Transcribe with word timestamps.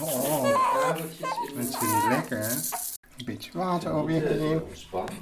Oh, 0.00 0.42
dat 0.96 0.98
is 1.56 1.80
niet 1.80 2.04
lekker, 2.08 2.38
hè? 2.38 2.54
Een 3.16 3.24
beetje 3.24 3.50
water 3.54 3.92
over 3.92 4.10
je 4.10 4.20
heen. 4.20 4.62
Ontspannen. 4.62 5.14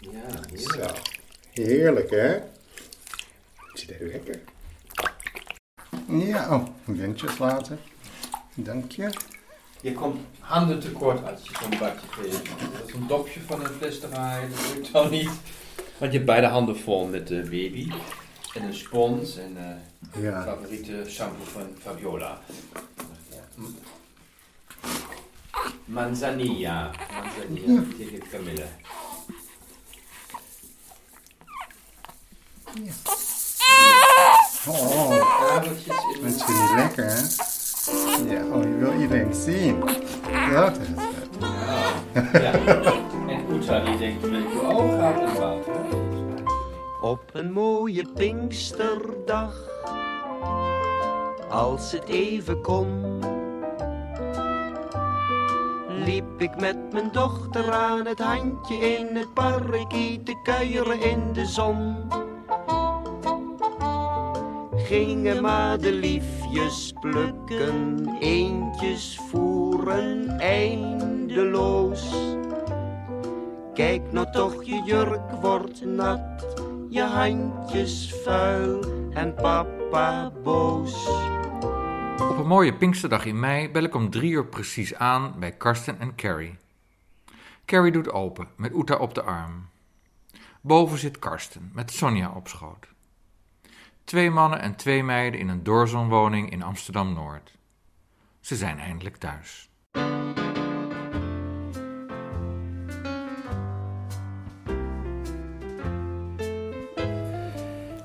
Ja, 0.00 0.56
Zo. 0.56 0.86
heerlijk. 1.52 2.10
Hè? 2.10 2.38
Zit 3.74 3.90
er 3.90 4.06
lekker. 4.06 4.40
Ja, 6.08 6.54
oh, 6.54 6.66
windjes 6.84 7.38
laten. 7.38 7.80
Dank 8.54 8.92
je. 8.92 9.10
Je 9.80 9.92
komt 9.92 10.20
handen 10.40 10.80
tekort 10.80 11.26
als 11.30 11.40
je 11.42 11.50
zo'n 11.60 11.78
badje 11.78 12.06
geeft. 12.10 12.44
Dat 12.72 12.88
is 12.88 12.94
een 12.94 13.06
dopje 13.06 13.40
van 13.40 13.60
een 13.64 13.72
fles 13.78 14.00
draaien, 14.00 14.50
dat 14.50 14.74
lukt 14.74 14.94
al 14.94 15.08
niet. 15.08 15.30
Want 15.98 16.12
je 16.12 16.18
hebt 16.18 16.24
beide 16.24 16.46
handen 16.46 16.78
vol 16.78 17.06
met 17.06 17.26
de 17.28 17.42
baby. 17.42 17.90
En 18.54 18.62
een 18.62 18.74
spons 18.74 19.36
en 19.36 19.56
eh 19.56 20.22
Ja. 20.22 20.42
favoriete 20.42 21.04
shampoo 21.08 21.44
van 21.44 21.66
Fabiola. 21.82 22.38
Manzanilla. 25.84 26.90
Manzanilla 27.12 27.82
tegen 27.98 28.28
Camille. 28.30 28.66
Oh, 34.66 35.10
Kabeltjes 35.48 35.96
in 36.14 36.22
dat 36.22 36.32
is 36.32 36.46
niet 36.46 36.72
lekker, 36.76 37.04
hè? 37.04 37.20
Ja, 38.34 38.44
oh, 38.56 38.62
je 38.62 38.76
wil 38.78 39.00
iedereen 39.00 39.34
zien. 39.34 39.80
Dat 40.52 40.76
is 40.76 40.88
het. 40.88 41.28
Ja. 42.32 42.40
ja. 42.40 42.52
En 43.28 43.54
Uta 43.54 43.80
die 43.84 43.98
denkt, 43.98 44.20
wil 44.22 44.32
je 44.32 44.62
ogen 44.62 45.00
gaat 45.00 45.20
in 45.20 45.40
water. 45.40 46.07
Op 47.00 47.22
een 47.32 47.52
mooie 47.52 48.04
Pinksterdag, 48.14 49.54
als 51.48 51.92
het 51.92 52.04
even 52.04 52.62
kon, 52.62 53.20
liep 56.04 56.40
ik 56.40 56.60
met 56.60 56.92
mijn 56.92 57.12
dochter 57.12 57.72
aan 57.72 58.06
het 58.06 58.18
handje 58.18 58.74
in 58.74 59.16
het 59.16 59.34
parkie 59.34 60.22
te 60.22 60.40
kuieren 60.42 61.00
in 61.00 61.32
de 61.32 61.46
zon. 61.46 61.96
Gingen 64.76 65.42
madeliefjes 65.42 66.92
plukken, 67.00 68.08
eentjes 68.20 69.20
voeren 69.30 70.38
eindeloos. 70.38 72.14
Kijk 73.74 74.12
nou 74.12 74.30
toch, 74.32 74.64
je 74.64 74.82
jurk 74.84 75.30
wordt 75.40 75.84
nat, 75.84 76.57
je 76.90 77.02
handjes 77.02 78.14
vuil 78.24 78.80
en 79.12 79.34
papa 79.34 80.30
boos. 80.42 81.06
Op 82.18 82.38
een 82.38 82.46
mooie 82.46 82.74
Pinksterdag 82.74 83.24
in 83.24 83.40
mei 83.40 83.70
bel 83.70 83.82
ik 83.82 83.94
om 83.94 84.10
drie 84.10 84.30
uur 84.30 84.46
precies 84.46 84.94
aan 84.94 85.34
bij 85.38 85.52
Karsten 85.52 85.98
en 85.98 86.14
Carrie. 86.14 86.56
Carrie 87.64 87.92
doet 87.92 88.10
open, 88.10 88.48
met 88.56 88.74
Uta 88.74 88.96
op 88.96 89.14
de 89.14 89.22
arm. 89.22 89.68
Boven 90.60 90.98
zit 90.98 91.18
Karsten, 91.18 91.70
met 91.74 91.92
Sonja 91.92 92.30
op 92.30 92.48
schoot. 92.48 92.88
Twee 94.04 94.30
mannen 94.30 94.60
en 94.60 94.76
twee 94.76 95.02
meiden 95.02 95.40
in 95.40 95.48
een 95.48 95.62
doorzonwoning 95.62 96.50
in 96.50 96.62
Amsterdam-Noord. 96.62 97.52
Ze 98.40 98.56
zijn 98.56 98.78
eindelijk 98.78 99.16
thuis. 99.16 99.70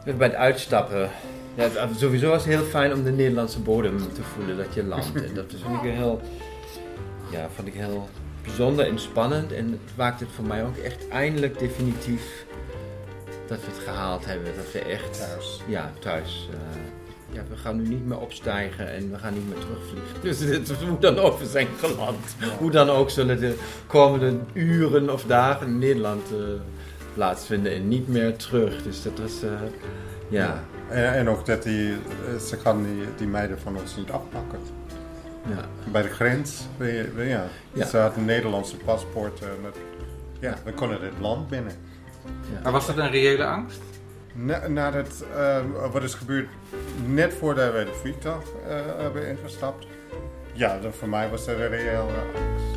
Bij 0.06 0.28
het 0.28 0.36
uitstappen. 0.36 1.10
Ja, 1.56 1.64
het- 1.70 2.00
sowieso 2.00 2.30
was 2.30 2.46
het 2.46 2.54
heel 2.54 2.64
fijn 2.64 2.94
om 2.94 3.04
de 3.04 3.12
Nederlandse 3.12 3.60
bodem 3.60 3.98
te 4.14 4.22
voelen 4.24 4.58
dat 4.58 4.74
je 4.74 4.84
landt. 4.84 5.16
En 5.16 5.34
dat 5.34 5.46
vond 5.64 5.76
ik 5.84 5.92
heel, 5.92 6.22
ja, 7.32 7.48
vond 7.56 7.68
ik 7.68 7.74
heel 7.74 8.10
bijzonder 8.44 8.88
en 8.88 9.00
spannend. 9.00 9.52
En 9.52 9.66
het 9.72 9.96
maakt 9.96 10.20
het 10.20 10.30
voor 10.36 10.46
mij 10.46 10.64
ook 10.64 10.78
echt 10.78 11.08
eindelijk 11.08 11.60
definitief 11.60 12.46
dat 13.48 13.60
we 13.60 13.66
het 13.76 13.84
gehaald 13.84 14.26
hebben. 14.26 14.52
Dat 14.56 14.72
we 14.72 14.80
echt 14.80 15.18
Thuis. 15.20 15.62
Ja, 15.68 15.92
thuis. 16.00 16.50
eh, 16.52 16.58
ja, 17.36 17.42
we 17.50 17.58
gaan 17.58 17.76
nu 17.82 17.88
niet 17.88 18.06
meer 18.06 18.20
opstijgen 18.20 18.92
en 18.94 19.12
we 19.12 19.18
gaan 19.18 19.34
niet 19.34 19.48
meer 19.50 19.58
terugvliegen. 19.60 20.22
Dus 20.22 20.40
dit, 20.68 20.80
hoe 20.88 21.00
dan 21.00 21.20
ook, 21.20 21.40
we 21.40 21.46
zijn 21.46 21.68
geland. 21.80 22.36
Hoe 22.60 22.72
dan 22.72 22.90
ook 22.90 23.10
zullen 23.10 23.40
de 23.40 23.56
komende 23.88 24.38
uren 24.54 25.10
of 25.14 25.24
dagen 25.24 25.68
in 25.68 25.80
Nederland 25.80 26.22
eh, 26.32 26.38
plaatsvinden 27.14 27.72
en 27.74 27.88
niet 27.88 28.08
meer 28.08 28.36
terug. 28.36 28.84
Dus 28.84 29.04
dat 29.04 29.20
was, 29.20 29.44
eh, 29.44 29.50
ja. 30.30 30.64
En, 30.90 31.14
en 31.14 31.30
ook 31.30 31.46
dat 31.46 31.64
die, 31.64 31.92
eh, 31.92 32.40
ze 32.46 32.58
gaan 32.58 32.84
die, 32.84 33.04
die 33.18 33.28
meiden 33.28 33.60
van 33.60 33.78
ons 33.78 33.96
niet 33.96 34.12
afpakken. 34.12 34.60
ja. 35.50 35.92
Bij 35.92 36.02
de 36.02 36.10
grens, 36.10 36.68
ja. 37.16 37.46
Ja. 37.74 37.86
Ze 37.86 37.98
hadden 37.98 38.20
een 38.20 38.26
Nederlandse 38.26 38.78
paspoort. 38.78 39.40
met, 39.62 39.76
ja, 40.40 40.56
we 40.64 40.74
konden 40.74 41.02
het 41.02 41.20
land 41.20 41.50
binnen. 41.50 41.74
Maar 42.64 42.72
was 42.72 42.88
dat 42.88 42.98
een 42.98 43.12
reële 43.12 43.46
angst? 43.46 43.82
Na, 44.34 44.68
nadat, 44.68 45.26
eh, 45.36 45.60
wat 45.92 46.04
is 46.04 46.14
gebeurd 46.14 46.48
net 47.06 47.34
voordat 47.34 47.74
we 47.74 47.84
de 47.84 47.94
vliegtuig 47.94 48.44
eh, 48.68 48.76
hebben 48.98 49.28
ingestapt. 49.28 49.88
Ja, 50.54 50.80
dan 50.80 50.94
voor 50.94 51.10
mij 51.10 51.30
was 51.30 51.46
dat 51.46 51.56
een 51.56 51.70
reële 51.70 52.00
angst. 52.00 52.73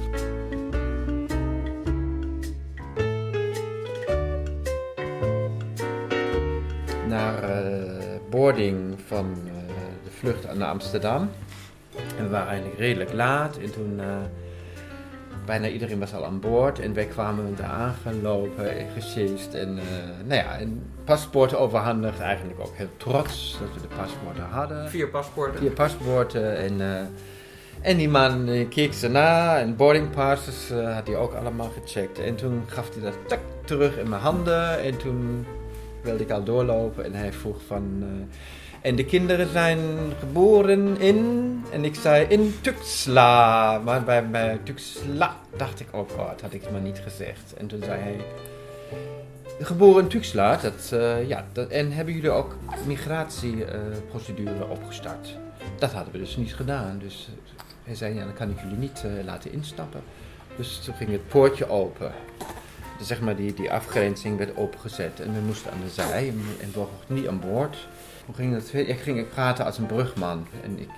Naar 7.16 7.42
eh, 7.42 8.20
boarding 8.30 8.98
van 9.06 9.26
eh, 9.46 9.52
de 10.04 10.10
vlucht 10.10 10.54
naar 10.54 10.68
Amsterdam. 10.68 11.30
En 12.18 12.24
we 12.24 12.28
waren 12.30 12.48
eigenlijk 12.48 12.78
redelijk 12.78 13.12
laat 13.12 13.56
en 13.56 13.72
toen... 13.72 14.00
eh, 14.00 14.06
bijna 15.46 15.68
iedereen 15.68 15.98
was 15.98 16.14
al 16.14 16.24
aan 16.24 16.40
boord 16.40 16.80
en 16.80 16.94
wij 16.94 17.04
kwamen 17.04 17.54
daar 17.56 17.70
aangelopen 17.70 18.78
en 18.78 18.86
gesjeest 18.94 19.54
en, 19.54 19.78
eh, 19.78 19.84
nou 20.24 20.40
ja, 20.40 20.58
en 20.58 20.82
paspoorten 21.04 21.58
overhandigd. 21.58 22.20
Eigenlijk 22.20 22.60
ook 22.60 22.74
heel 22.74 22.90
trots 22.96 23.58
dat 23.60 23.68
we 23.74 23.88
de 23.88 23.94
paspoorten 23.96 24.44
hadden. 24.50 24.88
Vier 24.90 25.08
paspoorten. 25.08 25.58
Vier 25.60 25.70
paspoorten 25.70 26.56
en, 26.56 26.80
en 27.80 27.96
die 27.96 28.08
man 28.08 28.66
keek 28.68 28.92
ze 28.94 29.08
na 29.08 29.58
en 29.58 29.76
boarding 29.76 30.10
passes 30.10 30.70
eh, 30.70 30.94
had 30.94 31.06
hij 31.06 31.16
ook 31.16 31.34
allemaal 31.34 31.70
gecheckt. 31.82 32.18
En 32.18 32.34
toen 32.34 32.62
gaf 32.66 32.94
hij 32.94 33.02
dat 33.02 33.16
tak 33.26 33.40
terug 33.64 33.96
in 33.98 34.08
mijn 34.08 34.22
handen 34.22 34.80
en 34.82 34.96
toen 34.96 35.46
wilde 36.06 36.22
ik 36.22 36.30
al 36.30 36.44
doorlopen 36.44 37.04
en 37.04 37.14
hij 37.14 37.32
vroeg 37.32 37.60
van... 37.66 37.98
eh, 38.00 38.38
en 38.80 38.96
de 38.96 39.04
kinderen 39.04 39.48
zijn 39.52 39.78
geboren 40.18 41.00
in, 41.00 41.60
en 41.72 41.84
ik 41.84 41.94
zei 41.94 42.26
in 42.28 42.54
Tuxla. 42.60 43.78
Maar 43.78 44.04
bij, 44.04 44.30
bij 44.30 44.60
Tuxla 44.62 45.36
dacht 45.56 45.80
ik, 45.80 45.86
oh 45.90 46.10
god, 46.10 46.40
had 46.40 46.52
ik 46.52 46.70
maar 46.70 46.80
niet 46.80 46.98
gezegd. 46.98 47.54
En 47.56 47.66
toen 47.66 47.82
zei 47.84 48.00
hij, 48.00 48.16
geboren 49.60 50.02
in 50.02 50.08
Tuxla, 50.08 50.56
dat, 50.56 50.90
eh, 50.92 51.28
ja, 51.28 51.46
dat, 51.52 51.68
en 51.68 51.92
hebben 51.92 52.14
jullie 52.14 52.30
ook 52.30 52.56
migratieprocedure 52.86 54.66
opgestart? 54.68 55.36
Dat 55.78 55.92
hadden 55.92 56.12
we 56.12 56.18
dus 56.18 56.36
niet 56.36 56.54
gedaan. 56.54 56.98
Dus 56.98 57.28
hij 57.84 57.94
zei, 57.94 58.14
ja, 58.14 58.24
dan 58.24 58.34
kan 58.34 58.50
ik 58.50 58.60
jullie 58.60 58.78
niet 58.78 59.04
eh, 59.04 59.24
laten 59.24 59.52
instappen. 59.52 60.00
Dus 60.56 60.80
toen 60.84 60.94
ging 60.94 61.10
het 61.10 61.28
poortje 61.28 61.70
open. 61.70 62.12
Zeg 63.00 63.20
maar, 63.20 63.36
die, 63.36 63.54
die 63.54 63.72
afgrenzing 63.72 64.38
werd 64.38 64.56
opengezet 64.56 65.20
en 65.20 65.32
we 65.34 65.40
moesten 65.40 65.72
aan 65.72 65.80
de 65.84 65.90
zij 65.90 66.28
en, 66.60 66.72
we 66.72 66.78
mochten 66.78 67.14
niet 67.14 67.28
aan 67.28 67.40
boord. 67.40 67.88
Hoe 68.26 68.34
ging 68.34 68.52
dat? 68.52 68.72
Ik 68.72 68.98
ging 68.98 69.28
praten 69.28 69.64
als 69.64 69.78
een 69.78 69.86
brugman 69.86 70.46
en 70.62 70.78
ik 70.78 70.88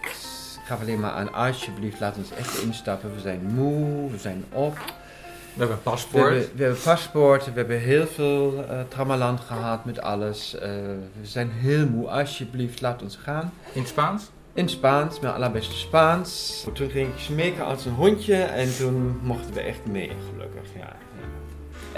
gaf 0.65 0.81
alleen 0.81 1.01
maar 1.01 1.11
aan, 1.11 1.33
alsjeblieft, 1.33 2.01
laat 2.01 2.17
ons 2.17 2.31
echt 2.31 2.63
instappen. 2.63 3.15
We 3.15 3.21
zijn 3.21 3.41
moe, 3.55 4.11
we 4.11 4.19
zijn 4.19 4.45
op. 4.53 4.75
We 4.75 5.65
hebben 5.65 5.77
een 5.77 5.83
We 5.83 5.91
paspoort. 5.91 6.33
hebben, 6.33 6.51
we 6.57 6.63
hebben 6.63 6.83
paspoorten, 6.83 7.53
we 7.53 7.59
hebben 7.59 7.81
heel 7.81 8.07
veel 8.07 8.65
uh, 8.71 8.81
tramaland 8.89 9.41
gehad 9.41 9.85
met 9.85 10.01
alles. 10.01 10.55
Eh, 10.55 10.71
we 11.21 11.27
zijn 11.27 11.51
heel 11.51 11.87
moe, 11.87 12.09
alsjeblieft, 12.09 12.81
laat 12.81 13.03
ons 13.03 13.17
gaan. 13.17 13.53
In 13.73 13.81
het 13.81 13.89
Spaans? 13.89 14.31
In 14.53 14.69
Spaans, 14.69 15.21
mijn 15.21 15.35
allerbeste 15.35 15.75
Spaans. 15.75 16.65
Toen 16.75 16.91
ging 16.91 17.09
ik 17.09 17.19
smeken 17.19 17.65
als 17.65 17.85
een 17.85 17.93
hondje 17.93 18.43
en 18.43 18.77
toen 18.77 19.19
mochten 19.23 19.55
we 19.55 19.61
echt 19.61 19.87
mee, 19.87 20.11
gelukkig. 20.33 20.71
Ja. 20.77 20.97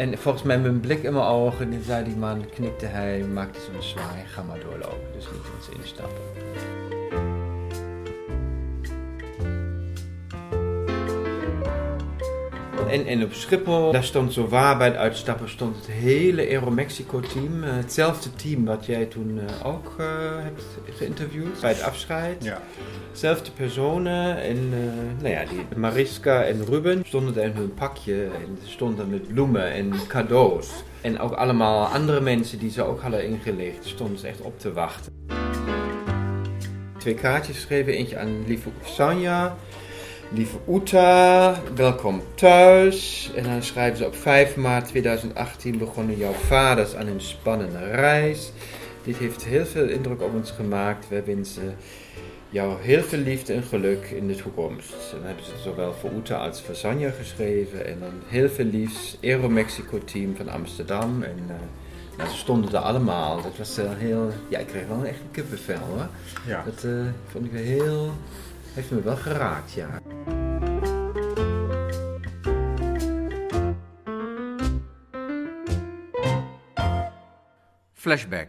En 0.00 0.18
volgens 0.18 0.44
mij 0.44 0.58
met 0.58 0.72
een 0.72 0.80
blik 0.80 1.02
in 1.02 1.12
mijn 1.12 1.24
ogen, 1.24 1.70
die 1.70 1.82
zei 1.82 2.04
die 2.04 2.16
man, 2.16 2.44
knikte 2.54 2.86
hij, 2.86 3.24
maakte 3.32 3.60
zo'n 3.60 3.82
zwaai, 3.82 4.24
ga 4.26 4.42
maar 4.42 4.60
doorlopen. 4.60 5.12
Dus 5.14 5.24
niet 5.24 5.42
eens 5.56 5.84
instappen. 5.84 6.99
En, 12.88 13.06
en 13.06 13.24
op 13.24 13.32
Schiphol, 13.32 13.92
daar 13.92 14.04
stond 14.04 14.32
zo 14.32 14.48
waar 14.48 14.76
bij 14.76 14.86
het 14.86 14.96
uitstappen, 14.96 15.48
stond 15.48 15.76
het 15.76 15.86
hele 15.86 16.42
Aeromexico-team. 16.42 17.64
eh, 17.64 17.72
hetzelfde 17.72 18.30
team 18.30 18.64
wat 18.64 18.86
jij 18.86 19.04
toen 19.04 19.40
eh, 19.46 19.66
ook 19.66 19.94
eh, 19.98 20.06
hebt 20.42 20.64
geïnterviewd 20.96 21.60
bij 21.60 21.70
het 21.70 21.82
afscheid. 21.82 22.44
Ja. 22.44 22.62
Zelfde 23.12 23.50
personen 23.50 24.42
en 24.42 24.68
nou 25.18 25.28
ja, 25.28 25.44
die 25.44 25.78
Mariska 25.78 26.42
en 26.42 26.64
Ruben 26.64 27.02
stonden 27.06 27.34
daar 27.34 27.44
in 27.44 27.52
hun 27.54 27.74
pakje 27.74 28.24
en 28.24 28.58
stonden 28.64 29.10
met 29.10 29.28
bloemen 29.28 29.72
en 29.72 29.92
cadeaus. 30.08 30.68
En 31.00 31.20
ook 31.20 31.32
allemaal 31.32 31.86
andere 31.86 32.20
mensen 32.20 32.58
die 32.58 32.70
ze 32.70 32.82
ook 32.82 33.00
hadden 33.00 33.24
ingelegd, 33.26 33.86
stonden 33.86 34.18
ze 34.18 34.26
echt 34.26 34.40
op 34.40 34.58
te 34.58 34.72
wachten. 34.72 35.12
twee 36.98 37.14
kaartjes 37.14 37.56
geschreven. 37.56 37.92
Eentje 37.92 38.18
aan 38.18 38.46
lieve 38.46 38.68
Sanja. 38.84 39.56
Lieve 40.32 40.56
Uta, 40.68 41.60
welkom 41.74 42.22
thuis. 42.34 43.30
En 43.34 43.42
dan 43.42 43.62
schrijven 43.62 43.98
ze 43.98 44.06
op 44.06 44.16
5 44.16 44.56
maart 44.56 44.88
2018 44.88 45.78
begonnen 45.78 46.16
jouw 46.16 46.32
vaders 46.32 46.94
aan 46.94 47.06
een 47.06 47.20
spannende 47.20 47.90
reis. 47.90 48.52
Dit 49.04 49.16
heeft 49.16 49.44
heel 49.44 49.64
veel 49.64 49.88
indruk 49.88 50.22
op 50.22 50.34
ons 50.34 50.50
gemaakt. 50.50 51.08
We 51.08 51.22
wensen 51.22 51.76
jou 52.48 52.82
heel 52.82 53.02
veel 53.02 53.18
liefde 53.18 53.52
en 53.52 53.62
geluk 53.62 54.04
in 54.04 54.28
de 54.28 54.34
toekomst. 54.34 54.92
En 54.92 55.18
dan 55.18 55.26
hebben 55.26 55.44
ze 55.44 55.50
het 55.50 55.60
zowel 55.60 55.92
voor 55.92 56.10
Uta 56.10 56.36
als 56.36 56.60
voor 56.60 56.74
Sanja 56.74 57.10
geschreven. 57.10 57.86
En 57.86 57.98
dan 58.00 58.12
heel 58.26 58.48
veel 58.48 58.64
liefs 58.64 59.16
Aero 59.22 59.48
Mexico 59.48 59.98
team 60.04 60.36
van 60.36 60.48
Amsterdam. 60.48 61.22
En 61.22 61.44
uh, 61.48 61.54
nou, 62.16 62.30
ze 62.30 62.36
stonden 62.36 62.72
er 62.72 62.78
allemaal. 62.78 63.42
Dat 63.42 63.56
was 63.56 63.78
uh, 63.78 63.84
heel... 63.96 64.30
Ja, 64.48 64.58
ik 64.58 64.66
kreeg 64.66 64.86
wel 64.86 65.04
echt 65.04 65.20
een 65.20 65.30
kippenvel 65.30 65.86
hoor. 65.88 66.08
Ja. 66.46 66.62
Dat 66.64 66.84
uh, 66.84 67.02
vond 67.26 67.44
ik 67.44 67.52
wel 67.52 67.62
heel... 67.62 68.12
Heeft 68.74 68.90
me 68.90 69.02
wel 69.02 69.16
geraakt, 69.16 69.72
ja. 69.72 70.00
Flashback. 77.92 78.48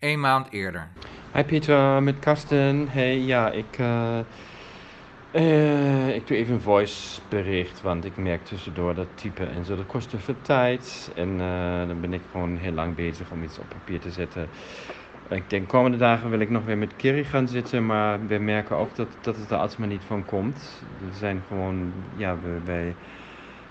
Een 0.00 0.20
maand 0.20 0.52
eerder. 0.52 0.88
Hi 1.34 1.42
Pieter, 1.42 2.02
met 2.02 2.18
Karsten. 2.18 2.88
Hey, 2.88 3.18
ja, 3.18 3.50
ik, 3.50 3.78
uh, 3.78 4.18
uh, 5.32 6.14
ik 6.14 6.26
doe 6.26 6.36
even 6.36 6.54
een 6.54 6.60
voicebericht, 6.60 7.82
want 7.82 8.04
ik 8.04 8.16
merk 8.16 8.44
tussendoor 8.44 8.94
dat 8.94 9.06
typen 9.14 9.50
en 9.50 9.64
zo, 9.64 9.76
dat 9.76 9.86
kost 9.86 10.10
te 10.10 10.18
veel 10.18 10.40
tijd. 10.42 11.10
En 11.14 11.28
uh, 11.28 11.86
dan 11.86 12.00
ben 12.00 12.12
ik 12.12 12.22
gewoon 12.30 12.56
heel 12.56 12.72
lang 12.72 12.94
bezig 12.94 13.30
om 13.30 13.42
iets 13.42 13.58
op 13.58 13.68
papier 13.68 14.00
te 14.00 14.10
zetten. 14.10 14.48
Ik 15.28 15.50
denk, 15.50 15.68
komende 15.68 15.96
dagen 15.96 16.30
wil 16.30 16.40
ik 16.40 16.50
nog 16.50 16.64
weer 16.64 16.78
met 16.78 16.96
Kerry 16.96 17.24
gaan 17.24 17.48
zitten, 17.48 17.86
maar 17.86 18.26
we 18.26 18.38
merken 18.38 18.76
ook 18.76 18.96
dat, 18.96 19.08
dat 19.20 19.36
het 19.36 19.50
er 19.50 19.56
alsmaar 19.56 19.88
niet 19.88 20.02
van 20.06 20.24
komt. 20.24 20.82
We 20.98 21.16
zijn 21.18 21.42
gewoon, 21.48 21.92
ja, 22.16 22.36
we, 22.42 22.60
wij, 22.64 22.94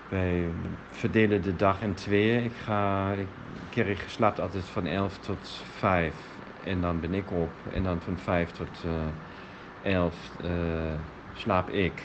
wij 0.08 0.44
verdelen 0.90 1.42
de 1.42 1.56
dag 1.56 1.82
in 1.82 1.94
tweeën. 1.94 2.44
Ik 2.44 2.52
ga, 2.64 3.10
ik, 3.12 3.26
Kerry 3.70 3.96
slaapt 4.06 4.40
altijd 4.40 4.64
van 4.64 4.86
11 4.86 5.18
tot 5.18 5.62
5 5.78 6.14
en 6.64 6.80
dan 6.80 7.00
ben 7.00 7.14
ik 7.14 7.30
op. 7.30 7.50
En 7.72 7.82
dan 7.82 8.00
van 8.00 8.18
5 8.18 8.50
tot 8.50 8.84
uh, 9.82 9.92
11 9.92 10.14
uh, 10.44 10.50
slaap 11.34 11.70
ik. 11.70 12.02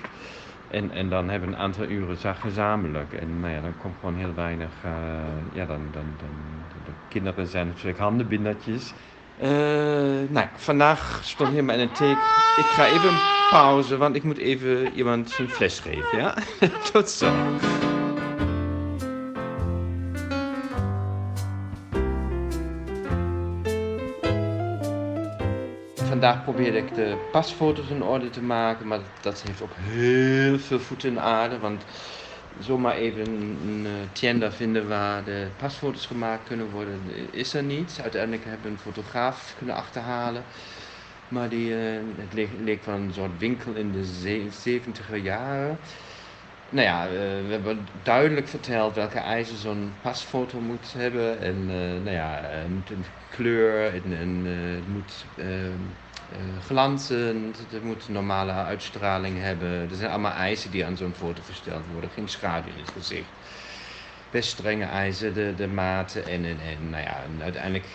En, 0.67 0.91
en 0.91 1.09
dan 1.09 1.29
hebben 1.29 1.49
we 1.49 1.55
een 1.55 1.61
aantal 1.61 1.85
uren 1.85 2.35
gezamenlijk. 2.35 3.13
En 3.13 3.39
nou 3.39 3.53
ja, 3.53 3.61
dan 3.61 3.77
komt 3.77 3.95
gewoon 3.99 4.15
heel 4.15 4.33
weinig. 4.33 4.69
Uh, 4.85 4.91
ja, 5.53 5.65
dan, 5.65 5.81
dan, 5.91 6.05
dan, 6.17 6.29
de 6.85 6.91
kinderen 7.07 7.47
zijn 7.47 7.67
natuurlijk 7.67 7.99
handenbindertjes. 7.99 8.93
Uh, 9.41 9.49
nou, 10.29 10.47
vandaag 10.55 11.19
stond 11.23 11.55
in 11.55 11.69
een 11.69 11.91
teken. 11.91 12.11
Ik 12.57 12.65
ga 12.65 12.85
even 12.85 13.17
pauze, 13.49 13.97
want 13.97 14.15
ik 14.15 14.23
moet 14.23 14.37
even 14.37 14.93
iemand 14.93 15.37
een 15.37 15.49
fles 15.49 15.79
geven, 15.79 16.17
ja? 16.17 16.35
Tot 16.91 17.09
zo. 17.09 17.31
Vandaag 25.93 26.43
probeerde 26.43 26.77
ik 26.77 26.95
de 26.95 27.27
pasfoto's 27.31 27.89
in 27.89 28.03
orde 28.03 28.29
te 28.29 28.41
maken, 28.41 28.87
maar 28.87 28.99
dat 29.21 29.43
heeft 29.47 29.61
ook 29.61 29.75
heel 29.75 30.59
veel 30.59 30.79
voeten 30.79 31.09
in 31.09 31.15
de 31.15 31.21
aarde. 31.21 31.59
Want 31.59 31.83
zomaar 32.63 32.95
even 32.95 33.27
een, 33.27 33.85
een 33.85 34.11
tienda 34.11 34.51
vinden 34.51 34.87
waar 34.87 35.23
de 35.23 35.47
pasfoto's 35.57 36.05
gemaakt 36.05 36.47
kunnen 36.47 36.69
worden, 36.69 36.99
is 37.31 37.53
er 37.53 37.63
niet. 37.63 37.99
Uiteindelijk 38.01 38.43
hebben 38.45 38.63
we 38.63 38.69
een 38.69 38.79
fotograaf 38.93 39.53
kunnen 39.57 39.75
achterhalen. 39.75 40.43
Maar 41.27 41.49
die, 41.49 41.69
uh, 41.69 41.99
het 42.15 42.33
leek, 42.33 42.49
leek 42.63 42.83
van 42.83 42.93
een 42.93 43.13
soort 43.13 43.37
winkel 43.39 43.73
in 43.73 43.91
de 43.91 44.05
70er 44.05 45.15
jaren. 45.21 45.77
Nou 46.69 46.87
ja, 46.87 47.09
we 47.09 47.47
hebben 47.49 47.87
duidelijk 48.03 48.47
verteld 48.47 48.95
welke 48.95 49.19
eisen 49.19 49.57
zo'n 49.57 49.93
pasfoto 50.01 50.59
moet 50.59 50.93
hebben. 50.93 51.39
En 51.39 51.65
nou 52.03 52.11
ja, 52.11 52.39
het 52.43 52.69
moet 52.69 52.89
een 52.89 53.05
kleur 53.29 53.93
en, 53.93 54.17
en 54.17 54.45
het 54.75 54.87
moet 54.87 55.25
glanzend, 56.65 57.57
het 57.69 57.83
moet 57.83 58.09
normale 58.09 58.51
uitstraling 58.51 59.39
hebben. 59.39 59.69
Er 59.69 59.95
zijn 59.95 60.09
allemaal 60.09 60.31
eisen 60.31 60.71
die 60.71 60.85
aan 60.85 60.97
zo'n 60.97 61.13
foto 61.13 61.41
gesteld 61.45 61.83
worden. 61.91 62.09
Geen 62.09 62.29
schaduw 62.29 62.71
in 62.71 62.79
het 62.79 62.91
gezicht. 62.91 63.29
Best 64.29 64.49
strenge 64.49 64.85
eisen, 64.85 65.33
de, 65.33 65.53
de 65.55 65.67
maten 65.67 66.25
en, 66.27 66.45
en, 66.45 66.57
en 66.59 66.89
nou 66.89 67.03
ja, 67.03 67.23
en 67.23 67.43
uiteindelijk 67.43 67.85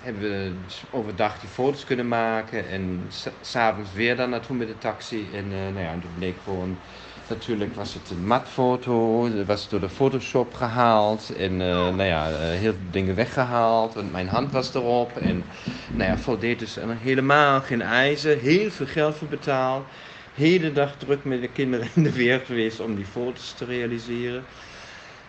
hebben 0.00 0.22
we 0.22 0.52
overdag 0.90 1.40
die 1.40 1.48
foto's 1.48 1.84
kunnen 1.84 2.08
maken 2.08 2.68
en 2.68 3.06
s'avonds 3.40 3.92
weer 3.92 4.16
daar 4.16 4.28
naartoe 4.28 4.56
met 4.56 4.68
de 4.68 4.78
taxi. 4.78 5.28
En 5.32 5.44
uh, 5.44 5.58
nou 5.58 5.80
ja, 5.80 5.92
toen 5.92 6.14
bleek 6.18 6.36
gewoon, 6.44 6.78
natuurlijk 7.28 7.74
was 7.74 7.94
het 7.94 8.10
een 8.10 8.26
matfoto, 8.26 9.28
was 9.44 9.68
door 9.68 9.80
de 9.80 9.88
Photoshop 9.88 10.54
gehaald 10.54 11.32
en 11.36 11.52
uh, 11.52 11.68
nou 11.68 12.02
ja, 12.02 12.30
uh, 12.30 12.36
heel 12.38 12.72
veel 12.72 12.90
dingen 12.90 13.14
weggehaald, 13.14 13.94
want 13.94 14.12
mijn 14.12 14.28
hand 14.28 14.52
was 14.52 14.74
erop. 14.74 15.16
En 15.16 15.44
nou 15.92 16.10
ja, 16.10 16.18
voldeed 16.18 16.58
dus 16.58 16.76
helemaal 16.82 17.60
geen 17.60 17.82
eisen, 17.82 18.38
heel 18.38 18.70
veel 18.70 18.86
geld 18.86 19.16
voor 19.16 19.28
betaald. 19.28 19.86
Hele 20.34 20.72
dag 20.72 20.96
druk 20.96 21.24
met 21.24 21.40
de 21.40 21.48
kinderen 21.48 21.88
in 21.94 22.02
de 22.02 22.12
weer 22.12 22.40
geweest 22.40 22.80
om 22.80 22.94
die 22.94 23.04
foto's 23.04 23.52
te 23.52 23.64
realiseren. 23.64 24.44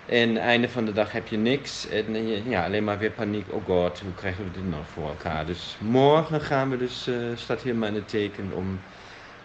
En 0.05 0.37
einde 0.37 0.69
van 0.69 0.85
de 0.85 0.93
dag 0.93 1.11
heb 1.11 1.27
je 1.27 1.37
niks. 1.37 1.89
En 1.89 2.27
ja, 2.49 2.65
alleen 2.65 2.83
maar 2.83 2.97
weer 2.97 3.11
paniek. 3.11 3.45
Oh 3.49 3.65
god, 3.65 3.99
hoe 3.99 4.13
krijgen 4.15 4.43
we 4.43 4.51
dit 4.51 4.69
nog 4.69 4.87
voor 4.93 5.07
elkaar? 5.07 5.45
Dus 5.45 5.77
morgen 5.79 6.41
gaan 6.41 6.69
we 6.69 6.77
dus, 6.77 7.07
uh, 7.07 7.15
staat 7.35 7.61
helemaal 7.61 7.89
in 7.89 7.95
het 7.95 8.07
teken 8.07 8.51
om 8.53 8.79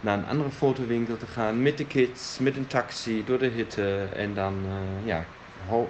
naar 0.03 0.19
een 0.19 0.27
andere 0.27 0.51
fotowinkel 0.51 1.17
te 1.17 1.27
gaan. 1.27 1.63
Met 1.63 1.79
de 1.79 1.87
kids, 1.87 2.39
met 2.39 2.57
een 2.57 2.67
taxi, 2.67 3.25
door 3.25 3.39
de 3.39 3.47
hitte. 3.47 4.09
En 4.13 4.35
dan, 4.35 4.67
uh, 4.67 5.07
ja, 5.07 5.27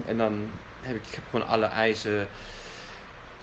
en 0.04 0.16
dan 0.16 0.50
heb 0.80 0.96
ik, 0.96 1.06
ik 1.06 1.14
heb 1.14 1.24
gewoon 1.30 1.46
alle 1.46 1.66
eisen 1.66 2.28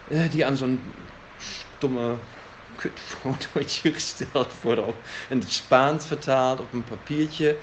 uh, 0.07 0.31
die 0.31 0.45
aan 0.45 0.57
zo'n 0.57 0.93
stomme 1.37 2.19
kutfotootje 2.75 3.93
gesteld 3.99 4.61
worden. 4.61 4.93
In 5.29 5.39
het 5.39 5.51
Spaans 5.51 6.07
vertaald 6.07 6.59
op 6.59 6.73
een 6.73 6.83
papiertje. 6.83 7.57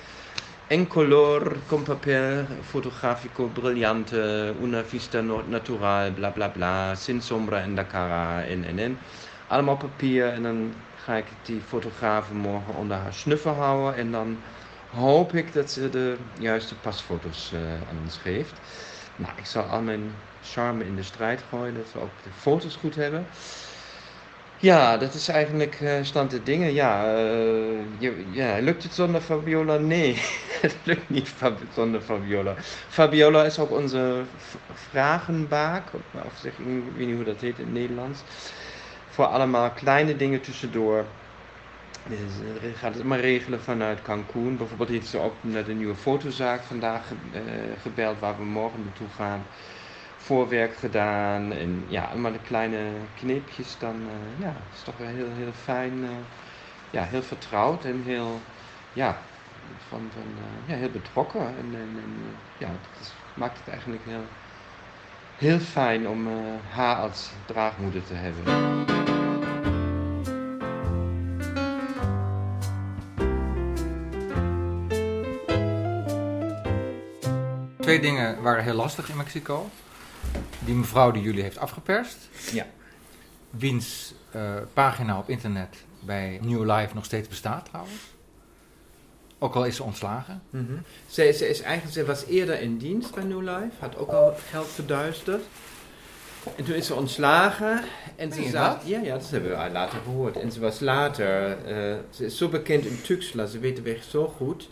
En 0.67 0.87
color 0.87 1.57
con 1.67 1.83
papel 1.83 2.47
fotografico 2.63 3.49
brillante, 3.49 4.55
una 4.61 4.85
vista 4.85 5.21
natural, 5.21 6.13
bla 6.13 6.31
bla 6.31 6.49
bla, 6.49 6.95
sin 6.95 7.23
sombra 7.23 7.61
en 7.61 7.75
la 7.75 7.87
cara, 7.87 8.45
en 8.45 8.65
en 8.65 8.79
en. 8.79 8.99
Allemaal 9.47 9.77
papier 9.77 10.33
en 10.33 10.43
dan 10.43 10.75
ga 11.07 11.17
ik 11.17 11.27
die 11.43 11.61
fotografen 11.61 12.37
morgen 12.37 12.75
onder 12.75 12.97
haar 12.97 13.15
snuffen 13.15 13.55
houden 13.55 13.95
en 13.95 14.11
dan 14.11 14.43
hoop 14.87 15.35
ik 15.35 15.53
dat 15.53 15.71
ze 15.71 15.89
de 15.89 16.17
juiste 16.39 16.75
pasfoto's 16.81 17.51
uh, 17.55 17.61
aan 17.89 17.99
ons 17.99 18.17
geeft. 18.17 18.61
Nou, 19.17 19.33
ik 19.37 19.47
zal 19.47 19.63
al 19.63 19.83
mijn 19.83 20.11
charme 20.41 20.85
in 20.85 20.97
de 20.97 21.03
strijd 21.03 21.43
gooien, 21.49 21.75
dat 21.75 21.93
we 21.93 21.99
ook 21.99 22.23
de 22.23 22.33
foto's 22.33 22.77
goed 22.77 22.95
hebben. 22.95 23.27
Ja, 24.57 24.97
dat 24.97 25.15
is 25.15 25.29
eigenlijk 25.29 25.81
uh, 25.81 26.03
stand 26.03 26.31
de 26.31 26.43
dingen. 26.43 26.73
Ja, 26.73 27.15
uh, 27.15 28.01
je, 28.01 28.31
ja, 28.31 28.59
lukt 28.59 28.83
het 28.83 28.95
zonder 28.95 29.21
Fabiola? 29.21 29.77
Nee, 29.77 30.15
het 30.67 30.77
lukt 30.85 31.09
niet 31.09 31.35
zonder 31.75 32.01
Fabiola. 32.01 32.55
Fabiola 32.89 33.45
is 33.45 33.59
ook 33.59 33.71
onze 33.71 34.25
vragenbaak, 34.73 35.91
of 36.13 36.37
zeg, 36.37 36.59
ik 36.59 36.67
weet 36.95 37.07
niet 37.07 37.15
hoe 37.15 37.25
dat 37.25 37.41
heet 37.41 37.59
in 37.59 37.65
het 37.65 37.75
Nederlands. 37.75 38.25
Voor 39.17 39.27
allemaal 39.27 39.71
kleine 39.71 40.17
dingen 40.17 40.41
tussendoor. 40.41 41.05
Dus, 42.07 42.19
uh, 42.19 42.79
gaat 42.79 42.95
het 42.95 43.05
maar 43.05 43.21
regelen 43.21 43.63
vanuit 43.63 44.03
Cancun. 44.03 44.57
Bijvoorbeeld 44.57 44.89
heeft 44.89 45.07
ze 45.07 45.19
ook 45.19 45.35
naar 45.41 45.65
de 45.65 45.73
nieuwe 45.73 45.95
fotozaak 45.95 46.63
vandaag 46.63 47.03
gebeld, 47.83 48.19
waar 48.19 48.37
we 48.37 48.45
morgen 48.45 48.85
naartoe 48.85 49.07
gaan 49.17 49.43
voorwerk 50.17 50.77
gedaan. 50.77 51.53
En 51.53 51.85
ja, 51.89 52.05
allemaal 52.05 52.33
de 52.33 52.47
kleine 52.47 52.79
kneepjes. 53.19 53.79
Dan 53.79 53.97
uh, 53.97 54.45
ja, 54.47 54.57
is 54.75 54.83
toch 54.83 54.97
wel 54.97 55.09
heel, 55.09 55.31
heel 55.37 55.53
fijn. 55.63 56.05
Ja, 56.91 57.03
heel 57.03 57.23
vertrouwd 57.23 57.85
en 57.85 58.03
heel, 58.05 58.41
ja, 58.93 59.19
van, 59.89 60.11
van, 60.13 60.45
ja, 60.67 60.75
heel 60.75 60.91
betrokken. 60.91 61.41
En, 61.41 61.75
en, 61.75 62.13
ja, 62.59 62.69
dat 62.69 63.15
maakt 63.35 63.59
het 63.59 63.69
eigenlijk 63.69 64.03
heel, 64.05 64.25
heel 65.37 65.59
fijn 65.59 66.09
om 66.09 66.29
haar 66.71 66.97
als 66.97 67.31
draagmoeder 67.47 68.05
te 68.05 68.15
hebben. 68.15 68.45
Twee 77.81 78.01
dingen 78.01 78.43
waren 78.43 78.65
heel 78.65 78.75
lastig 78.75 79.09
in 79.09 79.17
Mexico. 79.17 79.71
Die 80.59 80.75
mevrouw 80.75 81.11
die 81.11 81.23
jullie 81.23 81.43
heeft 81.43 81.59
afgeperst. 81.59 82.29
Ja. 82.53 82.67
Wiens 83.51 84.15
uh, 84.37 84.55
pagina 84.73 85.19
op 85.19 85.29
internet 85.29 85.85
bij 86.01 86.39
New 86.43 86.71
Life 86.71 86.95
nog 86.95 87.05
steeds 87.05 87.29
bestaat 87.29 87.65
trouwens. 87.65 88.16
Ook 89.39 89.55
al 89.55 89.65
is 89.65 89.77
ze 89.77 89.83
ontslagen. 89.83 90.43
Mm 90.51 90.67
-hmm. 90.69 90.83
ze, 91.07 91.33
ze, 91.33 91.49
is 91.49 91.61
eigenlijk, 91.61 91.95
ze 91.95 92.05
was 92.05 92.25
eerder 92.25 92.61
in 92.61 92.79
dienst 92.79 93.15
bij 93.15 93.25
New 93.25 93.41
Life. 93.41 93.71
Had 93.79 93.97
ook 93.97 94.11
al 94.11 94.35
geld 94.51 94.67
verduisterd. 94.67 95.45
En 96.57 96.65
toen 96.65 96.75
is 96.75 96.87
ze 96.87 96.95
ontslagen. 96.95 97.81
En 98.17 98.33
ze 98.33 98.49
zat, 98.49 98.83
ja, 98.85 99.01
ja, 99.01 99.13
dat 99.19 99.31
hebben 99.31 99.51
we 99.51 99.71
later 99.73 99.99
gehoord. 100.05 100.37
En 100.37 100.53
ze 100.53 100.61
was 100.61 100.81
later, 100.81 101.57
eh, 101.67 101.97
ze 102.11 102.25
is 102.25 102.37
zo 102.37 102.49
bekend 102.49 102.85
in 102.85 103.03
Tuxla, 103.03 103.47
ze 103.47 103.59
weet 103.59 103.77
de 103.77 103.83
weg 103.83 104.03
zo 104.03 104.35
goed. 104.37 104.69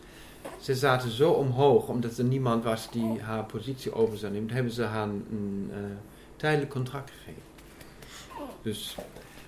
Ze 0.61 0.75
zaten 0.75 1.11
zo 1.11 1.31
omhoog, 1.31 1.89
omdat 1.89 2.19
er 2.19 2.25
niemand 2.25 2.65
was 2.65 2.91
die 2.91 3.21
haar 3.21 3.45
positie 3.45 3.95
over 3.95 4.19
zou 4.19 4.33
nemen. 4.33 4.51
hebben 4.51 4.73
ze 4.73 4.83
haar 4.83 5.09
een 5.09 5.71
eh, 5.73 5.79
tijdelijk 6.37 6.71
contract 6.71 7.11
gegeven. 7.11 7.43
Dus 8.63 8.97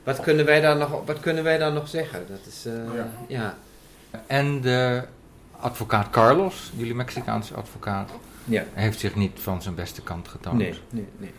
wat 0.04 0.20
kunnen 0.20 0.44
wij 0.44 0.60
daar 0.60 0.76
nog, 0.76 1.04
wat 1.04 1.20
kunnen 1.20 1.44
wij 1.44 1.58
daar 1.58 1.72
nog 1.72 1.88
zeggen? 1.88 2.26
Dat 2.28 2.46
is, 2.46 2.66
eh, 2.66 2.94
Ja. 2.94 3.08
ja. 3.28 3.58
En 4.26 4.60
de 4.60 5.02
advocaat 5.60 6.10
Carlos, 6.10 6.72
jullie 6.76 6.94
Mexicaanse 6.94 7.54
advocaat, 7.54 8.10
ja. 8.44 8.64
heeft 8.72 8.98
zich 9.00 9.14
niet 9.14 9.32
van 9.34 9.62
zijn 9.62 9.74
beste 9.74 10.02
kant 10.02 10.28
getoond. 10.28 10.58
Nee, 10.58 10.74
nee, 10.90 11.06
nee. 11.16 11.32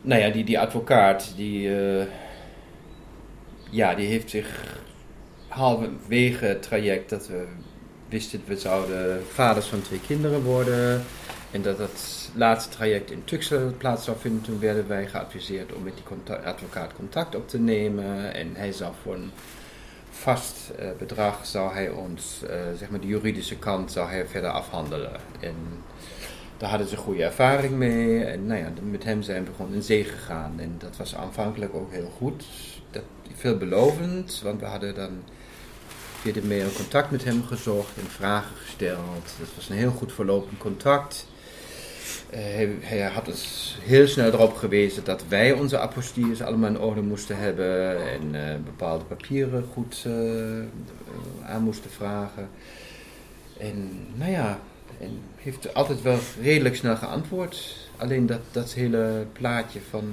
Nou 0.00 0.20
ja, 0.20 0.30
die, 0.30 0.44
die 0.44 0.58
advocaat, 0.58 1.32
die, 1.36 1.78
eh, 1.78 2.06
ja, 3.70 3.94
die 3.94 4.06
heeft 4.06 4.30
zich 4.30 4.78
halverwege 5.48 6.44
het 6.44 6.62
traject 6.62 7.10
dat 7.10 7.28
we 7.28 7.46
wisten, 8.08 8.42
we 8.46 8.56
zouden 8.56 9.22
vaders 9.32 9.66
van 9.66 9.82
twee 9.82 10.00
kinderen 10.00 10.42
worden. 10.42 11.04
En 11.50 11.62
dat 11.62 11.78
dat 11.78 12.30
laatste 12.34 12.70
traject 12.76 13.10
in 13.10 13.24
Tuxel 13.24 13.72
plaats 13.78 14.04
zou 14.04 14.16
vinden. 14.20 14.42
Toen 14.42 14.60
werden 14.60 14.88
wij 14.88 15.06
geadviseerd 15.06 15.72
om 15.72 15.82
met 15.82 15.94
die 15.94 16.04
contact- 16.04 16.44
advocaat 16.44 16.92
contact 16.92 17.34
op 17.34 17.48
te 17.48 17.58
nemen. 17.58 18.34
En 18.34 18.54
hij 18.54 18.72
zou 18.72 18.92
voor 19.02 19.14
een 19.14 19.30
vast 20.20 20.70
eh, 20.78 20.88
bedrag, 20.98 21.46
zou 21.46 21.72
hij 21.72 21.88
ons, 21.88 22.42
eh, 22.42 22.56
zeg 22.78 22.90
maar 22.90 23.00
de 23.00 23.06
juridische 23.06 23.56
kant, 23.56 23.92
zou 23.92 24.08
hij 24.08 24.26
verder 24.26 24.50
afhandelen. 24.50 25.20
En 25.40 25.54
daar 26.56 26.68
hadden 26.70 26.88
ze 26.88 26.96
goede 26.96 27.24
ervaring 27.24 27.74
mee. 27.74 28.24
En 28.24 28.46
nou 28.46 28.60
ja, 28.60 28.72
met 28.90 29.04
hem 29.04 29.22
zijn 29.22 29.44
we 29.44 29.50
gewoon 29.56 29.74
in 29.74 29.82
zee 29.82 30.04
gegaan. 30.04 30.54
En 30.56 30.74
dat 30.78 30.96
was 30.96 31.16
aanvankelijk 31.16 31.74
ook 31.74 31.92
heel 31.92 32.12
goed. 32.16 32.44
Dat, 32.90 33.02
veelbelovend, 33.34 34.40
want 34.42 34.60
we 34.60 34.66
hadden 34.66 34.94
dan 34.94 35.22
via 36.20 36.32
de 36.32 36.44
mail 36.44 36.72
contact 36.72 37.10
met 37.10 37.24
hem 37.24 37.44
gezocht 37.44 37.96
en 37.96 38.10
vragen 38.10 38.56
gesteld. 38.56 39.34
Dat 39.38 39.48
was 39.54 39.68
een 39.68 39.76
heel 39.76 39.90
goed 39.90 40.12
verlopend 40.12 40.58
contact. 40.58 41.26
Eh, 42.30 42.40
hij, 42.40 42.76
hij 42.80 43.00
had 43.00 43.28
ons 43.28 43.76
heel 43.80 44.06
snel 44.06 44.32
erop 44.32 44.54
gewezen 44.54 45.04
dat 45.04 45.24
wij 45.28 45.52
onze 45.52 45.78
apostilles 45.78 46.42
allemaal 46.42 46.68
in 46.68 46.80
orde 46.80 47.00
moesten 47.00 47.38
hebben 47.38 48.00
en 48.08 48.34
eh, 48.34 48.56
bepaalde 48.64 49.04
papieren 49.04 49.64
goed 49.72 50.02
eh, 50.06 50.12
aan 51.50 51.62
moesten 51.62 51.90
vragen. 51.90 52.48
En 53.58 53.90
nou 54.14 54.30
ja, 54.30 54.60
en 55.00 55.20
heeft 55.36 55.74
altijd 55.74 56.02
wel 56.02 56.18
redelijk 56.42 56.76
snel 56.76 56.96
geantwoord. 56.96 57.76
Alleen 57.96 58.26
dat, 58.26 58.40
dat 58.50 58.72
hele 58.72 59.26
plaatje 59.32 59.80
van 59.90 60.12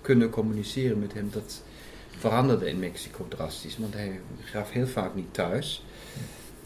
kunnen 0.00 0.30
communiceren 0.30 0.98
met 0.98 1.12
hem, 1.12 1.28
dat 1.32 1.62
veranderde 2.18 2.68
in 2.68 2.78
Mexico 2.78 3.26
drastisch. 3.28 3.78
Want 3.78 3.94
hij 3.94 4.20
gaf 4.40 4.70
heel 4.70 4.86
vaak 4.86 5.14
niet 5.14 5.34
thuis. 5.34 5.84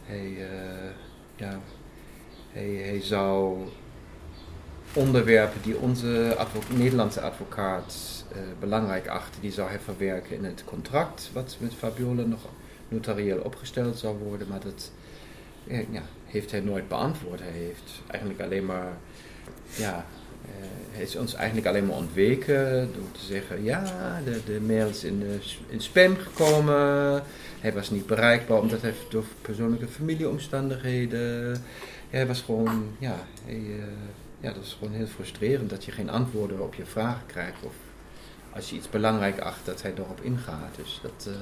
Hij, 0.05 0.37
ja, 1.37 1.61
hij, 2.53 2.69
hij 2.69 3.01
zou 3.03 3.59
onderwerpen 4.93 5.63
die 5.63 5.79
onze 5.79 6.37
Nederlandse 6.75 7.21
advocaat 7.21 8.25
eh, 8.33 8.39
belangrijk 8.61 9.09
achtte, 9.09 9.41
die 9.41 9.53
zou 9.53 9.69
hij 9.69 9.79
verwerken 9.79 10.37
in 10.37 10.45
het 10.45 10.65
contract 10.65 11.31
wat 11.33 11.57
met 11.61 11.75
Fabiola 11.75 12.23
nog 12.23 12.41
notarieel 12.89 13.39
opgesteld 13.39 13.99
zou 13.99 14.19
worden. 14.19 14.49
Maar 14.49 14.61
dat 14.61 14.91
eh, 15.67 15.93
ja, 15.93 16.03
heeft 16.27 16.51
hij 16.51 16.61
nooit 16.61 16.89
beantwoord. 16.89 17.41
Hij 17.41 17.53
heeft 17.53 18.03
eigenlijk 18.07 18.41
alleen 18.41 18.67
maar, 18.67 18.97
ja, 19.77 20.07
eh, 20.45 20.67
hij 20.93 21.03
is 21.03 21.17
ons 21.17 21.35
eigenlijk 21.35 21.67
alleen 21.67 21.87
maar 21.87 21.97
ontweken 21.97 22.91
door 22.95 23.13
te 23.13 23.25
zeggen, 23.25 23.65
ja, 23.65 23.85
de, 24.25 24.41
de 24.47 24.61
mail 24.61 24.89
is 24.89 25.05
in, 25.05 25.41
spam 25.77 26.17
gekomen. 26.17 27.23
Hij 27.61 27.73
was 27.73 27.91
niet 27.91 28.07
bereikbaar 28.07 28.61
omdat 28.61 28.83
hij 28.83 28.95
door 29.11 29.25
persoonlijke 29.43 29.89
familieomstandigheden. 29.89 31.57
Hij 32.11 32.27
was 32.27 32.41
gewoon, 32.41 32.85
ja, 32.99 33.15
hij, 33.45 33.63
ja, 34.41 34.53
dat 34.53 34.63
is 34.63 34.77
gewoon 34.79 34.95
heel 34.95 35.07
frustrerend 35.07 35.71
dat 35.71 35.85
je 35.85 35.93
geen 35.93 36.11
antwoorden 36.11 36.63
op 36.63 36.75
je 36.75 36.85
vragen 36.85 37.27
krijgt. 37.27 37.63
Of 37.63 37.75
als 38.53 38.71
je 38.71 38.77
iets 38.77 38.91
belangrijk 38.91 39.39
acht, 39.39 39.67
dat 39.67 39.83
hij 39.83 39.93
erop 39.97 40.21
ingaat. 40.23 40.77
Dus 40.77 41.01
dat, 41.03 41.27
eh, 41.27 41.35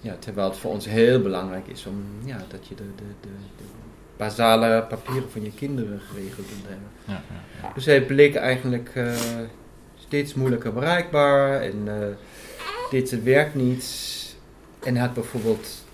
ja, 0.00 0.16
terwijl 0.18 0.48
het 0.48 0.58
voor 0.58 0.70
ons 0.70 0.86
heel 0.86 1.20
belangrijk 1.20 1.66
is 1.66 1.86
om, 1.86 2.04
ja, 2.24 2.44
dat 2.48 2.66
je 2.66 2.74
de, 2.74 2.82
de, 2.96 3.04
de, 3.20 3.28
de 3.56 3.64
basale 4.16 4.84
papieren 4.88 5.30
van 5.30 5.42
je 5.42 5.52
kinderen 5.52 6.00
geregeld 6.00 6.46
kunt 6.46 6.66
hebben. 6.68 6.88
Ja, 7.04 7.12
ja, 7.12 7.62
ja. 7.62 7.72
Dus 7.74 7.84
hij 7.84 8.02
bleek 8.02 8.34
eigenlijk 8.34 8.90
eh, 8.94 9.14
steeds 9.94 10.34
moeilijker 10.34 10.72
bereikbaar 10.72 11.60
en 11.60 11.82
eh, 11.86 12.06
deed 12.90 13.08
zijn 13.08 13.24
werk 13.24 13.54
niet. 13.54 14.18
En 14.84 14.96
had 14.96 15.14
bijvoorbeeld 15.14 15.84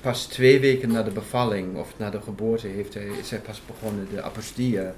pas 0.00 0.26
twee 0.26 0.60
weken 0.60 0.92
na 0.92 1.02
de 1.02 1.10
bevalling 1.10 1.76
of 1.76 1.94
na 1.96 2.10
de 2.10 2.20
geboorte 2.20 2.66
heeft 2.66 2.94
hij, 2.94 3.06
is 3.06 3.30
hij 3.30 3.38
pas 3.38 3.62
begonnen 3.66 4.08
de 4.14 4.22
apostille 4.22 4.92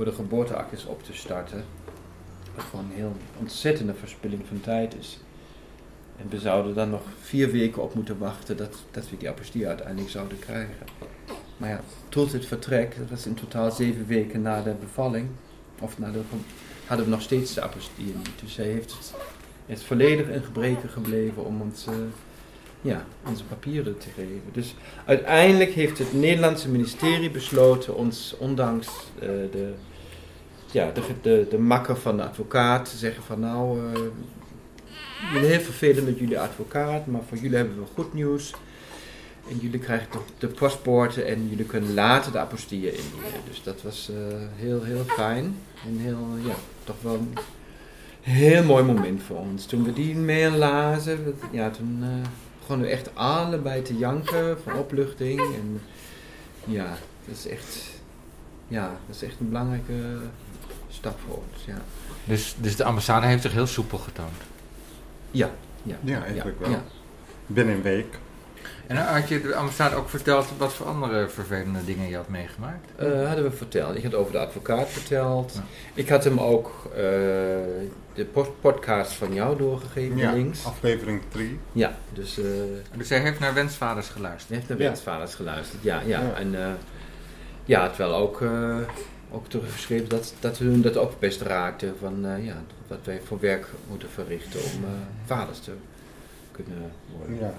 voor 0.00 0.08
de 0.08 0.14
geboorteactes 0.14 0.86
op 0.86 1.02
te 1.02 1.12
starten. 1.12 1.64
Wat 2.54 2.64
gewoon 2.64 2.84
een 2.84 2.96
heel 2.96 3.16
ontzettende 3.38 3.94
verspilling 3.94 4.42
van 4.46 4.60
tijd 4.60 4.94
is. 4.94 5.18
En 6.16 6.28
we 6.28 6.38
zouden 6.38 6.74
dan 6.74 6.90
nog 6.90 7.02
vier 7.20 7.50
weken 7.50 7.82
op 7.82 7.94
moeten 7.94 8.18
wachten 8.18 8.56
dat, 8.56 8.76
dat 8.90 9.10
we 9.10 9.16
die 9.16 9.28
apostille 9.28 9.66
uiteindelijk 9.66 10.10
zouden 10.10 10.38
krijgen. 10.38 10.86
Maar 11.56 11.68
ja, 11.68 11.80
tot 12.08 12.32
het 12.32 12.46
vertrek, 12.46 12.96
dat 12.96 13.10
was 13.10 13.26
in 13.26 13.34
totaal 13.34 13.70
zeven 13.70 14.06
weken 14.06 14.42
na 14.42 14.62
de 14.62 14.74
bevalling, 14.80 15.28
of 15.80 15.98
na 15.98 16.10
de, 16.10 16.20
hadden 16.86 17.06
we 17.06 17.12
nog 17.12 17.22
steeds 17.22 17.54
de 17.54 17.62
apostille 17.62 18.16
niet. 18.16 18.40
Dus 18.42 18.56
hij 18.56 18.66
heeft 18.66 18.92
het, 18.92 19.14
is 19.66 19.84
volledig 19.84 20.28
in 20.28 20.42
gebreken 20.42 20.88
gebleven 20.88 21.44
om 21.44 21.60
ons, 21.60 21.86
eh, 21.86 21.94
ja, 22.80 23.04
onze 23.26 23.44
papieren 23.44 23.98
te 23.98 24.08
geven. 24.08 24.42
Dus 24.52 24.74
uiteindelijk 25.04 25.70
heeft 25.70 25.98
het 25.98 26.12
Nederlandse 26.12 26.68
ministerie 26.68 27.30
besloten 27.30 27.96
ons, 27.96 28.34
ondanks 28.38 28.88
eh, 29.18 29.28
de, 29.28 29.74
ja, 30.72 30.90
de, 30.90 31.02
de, 31.22 31.46
de 31.50 31.58
makker 31.58 31.96
van 31.96 32.16
de 32.16 32.22
advocaat, 32.22 32.88
zeggen 32.88 33.22
van 33.22 33.40
nou, 33.40 33.78
eh 33.94 34.00
jullie 35.32 35.48
heel 35.48 35.60
vervelend 35.60 36.06
met 36.06 36.18
jullie 36.18 36.40
advocaat, 36.40 37.06
maar 37.06 37.20
voor 37.28 37.38
jullie 37.38 37.56
hebben 37.56 37.78
we 37.78 37.86
goed 37.94 38.14
nieuws. 38.14 38.54
En 39.50 39.58
jullie 39.58 39.78
krijgen 39.78 40.08
de, 40.10 40.18
de 40.38 40.46
paspoorten 40.46 41.26
en 41.26 41.48
jullie 41.48 41.64
kunnen 41.64 41.94
later 41.94 42.32
de 42.32 42.38
apostille 42.38 42.96
indienen. 42.96 43.40
Dus 43.48 43.62
dat 43.62 43.82
was 43.82 44.10
eh, 44.10 44.16
heel, 44.56 44.82
heel 44.82 45.04
fijn. 45.04 45.56
En 45.86 45.98
heel, 45.98 46.26
ja, 46.44 46.54
toch 46.84 46.96
wel 47.00 47.14
een 47.14 47.36
heel 48.20 48.64
mooi 48.64 48.84
moment 48.84 49.22
voor 49.22 49.36
ons. 49.36 49.66
Toen 49.66 49.84
we 49.84 49.92
die 49.92 50.16
mail 50.16 50.50
lazen, 50.50 51.34
ja, 51.50 51.70
toen 51.70 51.98
eh, 52.02 52.28
begonnen 52.58 52.86
we 52.86 52.92
echt 52.92 53.14
allebei 53.14 53.82
te 53.82 53.96
janken 53.96 54.58
van 54.62 54.78
opluchting. 54.78 55.40
En 55.40 55.80
ja, 56.64 56.96
dat 57.26 57.36
is 57.36 57.46
echt, 57.46 57.82
ja, 58.68 58.98
dat 59.06 59.16
is 59.16 59.22
echt 59.22 59.40
een 59.40 59.48
belangrijke 59.48 60.18
stap 60.90 61.18
voor 61.26 61.36
ons. 61.36 61.64
Ja, 61.64 61.76
Dus, 62.24 62.54
dus 62.58 62.76
de 62.76 62.84
ambassade 62.84 63.26
heeft 63.26 63.42
zich 63.42 63.52
heel 63.52 63.66
soepel 63.66 63.98
getoond. 63.98 64.36
ja, 65.30 65.50
ja. 65.82 65.96
Ja, 66.02 66.24
eigenlijk 66.24 66.60
wel. 66.60 66.70
ja. 66.70 66.82
Binnen 67.46 67.74
een 67.74 67.82
week. 67.82 68.18
En 68.86 68.96
had 68.96 69.28
je 69.28 69.40
de 69.40 69.54
ambassade 69.54 69.94
ook 69.96 70.08
verteld 70.08 70.46
wat 70.58 70.72
voor 70.72 70.86
andere 70.86 71.28
vervelende 71.28 71.84
dingen 71.84 72.08
je 72.08 72.16
had 72.16 72.28
meegemaakt? 72.28 72.86
Eh, 72.96 73.26
hadden 73.26 73.44
we 73.44 73.50
verteld. 73.50 73.96
Ik 73.96 74.02
had 74.02 74.14
over 74.14 74.32
de 74.32 74.38
advocaat 74.38 74.88
verteld. 74.88 75.52
Ja. 75.54 75.60
Ik 75.94 76.08
had 76.08 76.24
hem 76.24 76.40
ook 76.40 76.84
eh, 76.94 77.00
de 78.14 78.26
podcast 78.60 79.12
van 79.12 79.34
jou 79.34 79.56
doorgegeven, 79.58 80.16
Ja, 80.16 80.32
links. 80.32 80.64
aflevering 80.64 81.22
3. 81.28 81.58
Ja, 81.72 81.94
dus 82.12 82.38
eh 82.38 82.44
Dus 82.96 83.08
hij 83.08 83.18
heeft 83.20 83.38
naar 83.40 83.54
wensvaders 83.54 84.08
geluisterd. 84.08 84.48
hij 84.48 84.56
heeft 84.56 84.68
naar 84.68 84.78
Ja. 84.78 84.84
wensvaders 84.84 85.34
geluisterd. 85.34 85.82
Ja, 85.82 86.00
ja. 86.00 86.20
Ja. 86.20 86.32
En 86.34 86.62
eh, 86.64 86.70
ja, 87.64 87.88
terwijl 87.88 88.14
ook, 88.14 88.40
eh 88.42 88.76
ook 89.32 89.48
teruggeschreven 89.48 90.08
dat, 90.08 90.34
dat 90.40 90.58
hun 90.58 90.82
dat 90.82 90.96
ook 90.96 91.18
best 91.18 91.40
raakte. 91.40 91.92
Van 92.00 92.26
eh, 92.26 92.44
ja, 92.44 92.62
wat 92.86 92.98
wij 93.04 93.20
voor 93.24 93.40
werk 93.40 93.66
moeten 93.88 94.10
verrichten 94.10 94.60
om 94.60 94.84
eh, 94.84 94.90
vaders 95.24 95.60
te 95.60 95.72
kunnen 96.50 96.92
worden. 97.16 97.38
Ja. 97.38 97.54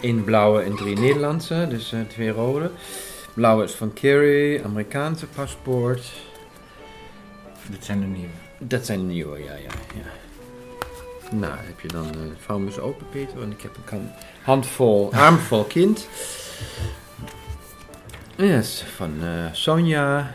Eén 0.00 0.24
blauwe 0.24 0.62
en 0.62 0.76
drie 0.76 0.98
Nederlandse, 0.98 1.66
dus 1.68 1.92
eh, 1.92 2.00
twee 2.00 2.30
rode. 2.30 2.70
Blauwe 3.34 3.64
is 3.64 3.72
van 3.72 3.92
Kerry, 3.92 4.62
Amerikaanse 4.64 5.26
paspoort. 5.26 6.12
Dit 7.70 7.84
zijn 7.84 8.00
de 8.00 8.06
nieuwe. 8.06 8.45
Dat 8.58 8.86
zijn 8.86 8.98
de 8.98 9.04
nieuwe, 9.04 9.38
ja, 9.38 9.54
ja, 9.54 9.70
ja. 9.94 10.10
Nou, 11.36 11.52
heb 11.56 11.80
je 11.80 11.88
dan, 11.88 12.06
uh, 12.06 12.32
vouw 12.38 12.56
hem 12.56 12.66
eens 12.66 12.78
open, 12.78 13.06
Peter, 13.10 13.38
want 13.38 13.52
ik 13.52 13.60
heb 13.60 13.76
een 13.90 14.10
handvol, 14.42 15.12
armvol 15.26 15.64
kind. 15.64 16.08
Yes, 18.36 18.84
van 18.96 19.12
eh, 19.22 19.52
Sonja. 19.52 20.30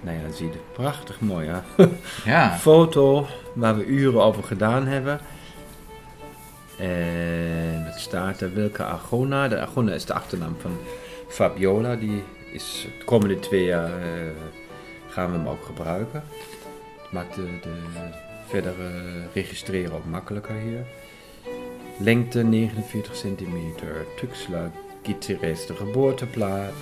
Nou 0.00 0.16
ja, 0.16 0.22
dat 0.22 0.36
ziet 0.36 0.54
er 0.54 0.60
prachtig 0.72 1.20
mooi 1.20 1.48
uit. 1.48 1.90
Ja, 2.24 2.56
Foto 2.56 3.26
waar 3.54 3.76
we 3.76 3.84
uren 3.84 4.22
over 4.22 4.42
gedaan 4.42 4.86
hebben. 4.86 5.20
En 6.78 7.84
wat 7.84 8.00
staat 8.00 8.40
er? 8.40 8.52
Wilke 8.52 8.84
Argona. 8.84 9.48
De 9.48 9.60
Argona 9.60 9.92
is 9.92 10.04
de 10.04 10.14
achternaam 10.14 10.56
van 10.60 10.78
Fabiola. 11.28 11.94
Die 11.94 12.22
is 12.52 12.86
de 12.98 13.04
komende 13.04 13.38
twee 13.38 13.64
jaar 13.64 13.90
eh, 13.90 14.30
gaan 15.08 15.30
we 15.30 15.36
hem 15.36 15.48
ook 15.48 15.64
gebruiken. 15.64 16.22
Het 17.06 17.14
maakt 17.14 17.34
de, 17.34 17.58
de 17.62 17.74
verdere 18.46 18.90
registreren 19.32 19.92
ook 19.92 20.04
makkelijker 20.04 20.54
hier. 20.54 20.86
Lengte 21.98 22.42
49 22.42 23.16
centimeter. 23.16 24.06
Tuxla 24.16 24.70
Gutierrez, 25.02 25.66
de 25.66 25.74
geboorteplaats. 25.74 26.76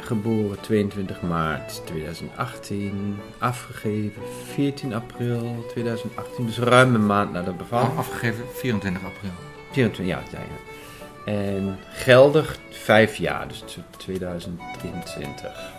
Geboren 0.00 0.60
22 0.60 1.22
maart 1.22 1.82
2018. 1.86 3.16
Afgegeven 3.38 4.22
14 4.52 4.94
april 4.94 5.66
2018. 5.68 6.46
Dus 6.46 6.58
ruim 6.58 6.94
een 6.94 7.06
maand 7.06 7.32
na 7.32 7.42
de 7.42 7.52
bevalling. 7.52 7.92
Oh, 7.92 7.98
afgegeven 7.98 8.44
24 8.54 9.04
april. 9.04 9.30
24 9.70 10.06
jaar, 10.06 10.22
ja, 10.32 10.38
ja. 10.38 11.32
En 11.32 11.78
geldig 11.90 12.58
5 12.70 13.16
jaar, 13.16 13.48
dus 13.48 13.58
tot 13.58 13.84
2023. 13.96 15.72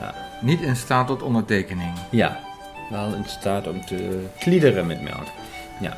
Ja. 0.00 0.14
Niet 0.42 0.60
in 0.60 0.76
staat 0.76 1.06
tot 1.06 1.22
ondertekening. 1.22 1.92
Ja, 2.10 2.49
wel 2.90 3.14
in 3.14 3.24
staat 3.26 3.66
om 3.66 3.84
te 3.84 4.26
kliederen 4.38 4.86
met 4.86 5.02
melk. 5.02 5.26
Ja. 5.80 5.96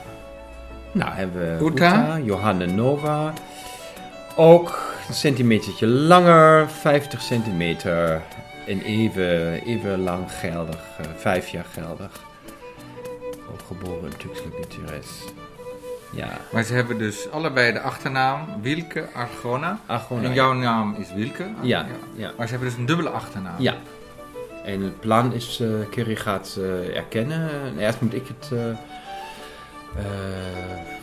Nou 0.92 1.10
hebben 1.10 1.58
we 1.58 1.64
Uta. 1.64 2.16
Nova. 2.66 3.32
Ook 4.36 4.94
een 5.08 5.14
centimetertje 5.14 5.86
langer, 5.86 6.70
50 6.70 7.22
centimeter. 7.22 8.22
En 8.66 8.80
even, 8.80 9.52
even 9.64 10.02
lang 10.02 10.32
geldig, 10.32 10.80
eh, 10.98 11.06
vijf 11.16 11.48
jaar 11.48 11.66
geldig. 11.72 12.10
Ook 13.52 13.60
geboren 13.66 14.10
in 14.10 14.16
Tuxtla 14.16 14.50
Gutierrez. 14.56 15.06
Ja, 16.12 16.28
Maar 16.52 16.62
ze 16.62 16.74
hebben 16.74 16.98
dus 16.98 17.30
allebei 17.30 17.72
de 17.72 17.80
achternaam 17.80 18.46
Wielke 18.60 19.08
Argona. 19.14 19.78
Argona. 19.86 20.22
En 20.22 20.34
jouw 20.34 20.52
naam 20.52 20.94
is 20.98 21.12
Wielke. 21.14 21.46
Ja, 21.60 21.86
ja. 22.14 22.32
Maar 22.36 22.46
ze 22.46 22.52
hebben 22.52 22.68
dus 22.70 22.78
een 22.78 22.86
dubbele 22.86 23.08
achternaam. 23.08 23.54
Ja. 23.58 23.74
En 24.64 24.80
het 24.80 25.00
plan 25.00 25.32
is, 25.32 25.60
eh 25.60 25.68
Kerry 25.90 26.16
gaat 26.16 26.56
eh, 26.58 26.96
erkennen. 26.96 27.50
En 27.50 27.78
Eerst 27.78 28.00
moet 28.00 28.14
ik 28.14 28.26
het 28.26 28.50
eh, 28.52 28.76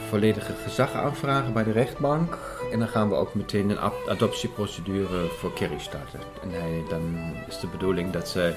volledige 0.09 0.53
gezag 0.63 0.93
aanvragen 0.93 1.53
bij 1.53 1.63
de 1.63 1.71
rechtbank. 1.71 2.37
En 2.71 2.79
dan 2.79 2.87
gaan 2.87 3.09
we 3.09 3.15
ook 3.15 3.33
meteen 3.33 3.69
een 3.69 3.91
adoptieprocedure 4.07 5.27
voor 5.39 5.53
Kerry 5.53 5.79
starten. 5.79 6.19
En 6.41 6.49
hij, 6.51 6.83
dan 6.89 7.33
is 7.47 7.59
de 7.59 7.67
bedoeling 7.67 8.11
dat 8.11 8.29
ze 8.29 8.53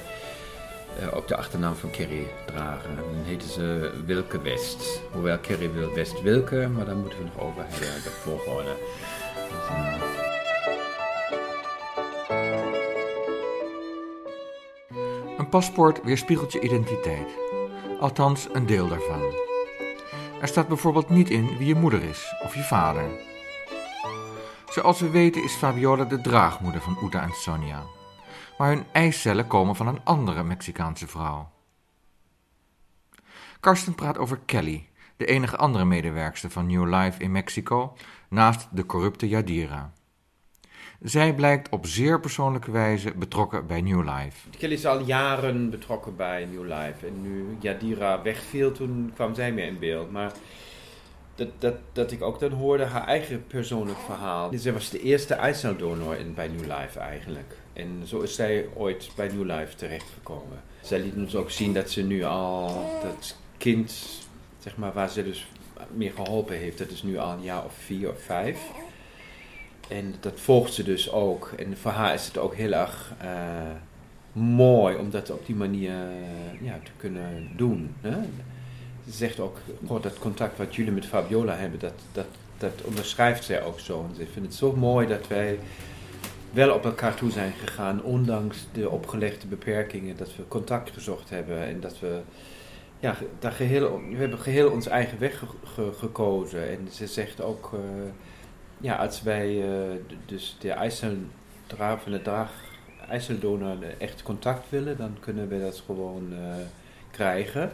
ook 1.12 1.28
de 1.28 1.36
achternaam 1.36 1.74
van 1.74 1.90
Kerry 1.90 2.26
dragen. 2.46 2.90
En 2.90 2.96
dan 2.96 3.24
heten 3.24 3.48
ze 3.48 3.90
Wilke 4.06 4.42
West. 4.42 5.00
Hoewel 5.12 5.38
Kerry 5.38 5.72
wil 5.72 5.94
West 5.94 6.22
Wilke, 6.22 6.68
maar 6.76 6.84
daar 6.84 6.96
moeten 6.96 7.18
we 7.18 7.24
nog 7.24 7.44
over 7.44 7.64
de 7.78 8.10
volgorde. 8.10 8.74
Dus, 9.50 10.31
paspoort 15.52 16.02
weerspiegelt 16.02 16.52
je 16.52 16.60
identiteit. 16.60 17.28
Althans, 18.00 18.48
een 18.52 18.66
deel 18.66 18.88
daarvan. 18.88 19.22
Er 20.40 20.48
staat 20.48 20.68
bijvoorbeeld 20.68 21.08
niet 21.08 21.30
in 21.30 21.56
wie 21.56 21.66
je 21.66 21.74
moeder 21.74 22.02
is 22.02 22.34
of 22.44 22.54
je 22.54 22.62
vader. 22.62 23.04
Zoals 24.70 25.00
we 25.00 25.10
weten 25.10 25.44
is 25.44 25.54
Fabiola 25.54 26.04
de 26.04 26.20
draagmoeder 26.20 26.80
van 26.80 26.98
Uta 27.02 27.22
en 27.22 27.32
Sonia. 27.32 27.82
Maar 28.58 28.68
hun 28.68 28.84
eicellen 28.92 29.46
komen 29.46 29.76
van 29.76 29.86
een 29.86 30.04
andere 30.04 30.42
Mexicaanse 30.42 31.06
vrouw. 31.06 31.50
Karsten 33.60 33.94
praat 33.94 34.18
over 34.18 34.38
Kelly, 34.46 34.88
de 35.16 35.26
enige 35.26 35.56
andere 35.56 35.84
medewerkster 35.84 36.50
van 36.50 36.66
New 36.66 36.94
Life 36.94 37.22
in 37.22 37.32
Mexico, 37.32 37.96
naast 38.28 38.68
de 38.70 38.86
corrupte 38.86 39.28
Yadira. 39.28 39.92
Zij 41.02 41.34
blijkt 41.34 41.68
op 41.68 41.86
zeer 41.86 42.20
persoonlijke 42.20 42.70
wijze 42.70 43.12
betrokken 43.16 43.66
bij 43.66 43.80
New 43.80 44.00
Life. 44.00 44.48
Kelly 44.58 44.72
is 44.72 44.86
al 44.86 45.00
jaren 45.00 45.70
betrokken 45.70 46.16
bij 46.16 46.48
New 46.52 46.62
Life. 46.62 47.06
En 47.06 47.22
nu 47.22 47.56
Yadira 47.60 48.22
wegviel, 48.22 48.72
toen 48.72 49.10
kwam 49.14 49.34
zij 49.34 49.52
meer 49.52 49.66
in 49.66 49.78
beeld. 49.78 50.10
Maar 50.10 50.32
dat, 51.34 51.48
dat, 51.58 51.74
dat 51.92 52.10
ik 52.10 52.22
ook 52.22 52.40
dan 52.40 52.52
hoorde 52.52 52.84
haar 52.84 53.06
eigen 53.06 53.46
persoonlijk 53.46 53.98
verhaal. 53.98 54.50
Zij 54.54 54.72
was 54.72 54.90
de 54.90 55.02
eerste 55.02 55.34
eiceldonor 55.34 56.16
in, 56.16 56.34
bij 56.34 56.48
New 56.48 56.60
Life 56.60 56.98
eigenlijk. 56.98 57.56
En 57.72 58.02
zo 58.04 58.20
is 58.20 58.34
zij 58.34 58.66
ooit 58.74 59.10
bij 59.16 59.28
New 59.28 59.44
Life 59.44 59.76
terechtgekomen. 59.76 60.62
Zij 60.80 61.00
liet 61.00 61.16
ons 61.16 61.34
ook 61.34 61.50
zien 61.50 61.72
dat 61.72 61.90
ze 61.90 62.02
nu 62.02 62.22
al 62.24 62.90
dat 63.02 63.36
kind, 63.56 63.92
zeg 64.58 64.76
maar, 64.76 64.92
waar 64.92 65.08
ze 65.08 65.24
dus 65.24 65.46
meer 65.92 66.12
geholpen 66.12 66.56
heeft, 66.56 66.78
dat 66.78 66.90
is 66.90 67.02
nu 67.02 67.18
al 67.18 67.32
een 67.32 67.42
jaar 67.42 67.64
of 67.64 67.74
vier 67.74 68.10
of 68.10 68.22
vijf. 68.22 68.58
En 69.92 70.14
dat 70.20 70.40
volgt 70.40 70.72
ze 70.72 70.82
dus 70.82 71.10
ook. 71.12 71.52
En 71.58 71.76
voor 71.76 71.90
haar 71.90 72.14
is 72.14 72.26
het 72.26 72.38
ook 72.38 72.54
heel 72.54 72.72
erg 72.72 73.12
eh, 73.20 73.28
mooi 74.32 74.96
om 74.96 75.10
dat 75.10 75.30
op 75.30 75.46
die 75.46 75.54
manier 75.54 75.90
eh, 75.90 76.66
ja, 76.66 76.78
te 76.84 76.90
kunnen 76.96 77.48
doen. 77.56 77.94
Hè? 78.00 78.16
Ze 79.04 79.12
zegt 79.12 79.40
ook, 79.40 79.56
goh, 79.86 80.02
dat 80.02 80.18
contact 80.18 80.58
wat 80.58 80.74
jullie 80.74 80.92
met 80.92 81.06
Fabiola 81.06 81.54
hebben, 81.54 81.78
dat, 81.78 81.94
dat, 82.12 82.26
dat 82.58 82.82
onderschrijft 82.84 83.44
zij 83.44 83.62
ook 83.64 83.80
zo. 83.80 84.06
Ze 84.16 84.26
vindt 84.32 84.48
het 84.48 84.54
zo 84.54 84.76
mooi 84.76 85.06
dat 85.06 85.26
wij 85.28 85.58
wel 86.50 86.74
op 86.74 86.84
elkaar 86.84 87.14
toe 87.14 87.30
zijn 87.30 87.52
gegaan, 87.52 88.02
ondanks 88.02 88.66
de 88.72 88.90
opgelegde 88.90 89.46
beperkingen, 89.46 90.16
dat 90.16 90.36
we 90.36 90.48
contact 90.48 90.90
gezocht 90.90 91.30
hebben 91.30 91.58
en 91.66 91.80
dat 91.80 91.98
we, 92.00 92.20
ja, 93.00 93.16
daar 93.38 93.52
geheel, 93.52 94.00
we 94.10 94.16
hebben 94.16 94.38
geheel 94.38 94.70
onze 94.70 94.90
eigen 94.90 95.18
weg 95.18 95.38
ge- 95.38 95.46
ge- 95.64 95.92
gekozen. 95.98 96.68
En 96.70 96.88
ze 96.90 97.06
zegt 97.06 97.40
ook, 97.40 97.70
eh, 97.74 97.80
ja, 98.82 98.94
als 98.96 99.22
wij 99.22 99.62
eh, 99.62 99.96
dus 100.26 100.56
de 100.60 100.70
ijzeldraag 100.70 102.02
van 102.02 102.12
de 102.12 102.22
draag, 102.22 102.50
ijzeldonor 103.08 103.76
echt 103.98 104.22
contact 104.22 104.70
willen, 104.70 104.96
dan 104.96 105.16
kunnen 105.20 105.48
we 105.48 105.60
dat 105.60 105.82
gewoon 105.86 106.32
eh, 106.32 106.54
krijgen. 107.10 107.72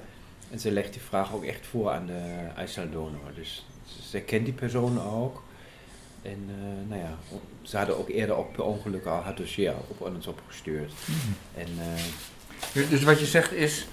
En 0.51 0.59
ze 0.59 0.71
legt 0.71 0.93
die 0.93 1.03
vraag 1.03 1.33
ook 1.35 1.45
echt 1.45 1.67
voor 1.67 1.91
aan 1.91 2.07
de 2.07 2.47
ijzeldonor. 2.57 3.35
Dus 3.35 3.67
ze 4.11 4.21
kent 4.21 4.45
die 4.45 4.55
persoon 4.55 5.03
ook. 5.03 5.43
En 6.23 6.49
eh, 6.49 6.89
nou 6.89 7.01
ja, 7.01 7.11
ze 7.63 7.77
hadden 7.77 7.99
ook 7.99 8.09
eerder 8.09 8.37
op 8.37 8.59
ongeluk 8.59 9.07
al 9.07 9.23
haar 9.23 9.35
dossier 9.35 9.73
op 9.89 10.01
ons 10.15 10.27
opgestuurd. 10.27 10.93
En 11.55 11.67
eh, 11.79 12.03
Dus- 12.73 12.89
Dus 12.89 13.03
wat 13.03 13.19
je 13.21 13.27
zegt 13.27 13.53
is, 13.53 13.87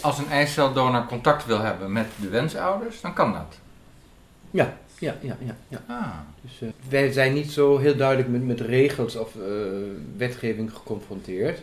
als 0.00 0.18
een 0.18 0.28
eiceldonor 0.30 1.06
contact 1.06 1.46
wil 1.46 1.58
hebben 1.60 1.92
met 1.92 2.06
de 2.16 2.28
wensouders, 2.28 3.00
dan 3.00 3.14
kan 3.14 3.32
dat. 3.32 3.58
ja, 4.50 4.76
ja, 4.98 5.16
ja, 5.20 5.36
ja. 5.40 5.56
ja. 5.68 5.82
Ah. 5.86 6.18
Dus 6.42 6.60
eh, 6.60 6.68
wij 6.88 7.12
zijn 7.12 7.32
niet 7.32 7.50
zo 7.50 7.78
heel 7.78 7.96
duidelijk 7.96 8.28
met, 8.28 8.46
met 8.46 8.60
regels 8.60 9.16
of 9.16 9.34
eh, 9.36 9.42
wetgeving 10.16 10.72
geconfronteerd. 10.72 11.60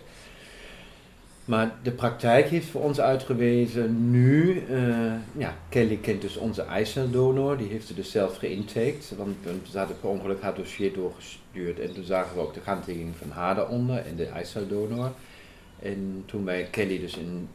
Maar 1.46 1.76
de 1.84 1.92
praktijk 1.92 2.48
heeft 2.48 2.68
voor 2.68 2.82
ons 2.82 3.00
uitgewezen 3.00 4.12
nu, 4.12 4.64
eh, 4.70 5.14
ja, 5.38 5.56
Kelly 5.70 5.98
kent 5.98 6.22
dus 6.22 6.38
onze 6.38 6.62
eiceldonor, 6.62 7.58
die 7.58 7.68
heeft 7.68 7.88
ze 7.88 7.94
dus 7.94 8.12
zelf 8.12 8.38
geïntaked, 8.38 9.14
want 9.18 9.36
ze 9.70 9.78
hadden 9.78 10.00
per 10.00 10.10
ongeluk 10.10 10.42
haar 10.42 10.56
dossier 10.56 10.94
doorgestuurd 10.94 11.80
en 11.80 11.94
toen 11.94 12.04
zagen 12.04 12.36
we 12.36 12.42
ook 12.42 12.54
de 12.54 12.60
handtekening 12.64 13.16
van 13.16 13.30
haar 13.30 13.56
daaronder 13.56 13.98
en 13.98 14.16
de 14.16 14.26
eiceldonor. 14.26 15.12
En 15.80 16.24
toen 16.26 16.46
wij 16.46 16.68
Kelly 16.72 17.00
dus 17.00 17.18
in 17.18 17.48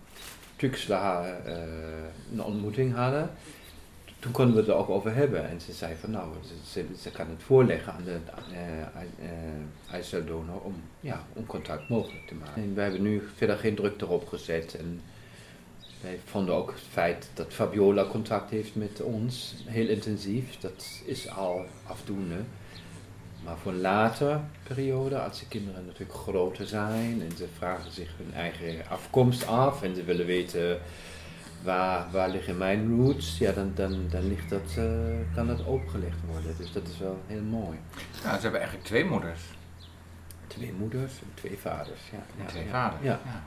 Tuxtla 0.57 1.41
eh, 1.45 1.55
een 2.33 2.43
ontmoeting 2.43 2.95
hadden, 2.95 3.31
toen 4.21 4.33
konden 4.33 4.55
we 4.55 4.61
het 4.61 4.71
er 4.71 4.75
ook 4.75 4.89
over 4.89 5.15
hebben. 5.15 5.49
En 5.49 5.61
ze 5.61 5.73
zei 5.73 5.95
van 6.01 6.11
nou, 6.11 6.29
ze, 6.73 6.85
ze, 7.01 7.11
kan 7.11 7.29
het 7.29 7.43
voorleggen 7.43 7.93
aan 7.93 8.05
de 8.05 8.19
uh, 9.93 10.65
om, 10.65 10.75
ja, 11.01 11.25
om 11.33 11.47
contact 11.47 11.89
mogelijk 11.89 12.27
te 12.27 12.35
maken. 12.35 12.63
En 12.63 12.75
wij 12.75 12.85
hebben 12.85 13.03
nu 13.03 13.29
verder 13.37 13.57
geen 13.57 13.75
druk 13.75 14.01
erop 14.01 14.29
gezet. 14.29 14.77
En 14.79 15.01
wij 16.01 16.19
vonden 16.25 16.55
ook 16.55 16.71
het 16.71 16.81
feit 16.91 17.31
dat 17.35 17.53
Fabiola 17.53 18.05
contact 18.05 18.51
heeft 18.51 18.75
met 18.75 19.03
ons 19.03 19.55
heel 19.65 19.89
intensief. 19.89 20.59
Dat 20.61 21.03
is 21.05 21.29
al 21.29 21.65
afdoende. 21.87 22.37
Maar 23.45 23.57
voor 23.59 23.73
een 23.73 23.81
later 23.81 24.41
periode, 24.63 25.19
als 25.19 25.39
de 25.39 25.49
kinderen 25.49 25.87
natuurlijk 25.87 26.19
groter 26.19 26.67
zijn 26.67 27.23
en 27.23 27.37
ze 27.37 27.47
vragen 27.57 27.93
zich 27.93 28.11
hun 28.17 28.35
eigen 28.35 28.89
afkomst 28.89 29.47
af 29.47 29.83
en 29.83 29.95
ze 29.95 30.05
willen 30.05 30.27
weten 30.27 30.81
waar, 31.63 32.07
waar 32.11 32.29
liggen 32.29 32.59
mijn 32.59 32.97
roots, 32.97 33.39
ja, 33.39 33.53
dan, 33.53 33.73
dan, 33.75 34.05
dan 34.11 34.29
ligt 34.29 34.51
dat, 34.51 34.75
eh, 34.77 34.85
kan 35.35 35.47
dat 35.47 35.65
opgelegd 35.65 36.17
worden. 36.33 36.55
Dus 36.59 36.73
dat 36.73 36.89
is 36.89 36.99
wel 36.99 37.19
heel 37.27 37.43
mooi. 37.43 37.79
Ja, 38.23 38.35
ze 38.35 38.41
hebben 38.41 38.61
eigenlijk 38.61 38.89
twee 38.89 39.05
moeders. 39.05 39.41
Twee 40.47 40.73
moeders 40.79 41.13
en 41.13 41.31
twee 41.35 41.59
vaders. 41.59 42.01
Ja, 42.13 42.45
twee 42.47 42.65
ja. 42.65 42.71
vaders. 42.71 43.03
Ja, 43.03 43.21
Ja. 43.25 43.43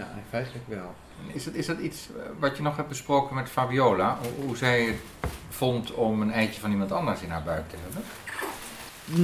ja, 0.00 0.08
feitelijk 0.28 0.68
wel. 0.68 0.94
Is 1.26 1.44
dat, 1.44 1.54
is 1.54 1.66
dat 1.66 1.78
iets 1.78 2.08
eh, 2.16 2.22
wat 2.38 2.56
je 2.56 2.62
nog 2.62 2.76
hebt 2.76 2.88
besproken 2.88 3.34
met 3.34 3.48
Fabiola? 3.48 4.18
Hoe, 4.22 4.44
hoe 4.46 4.56
zij 4.56 4.82
het 4.84 4.96
vond 5.48 5.92
om 5.94 6.22
een 6.22 6.32
eitje 6.32 6.60
van 6.60 6.70
iemand 6.70 6.92
anders 6.92 7.22
in 7.22 7.30
haar 7.30 7.42
buik 7.42 7.68
te 7.68 7.76
hebben? 7.82 8.02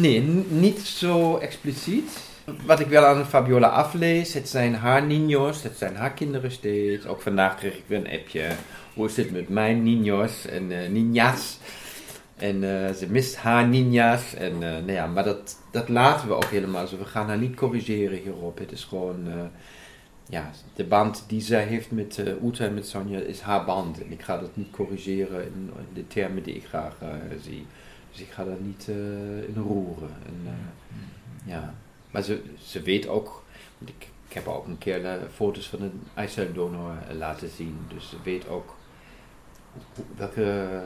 Nee, 0.01 0.21
niet 0.49 0.81
zo 0.81 1.37
expliciet. 1.37 2.21
Wat 2.65 2.81
ik 2.81 2.87
wel 2.87 3.05
aan 3.05 3.25
Fabiola 3.25 3.69
aflees, 3.69 4.33
het 4.33 4.49
zijn 4.49 4.75
haar 4.75 5.03
niños, 5.03 5.63
het 5.63 5.77
zijn 5.77 5.97
haar 5.97 6.13
kinderen 6.13 6.51
steeds. 6.51 7.07
Ook 7.07 7.21
vandaag 7.21 7.57
kreeg 7.57 7.77
ik 7.77 7.85
weer 7.87 7.99
een 7.99 8.21
appje. 8.21 8.47
Hoe 8.95 9.07
is 9.07 9.17
het 9.17 9.31
met 9.31 9.49
mijn 9.49 9.83
niños 9.83 10.51
en 10.51 10.73
eh 10.73 10.89
niñas? 10.91 11.59
En 12.37 12.87
eh, 12.87 12.93
ze 12.95 13.07
mist 13.09 13.37
haar 13.37 13.69
niñas. 13.69 14.35
En, 14.39 14.53
eh, 14.53 14.71
nou 14.71 14.93
ja, 14.93 15.07
maar 15.07 15.25
dat, 15.25 15.59
dat 15.71 15.89
laten 15.89 16.29
we 16.29 16.35
ook 16.35 16.45
helemaal 16.45 16.87
zo. 16.87 16.99
We 16.99 17.05
gaan 17.05 17.27
haar 17.27 17.39
niet 17.39 17.57
corrigeren 17.57 18.19
hierop. 18.19 18.59
Het 18.59 18.73
is 18.73 18.85
gewoon, 18.85 19.51
ja, 20.29 20.51
de 20.75 20.85
band 20.85 21.25
die 21.27 21.41
zij 21.41 21.65
heeft 21.65 21.91
met 21.91 22.23
Uta 22.45 22.65
en 22.65 22.75
met 22.75 22.89
Sonja 22.89 23.19
is 23.19 23.41
haar 23.41 23.65
band. 23.65 24.03
En 24.03 24.13
ik 24.13 24.23
ga 24.23 24.39
dat 24.39 24.57
niet 24.57 24.71
corrigeren 24.71 25.45
in, 25.45 25.71
in 25.79 25.95
de 25.95 26.07
termen 26.07 26.43
die 26.43 26.55
ik 26.55 26.65
graag 26.65 26.97
zie. 27.43 27.67
Dus 28.11 28.21
ik 28.21 28.31
ga 28.31 28.45
daar 28.45 28.61
niet 28.61 28.89
in 29.47 29.63
roeren. 29.63 30.11
En, 30.27 30.57
ja. 31.45 31.75
Maar 32.19 32.27
ze, 32.63 32.83
weet 32.83 33.09
ook, 33.09 33.43
want 33.79 33.91
ik, 33.91 34.09
heb 34.29 34.47
ook 34.47 34.67
een 34.67 34.79
keer 34.79 35.05
eh, 35.05 35.29
foto's 35.35 35.69
van 35.69 35.83
een 35.83 36.03
eiceldonor 36.15 36.93
eh, 37.09 37.17
laten 37.17 37.49
zien. 37.49 37.79
Dus 37.89 38.09
ze 38.09 38.17
weet 38.23 38.49
ook 38.49 38.75
welke 40.17 40.83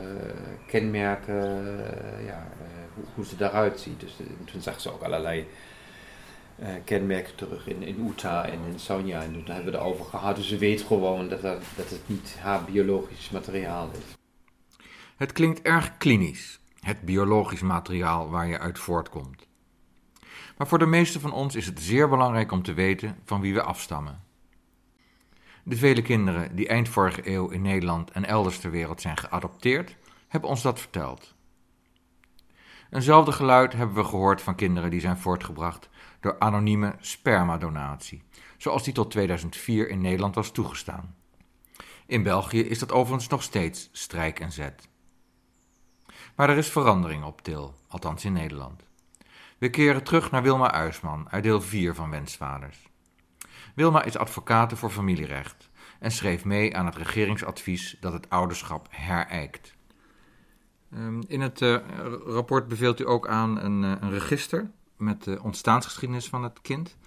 kenmerken, 0.67 1.35
eh, 1.39 2.25
ja, 2.25 2.47
hoe, 2.93 3.03
hoe 3.15 3.25
ze 3.25 3.35
daaruit 3.35 3.79
ziet. 3.79 3.99
Dus 3.99 4.15
toen 4.45 4.61
zag 4.61 4.81
ze 4.81 4.93
ook 4.93 5.01
allerlei 5.01 5.47
kenmerken 6.83 7.35
terug 7.35 7.67
in, 7.67 7.83
in 7.83 8.07
Uta 8.07 8.45
en 8.45 8.59
in 8.71 8.79
Sonja. 8.79 9.21
En 9.21 9.31
toen 9.31 9.45
hebben 9.45 9.71
we 9.71 9.77
het 9.77 9.87
over 9.87 10.05
gehad. 10.05 10.35
Dus 10.35 10.47
ze 10.47 10.57
weet 10.57 10.81
gewoon 10.81 11.29
dat, 11.29 11.41
dat 11.41 11.61
het 11.89 12.01
niet 12.05 12.35
haar 12.39 12.63
biologisch 12.63 13.29
materiaal 13.29 13.89
is. 13.91 14.15
Het 15.15 15.31
klinkt 15.31 15.61
erg 15.61 15.97
klinisch, 15.97 16.59
het 16.79 17.01
biologisch 17.01 17.61
materiaal 17.61 18.29
waar 18.29 18.47
je 18.47 18.59
uit 18.59 18.79
voortkomt. 18.79 19.51
Maar 20.57 20.67
voor 20.67 20.79
de 20.79 20.85
meesten 20.85 21.21
van 21.21 21.33
ons 21.33 21.55
is 21.55 21.65
het 21.65 21.81
zeer 21.81 22.09
belangrijk 22.09 22.51
om 22.51 22.63
te 22.63 22.73
weten 22.73 23.17
van 23.25 23.41
wie 23.41 23.53
we 23.53 23.63
afstammen. 23.63 24.23
De 25.63 25.77
vele 25.77 26.01
kinderen 26.01 26.55
die 26.55 26.67
eind 26.67 26.89
vorige 26.89 27.29
eeuw 27.29 27.49
in 27.49 27.61
Nederland 27.61 28.11
en 28.11 28.25
elders 28.25 28.59
ter 28.59 28.71
wereld 28.71 29.01
zijn 29.01 29.17
geadopteerd, 29.17 29.97
hebben 30.27 30.49
ons 30.49 30.61
dat 30.61 30.79
verteld. 30.79 31.35
Eenzelfde 32.89 33.31
geluid 33.31 33.73
hebben 33.73 33.95
we 33.95 34.03
gehoord 34.03 34.41
van 34.41 34.55
kinderen 34.55 34.89
die 34.89 34.99
zijn 34.99 35.17
voortgebracht 35.17 35.89
door 36.19 36.39
anonieme 36.39 36.95
spermadonatie, 36.99 38.23
zoals 38.57 38.83
die 38.83 38.93
tot 38.93 39.11
2004 39.11 39.89
in 39.89 40.01
Nederland 40.01 40.35
was 40.35 40.51
toegestaan. 40.51 41.15
In 42.05 42.23
België 42.23 42.59
is 42.59 42.79
dat 42.79 42.91
overigens 42.91 43.27
nog 43.27 43.43
steeds 43.43 43.89
strijk 43.91 44.39
en 44.39 44.51
zet. 44.51 44.87
Maar 46.35 46.49
er 46.49 46.57
is 46.57 46.69
verandering 46.69 47.23
op 47.23 47.41
Til, 47.41 47.73
althans 47.87 48.25
in 48.25 48.33
Nederland. 48.33 48.83
We 49.63 49.69
keren 49.69 50.03
terug 50.03 50.31
naar 50.31 50.43
Wilma 50.43 50.71
Uisman 50.71 51.27
uit 51.29 51.43
deel 51.43 51.61
4 51.61 51.95
van 51.95 52.09
Wensvaders. 52.09 52.89
Wilma 53.75 54.03
is 54.03 54.17
advocate 54.17 54.75
voor 54.75 54.89
familierecht 54.89 55.69
en 55.99 56.11
schreef 56.11 56.45
mee 56.45 56.77
aan 56.77 56.85
het 56.85 56.95
regeringsadvies 56.95 57.97
dat 57.99 58.13
het 58.13 58.29
ouderschap 58.29 58.87
herijkt. 58.89 59.75
Ehm, 60.91 61.21
In 61.27 61.41
het 61.41 61.61
eh, 61.61 61.77
rapport 62.25 62.67
beveelt 62.67 62.99
u 62.99 63.07
ook 63.07 63.27
aan 63.27 63.59
een, 63.59 63.83
eh, 63.83 63.91
een 63.99 64.11
register 64.11 64.71
met 64.97 65.23
de 65.23 65.39
ontstaansgeschiedenis 65.43 66.29
van 66.29 66.43
het 66.43 66.61
kind. 66.61 66.97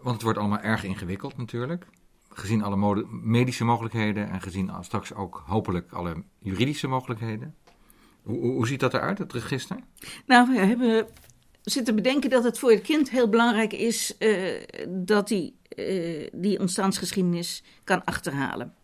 Want 0.00 0.14
het 0.14 0.22
wordt 0.22 0.38
allemaal 0.38 0.60
erg 0.60 0.84
ingewikkeld 0.84 1.36
natuurlijk. 1.36 1.86
Gezien 2.28 2.62
alle 2.62 3.06
medische 3.10 3.64
mogelijkheden 3.64 4.30
en 4.30 4.40
gezien 4.40 4.70
straks 4.80 5.14
ook 5.14 5.42
hopelijk 5.46 5.92
alle 5.92 6.22
juridische 6.38 6.88
mogelijkheden. 6.88 7.54
Hoe, 8.22 8.40
hoe, 8.40 8.52
hoe 8.52 8.66
ziet 8.66 8.80
dat 8.80 8.94
eruit, 8.94 9.18
het 9.18 9.32
register? 9.32 9.78
Nou, 10.26 10.48
we 10.48 10.58
hebben 10.58 11.06
zitten 11.64 11.94
bedenken 11.94 12.30
dat 12.30 12.44
het 12.44 12.58
voor 12.58 12.70
het 12.70 12.80
kind 12.80 13.10
heel 13.10 13.28
belangrijk 13.28 13.72
is 13.72 14.18
eh, 14.18 14.62
dat 14.88 15.28
hij 15.28 15.52
eh, 15.68 16.28
die 16.32 16.60
ontstaansgeschiedenis 16.60 17.62
kan 17.84 18.04
achterhalen. 18.04 18.74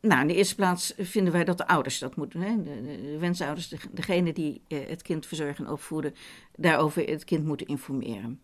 Nou, 0.00 0.20
in 0.20 0.26
de 0.26 0.34
eerste 0.34 0.54
plaats 0.54 0.94
vinden 0.98 1.32
wij 1.32 1.44
dat 1.44 1.58
de 1.58 1.66
ouders 1.66 1.98
dat 1.98 2.16
moeten. 2.16 2.40
Hè? 2.40 2.62
De, 2.62 2.82
de, 2.82 3.02
de 3.02 3.18
wensouders, 3.18 3.68
de, 3.68 3.76
degene 3.90 4.32
die 4.32 4.60
eh, 4.68 4.78
het 4.86 5.02
kind 5.02 5.26
verzorgen 5.26 5.64
en 5.64 5.72
opvoeden, 5.72 6.14
daarover 6.56 7.08
het 7.08 7.24
kind 7.24 7.44
moeten 7.44 7.66
informeren. 7.66 8.40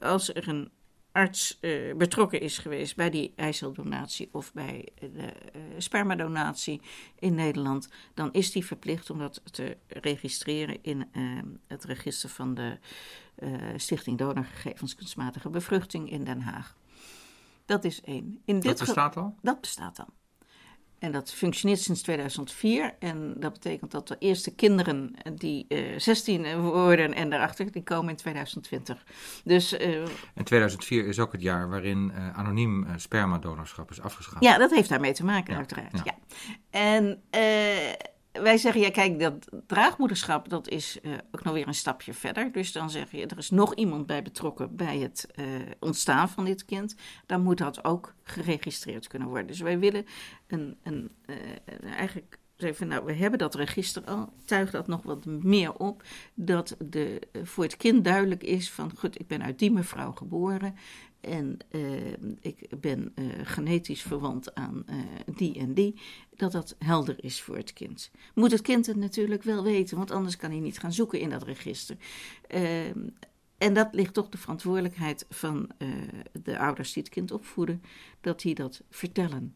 Als 0.00 0.34
er 0.34 0.48
een 0.48 0.70
arts 1.18 1.58
eh, 1.60 1.94
betrokken 1.96 2.40
is 2.40 2.58
geweest 2.58 2.96
bij 2.96 3.10
die 3.10 3.32
eiceldonatie 3.36 4.28
of 4.32 4.52
bij 4.52 4.88
de 5.00 5.32
eh, 5.52 5.60
spermadonatie 5.78 6.80
in 7.18 7.34
Nederland, 7.34 7.88
dan 8.14 8.32
is 8.32 8.52
die 8.52 8.66
verplicht 8.66 9.10
om 9.10 9.18
dat 9.18 9.40
te 9.50 9.76
registreren 9.88 10.82
in 10.82 11.08
eh, 11.12 11.22
het 11.66 11.84
register 11.84 12.28
van 12.28 12.54
de 12.54 12.78
Stichting 13.76 14.18
Donorgegevens 14.18 14.94
Kunstmatige 14.94 15.48
Bevruchting 15.48 16.10
in 16.10 16.24
Den 16.24 16.40
Haag. 16.40 16.76
Dat 17.64 17.84
is 17.84 18.00
één. 18.00 18.40
In 18.44 18.54
Dat 18.54 18.62
dit 18.62 18.78
bestaat 18.78 19.16
al? 19.16 19.34
dat 19.42 19.60
bestaat 19.60 19.96
dan. 19.96 20.08
En 20.98 21.12
dat 21.12 21.32
functioneert 21.32 21.80
sinds 21.80 22.02
2004. 22.02 22.94
En 22.98 23.34
dat 23.36 23.52
betekent 23.52 23.90
dat 23.90 24.08
de 24.08 24.16
eerste 24.18 24.54
kinderen 24.54 25.14
die 25.34 25.64
eh 25.68 25.98
16 25.98 26.60
worden 26.60 27.14
en 27.14 27.30
daarachter, 27.30 27.72
die 27.72 27.82
komen 27.82 28.10
in 28.10 28.16
2020. 28.16 29.04
Dus 29.44 29.72
eh, 29.76 30.00
En 30.34 30.44
2004 30.44 31.06
is 31.06 31.18
ook 31.18 31.32
het 31.32 31.42
jaar 31.42 31.68
waarin 31.68 32.12
eh, 32.14 32.38
anoniem 32.38 32.84
eh, 32.84 32.92
spermadonorschap 32.96 33.90
is 33.90 34.00
afgeschaft. 34.00 34.42
ja, 34.44 34.58
dat 34.58 34.70
heeft 34.70 34.88
daarmee 34.88 35.12
te 35.12 35.24
maken, 35.24 35.52
Ja, 35.52 35.58
uiteraard. 35.58 35.92
ja. 35.92 36.02
Ja. 36.04 36.14
En 36.70 37.22
eh, 37.30 37.40
wij 38.42 38.56
zeggen, 38.56 38.80
ja, 38.80 38.90
kijk, 38.90 39.18
dat 39.20 39.48
draagmoederschap, 39.66 40.48
dat 40.48 40.68
is 40.68 41.00
eh, 41.00 41.12
ook 41.30 41.44
nog 41.44 41.54
weer 41.54 41.68
een 41.68 41.74
stapje 41.74 42.14
verder. 42.14 42.52
Dus 42.52 42.72
dan 42.72 42.90
zeg 42.90 43.10
je, 43.10 43.26
er 43.26 43.38
is 43.38 43.50
nog 43.50 43.74
iemand 43.74 44.06
bij 44.06 44.22
betrokken 44.22 44.76
bij 44.76 44.98
het 44.98 45.26
eh, 45.34 45.44
ontstaan 45.78 46.28
van 46.28 46.44
dit 46.44 46.64
kind. 46.64 46.94
Dan 47.26 47.42
moet 47.42 47.58
dat 47.58 47.84
ook 47.84 48.14
geregistreerd 48.22 49.06
kunnen 49.06 49.28
worden. 49.28 49.46
Dus 49.46 49.60
wij 49.60 49.78
willen 49.78 50.06
een, 50.46 50.76
een, 50.82 51.10
eh, 51.26 51.92
eigenlijk 51.96 52.38
zeggen 52.56 52.88
nou, 52.88 53.04
we 53.04 53.12
hebben 53.12 53.38
dat 53.38 53.54
register 53.54 54.04
al, 54.04 54.32
tuig 54.44 54.70
dat 54.70 54.86
nog 54.86 55.02
wat 55.02 55.24
meer 55.24 55.74
op, 55.74 56.02
dat 56.34 56.76
de, 56.78 57.20
voor 57.42 57.64
het 57.64 57.76
kind 57.76 58.04
duidelijk 58.04 58.42
is 58.42 58.70
van, 58.70 58.92
goed, 58.96 59.20
ik 59.20 59.26
ben 59.26 59.42
uit 59.42 59.58
die 59.58 59.72
mevrouw 59.72 60.12
geboren 60.12 60.74
en 61.28 61.58
eh, 61.70 62.12
ik 62.40 62.80
ben 62.80 63.12
eh, 63.14 63.24
genetisch 63.42 64.02
verwant 64.02 64.54
aan 64.54 64.82
eh, 64.86 64.96
die 65.36 65.58
en 65.58 65.74
die, 65.74 65.94
dat 66.36 66.52
dat 66.52 66.76
helder 66.78 67.24
is 67.24 67.40
voor 67.40 67.56
het 67.56 67.72
kind. 67.72 68.10
Moet 68.34 68.50
het 68.50 68.60
kind 68.60 68.86
het 68.86 68.96
natuurlijk 68.96 69.42
wel 69.42 69.62
weten, 69.62 69.96
want 69.96 70.10
anders 70.10 70.36
kan 70.36 70.50
hij 70.50 70.60
niet 70.60 70.78
gaan 70.78 70.92
zoeken 70.92 71.20
in 71.20 71.30
dat 71.30 71.42
register. 71.42 71.96
Ehm, 72.46 73.08
en 73.58 73.74
dat 73.74 73.88
ligt 73.92 74.14
toch 74.14 74.28
de 74.28 74.38
verantwoordelijkheid 74.38 75.26
van 75.30 75.70
de 76.42 76.58
ouders 76.58 76.92
die 76.92 77.02
het 77.02 77.12
kind 77.12 77.32
opvoeden, 77.32 77.82
dat 78.20 78.40
die 78.40 78.54
dat 78.54 78.82
vertellen. 78.90 79.54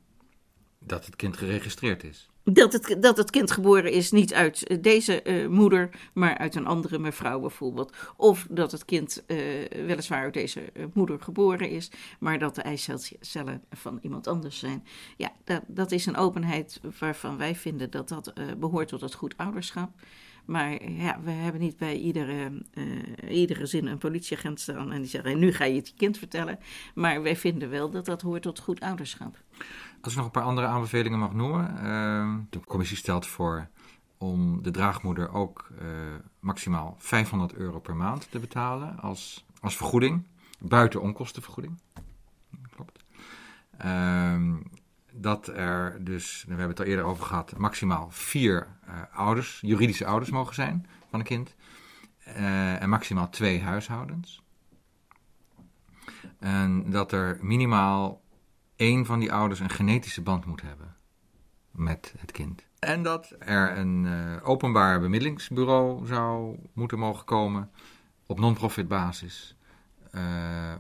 Dat 0.79 1.07
het 1.07 1.17
kind 1.17 1.37
geregistreerd 1.37 2.05
is. 2.05 2.32
Dat 2.45 2.73
het, 2.73 2.97
dat 3.01 3.17
het 3.17 3.31
kind 3.31 3.51
geboren 3.51 3.93
is 3.93 4.11
niet 4.11 4.35
uit 4.35 4.67
eh, 4.67 4.79
deze 4.81 5.23
eh, 5.23 5.49
moeder, 5.49 5.89
maar 6.13 6.39
uit 6.39 6.55
een 6.55 6.67
andere 6.67 6.99
mevrouw 6.99 7.41
bijvoorbeeld. 7.41 7.97
Of 8.17 8.47
dat 8.51 8.73
het 8.73 8.85
kind 8.85 9.25
eh, 9.27 9.37
weliswaar 9.87 10.23
uit 10.23 10.35
deze 10.35 10.63
moeder 10.93 11.21
geboren 11.21 11.71
is, 11.71 11.91
maar 12.21 12.39
dat 12.39 12.55
de 12.55 12.63
eicellen 12.63 13.63
van 13.71 13.99
iemand 14.03 14.27
anders 14.27 14.59
zijn. 14.59 14.85
Ja, 15.17 15.33
dat, 15.45 15.63
dat 15.67 15.93
is 15.93 16.07
een 16.07 16.17
openheid 16.17 16.81
waarvan 16.99 17.37
wij 17.37 17.55
vinden 17.55 17.91
dat 17.91 18.09
dat 18.09 18.33
eh, 18.33 18.45
behoort 18.59 18.89
tot 18.89 19.01
het 19.01 19.15
goed 19.15 19.37
ouderschap. 19.37 19.91
Maar 20.45 20.91
ja, 20.91 21.21
we 21.25 21.31
hebben 21.31 21.61
niet 21.61 21.77
bij 21.77 21.97
iedere, 21.97 22.63
eh, 22.75 23.39
iedere 23.39 23.67
zin 23.67 23.87
een 23.87 23.99
politieagent 23.99 24.61
staan 24.61 24.93
en 24.93 25.01
die 25.01 25.11
zeggen: 25.11 25.39
nu 25.39 25.53
ga 25.53 25.65
je 25.65 25.75
het 25.75 25.89
je 25.89 25.95
kind 25.97 26.19
vertellen. 26.19 26.59
Maar 26.95 27.23
wij 27.23 27.37
vinden 27.37 27.71
wel 27.71 27.91
dat 27.91 28.05
dat 28.05 28.23
hoort 28.23 28.43
tot 28.43 28.59
goed 28.59 28.81
ouderschap. 28.81 29.37
Als 30.03 30.13
ik 30.13 30.19
nog 30.19 30.27
een 30.27 30.33
paar 30.33 30.43
andere 30.43 30.67
aanbevelingen 30.67 31.19
mag 31.19 31.33
noemen. 31.33 31.77
eh, 31.77 32.35
de 32.51 32.61
commissie 32.65 32.97
stelt 32.97 33.27
voor 33.27 33.69
om 34.19 34.63
de 34.63 34.71
draagmoeder 34.71 35.33
ook 35.33 35.71
eh, 35.79 35.87
maximaal 36.41 36.97
500 36.99 37.55
euro 37.55 37.81
per 37.81 37.97
maand 37.97 38.31
te 38.31 38.39
betalen 38.39 38.99
als, 39.01 39.45
als 39.61 39.77
vergoeding. 39.77 40.27
Buiten 40.59 41.01
onkostenvergoeding. 41.01 41.81
Klopt. 42.75 43.05
Ehm, 43.79 44.57
dat 45.13 45.47
er 45.47 46.05
dus, 46.05 46.43
we 46.43 46.51
hebben 46.51 46.69
het 46.69 46.81
al 46.81 46.87
eerder 46.87 47.05
over 47.05 47.25
gehad, 47.25 47.57
maximaal 47.57 48.11
vier 48.11 48.67
eh, 48.87 49.01
ouders, 49.13 49.59
juridische 49.61 50.07
ouders 50.07 50.31
mogen 50.31 50.55
zijn 50.55 50.87
van 51.11 51.19
een 51.19 51.27
kind. 51.27 51.55
Eh, 52.25 52.83
en 52.83 52.89
maximaal 52.89 53.29
twee 53.29 53.63
huishoudens. 53.63 54.43
En 56.39 56.91
dat 56.91 57.13
er 57.13 57.39
minimaal 57.41 58.23
één 58.83 59.07
van 59.07 59.19
die 59.19 59.33
ouders 59.33 59.61
een 59.61 59.71
genetische 59.71 60.23
band 60.23 60.45
moet 60.45 60.63
hebben 60.63 60.97
met 61.71 62.15
het 62.19 62.31
kind. 62.31 62.67
En 62.79 63.03
dat 63.03 63.35
er 63.39 63.79
een 63.79 64.07
eh, 64.07 64.49
openbaar 64.49 65.01
bemiddelingsbureau 65.01 66.07
zou 66.07 66.59
moeten 66.73 66.99
mogen 66.99 67.25
komen 67.25 67.71
op 68.27 68.41
non-profit 68.41 68.89
basis, 68.89 69.57
eh, 70.11 70.23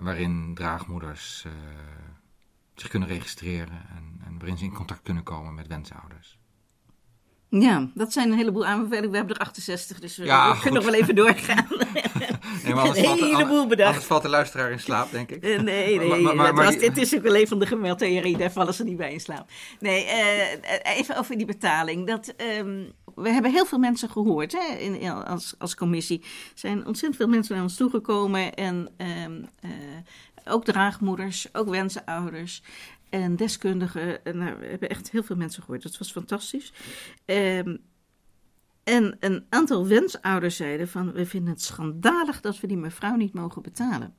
waarin 0.00 0.54
draagmoeders 0.54 1.44
eh, 1.46 1.52
zich 2.74 2.88
kunnen 2.88 3.08
registreren 3.08 3.86
en, 3.96 4.20
en 4.26 4.38
waarin 4.38 4.58
ze 4.58 4.64
in 4.64 4.72
contact 4.72 5.02
kunnen 5.02 5.22
komen 5.22 5.54
met 5.54 5.66
wensouders. 5.66 6.38
Ja, 7.48 7.90
dat 7.94 8.12
zijn 8.12 8.30
een 8.30 8.36
heleboel 8.36 8.66
aanbevelingen. 8.66 9.10
We 9.10 9.16
hebben 9.16 9.36
er 9.36 9.42
68, 9.42 10.00
dus 10.00 10.16
we, 10.16 10.24
Ja, 10.24 10.54
we 10.54 10.60
kunnen 10.60 10.82
nog 10.82 10.90
wel 10.90 11.00
even 11.00 11.14
doorgaan. 11.14 11.66
Nee, 12.64 12.74
maar 12.74 12.84
Een 12.96 13.04
valt 13.04 13.18
de, 13.18 13.24
heleboel 13.26 13.66
bedacht. 13.66 13.88
anders 13.88 14.06
valt 14.06 14.22
de 14.22 14.28
luisteraar 14.28 14.70
in 14.70 14.80
slaap, 14.80 15.10
denk 15.10 15.30
ik. 15.30 15.42
Eh, 15.44 15.60
Nee, 15.60 15.98
nee, 15.98 16.08
Maar- 16.08 16.20
maar- 16.20 16.34
maar- 16.36 16.46
dat 16.46 16.54
maar 16.54 16.64
was, 16.64 16.74
die- 16.78 16.90
dit 16.92 16.96
is 16.96 17.14
ook 17.16 17.22
wel 17.22 17.36
een 17.36 17.48
van 17.48 17.58
de 17.58 17.66
gemeldtheorieën, 17.66 18.38
daar 18.38 18.52
vallen 18.52 18.74
ze 18.74 18.84
niet 18.84 18.96
bij 18.96 19.12
in 19.12 19.20
slaap. 19.20 19.48
Nee, 19.80 20.04
eh, 20.04 20.96
even 20.96 21.16
over 21.16 21.36
die 21.36 21.46
betaling. 21.46 22.06
Dat, 22.06 22.34
ehm, 22.36 22.82
we 23.14 23.28
hebben 23.30 23.50
heel 23.52 23.66
veel 23.66 23.78
mensen 23.78 24.10
gehoord 24.10 24.52
hè, 24.52 24.74
in, 24.78 25.00
in- 25.00 25.10
als, 25.24 25.54
als 25.58 25.74
commissie. 25.74 26.20
Er 26.22 26.28
zijn 26.54 26.76
ontzettend 26.86 27.16
veel 27.16 27.28
mensen 27.28 27.54
naar 27.54 27.64
ons 27.64 27.76
toegekomen 27.76 28.54
en 28.54 28.88
ehm, 28.96 29.42
eh, 29.60 29.70
ook 30.52 30.64
draagmoeders, 30.64 31.46
ook 31.52 31.68
wensenouders 31.68 32.62
en 33.10 33.36
deskundigen. 33.36 34.24
En, 34.24 34.38
nou, 34.38 34.56
we 34.58 34.66
hebben 34.66 34.88
echt 34.88 35.10
heel 35.10 35.22
veel 35.22 35.36
mensen 35.36 35.62
gehoord, 35.62 35.82
dat 35.82 35.98
was 35.98 36.12
fantastisch. 36.12 36.72
Ehm, 37.24 37.76
en 38.84 39.16
een 39.20 39.46
aantal 39.48 39.86
wensouders 39.86 40.56
zeiden 40.56 40.88
van, 40.88 41.12
we 41.12 41.26
vinden 41.26 41.52
het 41.52 41.62
schandalig 41.62 42.40
dat 42.40 42.60
we 42.60 42.66
die 42.66 42.76
mevrouw 42.76 43.14
niet 43.14 43.32
mogen 43.32 43.62
betalen. 43.62 44.14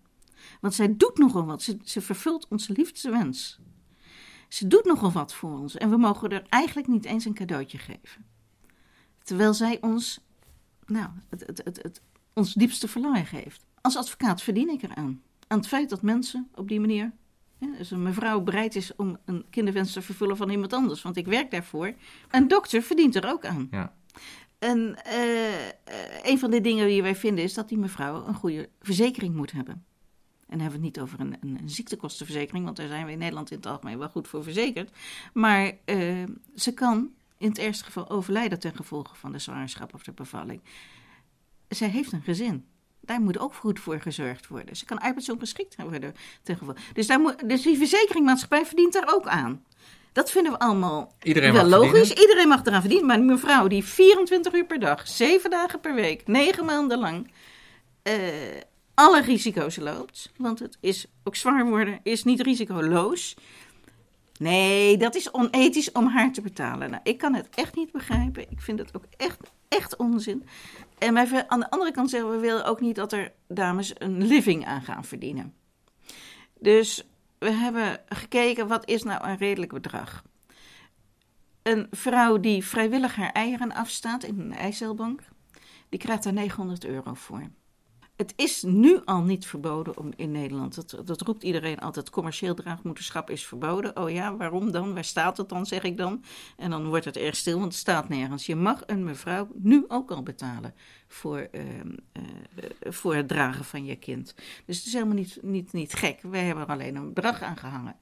Want 0.61 0.73
zij 0.73 0.95
doet 0.97 1.17
nogal 1.17 1.45
wat. 1.45 1.61
Ze, 1.61 1.77
ze 1.83 2.01
vervult 2.01 2.47
onze 2.47 2.73
liefste 2.73 3.09
wens. 3.09 3.59
Ze 4.47 4.67
doet 4.67 4.85
nogal 4.85 5.11
wat 5.11 5.33
voor 5.33 5.59
ons. 5.59 5.77
En 5.77 5.89
we 5.89 5.97
mogen 5.97 6.29
er 6.29 6.43
eigenlijk 6.49 6.87
niet 6.87 7.05
eens 7.05 7.25
een 7.25 7.33
cadeautje 7.33 7.77
geven. 7.77 8.25
Terwijl 9.23 9.53
zij 9.53 9.77
ons, 9.81 10.19
nou, 10.85 11.09
het, 11.29 11.47
het, 11.47 11.79
het, 11.81 12.01
ons 12.33 12.53
diepste 12.53 12.87
verlangen 12.87 13.25
geeft. 13.25 13.65
Als 13.81 13.97
advocaat 13.97 14.41
verdien 14.41 14.69
ik 14.69 14.81
eraan. 14.81 15.21
Aan 15.47 15.57
het 15.57 15.67
feit 15.67 15.89
dat 15.89 16.01
mensen 16.01 16.49
op 16.55 16.67
die 16.67 16.79
manier. 16.79 17.11
Ja, 17.57 17.67
dus 17.77 17.91
een 17.91 18.03
mevrouw 18.03 18.41
bereid 18.41 18.75
is 18.75 18.95
om 18.95 19.17
een 19.25 19.45
kinderwens 19.49 19.93
te 19.93 20.01
vervullen 20.01 20.37
van 20.37 20.49
iemand 20.49 20.73
anders. 20.73 21.01
Want 21.01 21.17
ik 21.17 21.25
werk 21.25 21.51
daarvoor. 21.51 21.93
Een 22.29 22.47
dokter 22.47 22.81
verdient 22.81 23.15
er 23.15 23.29
ook 23.29 23.45
aan. 23.45 23.67
Ja. 23.71 23.93
En 24.63 25.03
eh, 25.03 25.69
eh, 25.69 25.73
een 26.23 26.39
van 26.39 26.51
de 26.51 26.61
dingen 26.61 26.87
die 26.87 27.01
wij 27.01 27.15
vinden 27.15 27.43
is 27.43 27.53
dat 27.53 27.69
die 27.69 27.77
mevrouw 27.77 28.27
een 28.27 28.33
goede 28.33 28.69
verzekering 28.81 29.35
moet 29.35 29.51
hebben. 29.51 29.73
En 29.73 30.59
dan 30.59 30.59
hebben 30.59 30.79
we 30.79 30.85
het 30.85 30.95
niet 30.95 31.03
over 31.03 31.19
een, 31.19 31.37
een, 31.41 31.69
ziektekostenverzekering, 31.69 32.65
want 32.65 32.77
daar 32.77 32.87
zijn 32.87 33.05
we 33.05 33.11
in 33.11 33.17
Nederland 33.17 33.51
in 33.51 33.57
het 33.57 33.65
algemeen 33.65 33.97
wel 33.97 34.09
goed 34.09 34.27
voor 34.27 34.43
verzekerd. 34.43 34.91
Maar 35.33 35.71
eh, 35.85 36.23
ze 36.55 36.73
kan 36.73 37.11
in 37.37 37.49
het 37.49 37.57
ergste 37.57 37.83
geval 37.83 38.09
overlijden 38.09 38.59
ten 38.59 38.75
gevolge 38.75 39.15
van 39.15 39.31
de 39.31 39.39
zwangerschap 39.39 39.93
of 39.93 40.03
de 40.03 40.11
bevalling. 40.11 40.61
Zij 41.67 41.89
heeft 41.89 42.11
een 42.11 42.21
gezin. 42.21 42.65
Daar 42.99 43.21
moet 43.21 43.39
ook 43.39 43.53
goed 43.53 43.79
voor 43.79 44.01
gezorgd 44.01 44.47
worden. 44.47 44.75
Ze 44.75 44.85
kan 44.85 44.99
arbeidsongeschikt 44.99 45.75
worden 45.75 46.15
ten 46.43 46.57
gevolge. 46.57 46.79
Dus, 46.93 47.07
daar 47.07 47.19
moet, 47.19 47.49
dus 47.49 47.61
die 47.61 47.77
verzekeringmaatschappij 47.77 48.65
verdient 48.65 48.93
daar 48.93 49.13
ook 49.13 49.27
aan. 49.27 49.63
Dat 50.13 50.31
vinden 50.31 50.51
we 50.51 50.59
allemaal 50.59 51.13
Iedereen 51.21 51.53
wel 51.53 51.65
logisch. 51.65 51.89
verdienen. 51.89 52.21
Iedereen 52.21 52.47
mag 52.47 52.65
eraan 52.65 52.79
verdienen. 52.81 53.07
Maar 53.07 53.17
een 53.17 53.25
mevrouw 53.25 53.67
die 53.67 53.83
24 53.83 54.53
uur 54.53 54.65
per 54.65 54.79
dag, 54.79 55.07
7 55.07 55.49
dagen 55.49 55.79
per 55.79 55.95
week, 55.95 56.27
9 56.27 56.65
maanden 56.65 56.99
lang 56.99 57.31
eh, 58.01 58.15
alle 58.93 59.21
risico's 59.21 59.75
loopt. 59.75 60.31
Want 60.37 60.59
het 60.59 60.77
is 60.79 61.05
ook 61.23 61.35
zwanger 61.35 61.65
worden 61.65 61.99
is 62.03 62.23
niet 62.23 62.41
risicoloos. 62.41 63.35
Nee, 64.39 64.97
dat 64.97 65.15
is 65.15 65.31
onethisch 65.31 65.91
om 65.91 66.07
haar 66.07 66.31
te 66.31 66.41
betalen. 66.41 66.89
Nou, 66.89 67.01
ik 67.03 67.17
kan 67.17 67.33
het 67.33 67.47
echt 67.55 67.75
niet 67.75 67.91
begrijpen. 67.91 68.51
Ik 68.51 68.61
vind 68.61 68.79
het 68.79 68.95
ook 68.95 69.05
echt, 69.17 69.39
echt 69.67 69.95
onzin. 69.95 70.47
En 70.97 71.13
wij, 71.13 71.47
aan 71.47 71.59
de 71.59 71.69
andere 71.69 71.91
kant 71.91 72.09
zeggen 72.09 72.31
we 72.31 72.37
willen 72.37 72.65
ook 72.65 72.81
niet 72.81 72.95
dat 72.95 73.11
er 73.13 73.31
dames 73.47 73.93
een 73.97 74.25
living 74.27 74.65
aan 74.65 74.81
gaan 74.81 75.05
verdienen. 75.05 75.53
Dus 76.59 77.03
we 77.43 77.51
hebben 77.51 78.01
gekeken, 78.09 78.67
wat 78.67 78.89
is 78.89 79.03
nou 79.03 79.27
een 79.27 79.37
redelijk 79.37 79.73
bedrag? 79.73 80.23
Een 81.61 81.87
vrouw 81.91 82.39
die 82.39 82.65
vrijwillig 82.65 83.15
haar 83.15 83.31
eieren 83.31 83.73
afstaat 83.73 84.23
in 84.23 84.39
een 84.39 84.53
eicelbank, 84.53 85.21
die 85.89 85.99
krijgt 85.99 86.23
daar 86.23 86.33
900 86.33 86.85
euro 86.85 87.13
voor. 87.13 87.49
Het 88.23 88.33
is 88.35 88.63
nu 88.63 89.01
al 89.05 89.21
niet 89.21 89.45
verboden 89.45 89.97
om 89.97 90.11
in 90.15 90.31
Nederland, 90.31 91.07
dat, 91.07 91.21
roept 91.21 91.43
iedereen 91.43 91.79
altijd, 91.79 92.09
commercieel 92.09 92.53
draagmoederschap 92.53 93.29
is 93.29 93.45
verboden. 93.45 93.97
Oh 93.97 94.09
ja, 94.09 94.35
waarom 94.35 94.71
dan? 94.71 94.93
Waar 94.93 95.03
staat 95.03 95.37
het 95.37 95.49
dan, 95.49 95.65
zeg 95.65 95.83
ik 95.83 95.97
dan? 95.97 96.23
En 96.57 96.69
dan 96.69 96.87
wordt 96.87 97.05
het 97.05 97.17
erg 97.17 97.35
stil, 97.35 97.59
want 97.59 97.71
het 97.71 97.81
staat 97.81 98.09
nergens. 98.09 98.45
Je 98.45 98.55
mag 98.55 98.81
een 98.85 99.03
mevrouw 99.03 99.47
nu 99.53 99.85
ook 99.87 100.11
al 100.11 100.23
betalen 100.23 100.73
voor, 101.07 101.37
ehm, 101.37 101.95
eh, 102.11 102.23
voor 102.79 103.15
het 103.15 103.27
dragen 103.27 103.65
van 103.65 103.85
je 103.85 103.95
kind. 103.95 104.35
Dus 104.65 104.77
het 104.77 104.85
is 104.85 104.93
helemaal 104.93 105.15
niet, 105.15 105.37
niet, 105.41 105.73
niet 105.73 105.93
gek. 105.93 106.21
Wij 106.21 106.43
hebben 106.43 106.63
er 106.63 106.69
alleen 106.69 106.95
een 106.95 107.13
bedrag 107.13 107.41
aan 107.41 107.57
gehangen. 107.57 107.95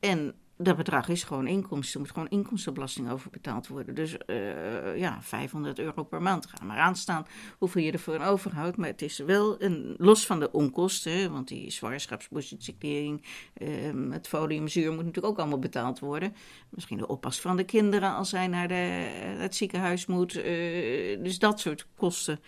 En 0.00 0.34
dat 0.56 0.76
bedrag 0.76 1.08
is 1.08 1.24
gewoon 1.24 1.46
inkomsten. 1.46 1.94
Er 1.94 2.00
moet 2.00 2.10
gewoon 2.14 2.28
inkomstenbelasting 2.28 3.10
over 3.10 3.30
betaald 3.30 3.66
worden. 3.68 3.94
Dus 3.94 4.18
eh, 4.18 4.98
ja, 4.98 5.18
500 5.22 5.78
euro 5.78 6.02
per 6.02 6.22
maand. 6.22 6.46
Ga 6.46 6.64
maar 6.64 6.78
aanstaan 6.78 7.26
hoeveel 7.58 7.82
je 7.82 7.92
ervoor 7.92 8.20
overhoudt. 8.20 8.76
Maar 8.76 8.88
het 8.88 9.02
is 9.02 9.18
wel 9.18 9.62
een, 9.62 9.94
los 9.98 10.26
van 10.26 10.40
de 10.40 10.52
onkosten. 10.52 11.32
Want 11.32 11.48
die 11.48 11.70
zwangerschapsbudgettering, 11.70 13.22
ehm, 13.54 14.10
het 14.10 14.28
foliumzuur 14.28 14.88
moet 14.88 15.04
natuurlijk 15.04 15.26
ook 15.26 15.38
allemaal 15.38 15.58
betaald 15.58 15.98
worden. 15.98 16.34
Misschien 16.68 16.98
de 16.98 17.06
oppas 17.06 17.40
van 17.40 17.56
de 17.56 17.64
kinderen 17.64 18.14
als 18.14 18.28
zij 18.28 18.46
naar 18.46 18.68
de, 18.68 18.74
het 19.38 19.54
ziekenhuis 19.54 20.06
moet. 20.06 20.36
eh, 20.36 21.22
dus 21.22 21.38
dat 21.38 21.60
soort 21.60 21.86
kosten. 21.96 22.40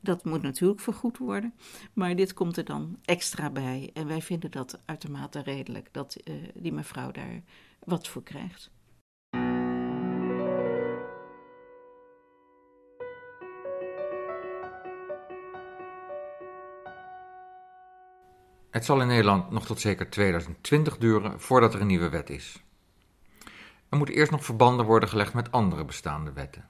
Dat 0.00 0.24
moet 0.24 0.42
natuurlijk 0.42 0.80
vergoed 0.80 1.18
worden. 1.18 1.54
Maar 1.92 2.16
dit 2.16 2.34
komt 2.34 2.56
er 2.56 2.64
dan 2.64 2.98
extra 3.04 3.50
bij. 3.50 3.90
En 3.94 4.06
wij 4.06 4.22
vinden 4.22 4.50
dat 4.50 4.80
uitermate 4.84 5.42
redelijk 5.42 5.88
dat 5.92 6.14
eh, 6.14 6.34
die 6.54 6.72
mevrouw 6.72 7.10
daar 7.10 7.42
wat 7.78 8.08
voor 8.08 8.22
krijgt. 8.22 8.70
Het 18.70 18.84
zal 18.86 19.00
in 19.00 19.06
Nederland 19.06 19.50
nog 19.50 19.66
tot 19.66 19.80
zeker 19.80 20.10
2020 20.10 20.98
duren 20.98 21.40
voordat 21.40 21.74
er 21.74 21.80
een 21.80 21.86
nieuwe 21.86 22.08
wet 22.08 22.30
is. 22.30 22.62
Er 23.88 23.96
moeten 23.96 24.14
eerst 24.14 24.30
nog 24.30 24.44
verbanden 24.44 24.86
worden 24.86 25.08
gelegd 25.08 25.34
met 25.34 25.52
andere 25.52 25.84
bestaande 25.84 26.32
wetten. 26.32 26.68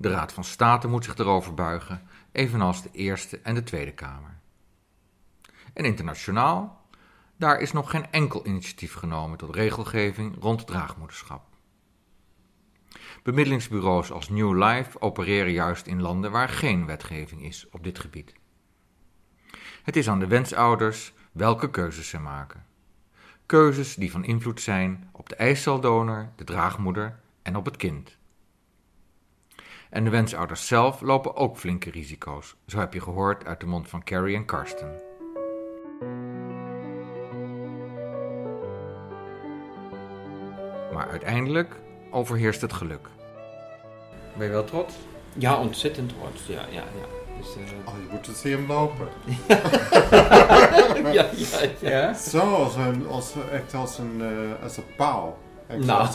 De 0.00 0.08
Raad 0.08 0.32
van 0.32 0.44
State 0.44 0.88
moet 0.88 1.04
zich 1.04 1.16
erover 1.16 1.54
buigen, 1.54 2.08
evenals 2.32 2.82
de 2.82 2.90
Eerste 2.92 3.40
en 3.40 3.54
de 3.54 3.62
Tweede 3.62 3.92
Kamer. 3.92 4.38
En 5.72 5.84
internationaal, 5.84 6.86
daar 7.36 7.60
is 7.60 7.72
nog 7.72 7.90
geen 7.90 8.10
enkel 8.10 8.46
initiatief 8.46 8.94
genomen 8.94 9.38
tot 9.38 9.54
regelgeving 9.54 10.36
rond 10.40 10.66
draagmoederschap. 10.66 11.42
Bemiddelingsbureaus 13.22 14.10
als 14.10 14.28
New 14.28 14.64
Life 14.64 15.00
opereren 15.00 15.52
juist 15.52 15.86
in 15.86 16.00
landen 16.00 16.30
waar 16.30 16.48
geen 16.48 16.86
wetgeving 16.86 17.42
is 17.42 17.68
op 17.70 17.84
dit 17.84 17.98
gebied. 17.98 18.34
Het 19.82 19.96
is 19.96 20.08
aan 20.08 20.18
de 20.18 20.26
wensouders 20.26 21.12
welke 21.32 21.70
keuzes 21.70 22.08
ze 22.08 22.18
maken. 22.18 22.66
Keuzes 23.46 23.94
die 23.94 24.10
van 24.10 24.24
invloed 24.24 24.60
zijn 24.60 25.08
op 25.12 25.28
de 25.28 25.36
eiceldonor, 25.36 26.32
de 26.36 26.44
draagmoeder 26.44 27.20
en 27.42 27.56
op 27.56 27.64
het 27.64 27.76
kind. 27.76 28.17
En 29.90 30.04
de 30.04 30.10
wensouders 30.10 30.66
zelf 30.66 31.00
lopen 31.00 31.36
ook 31.36 31.56
flinke 31.56 31.90
risico's, 31.90 32.56
zo 32.66 32.78
heb 32.78 32.92
je 32.94 33.00
gehoord 33.00 33.46
uit 33.46 33.60
de 33.60 33.66
mond 33.66 33.88
van 33.88 34.04
Carrie 34.04 34.36
en 34.36 34.44
Karsten. 34.44 35.00
Maar 40.92 41.08
uiteindelijk 41.10 41.76
overheerst 42.10 42.60
het 42.60 42.72
geluk. 42.72 43.08
Ben 44.36 44.46
je 44.46 44.52
wel 44.52 44.64
trots? 44.64 44.94
Ja, 45.32 45.60
ontzettend 45.60 46.12
trots. 46.18 46.46
Ja, 46.46 46.60
ja, 46.70 46.82
ja. 46.82 47.06
Dus, 47.38 47.54
eh, 47.56 47.88
Oh, 47.88 47.94
je 47.94 48.08
moet 48.10 48.26
het 48.26 48.36
zien 48.36 48.52
hem 48.52 48.66
lopen. 48.66 49.08
ja, 51.12 51.26
ja, 51.34 51.68
ja. 51.80 52.14
Zo, 52.14 52.54
als 52.54 52.76
een, 52.76 53.06
als, 53.08 53.34
echt 53.52 53.74
als 53.74 53.98
een, 53.98 54.20
eh, 54.20 54.62
als 54.62 54.76
een 54.76 54.94
paal. 54.96 55.38
Echt 55.66 55.84
Nou. 55.84 56.08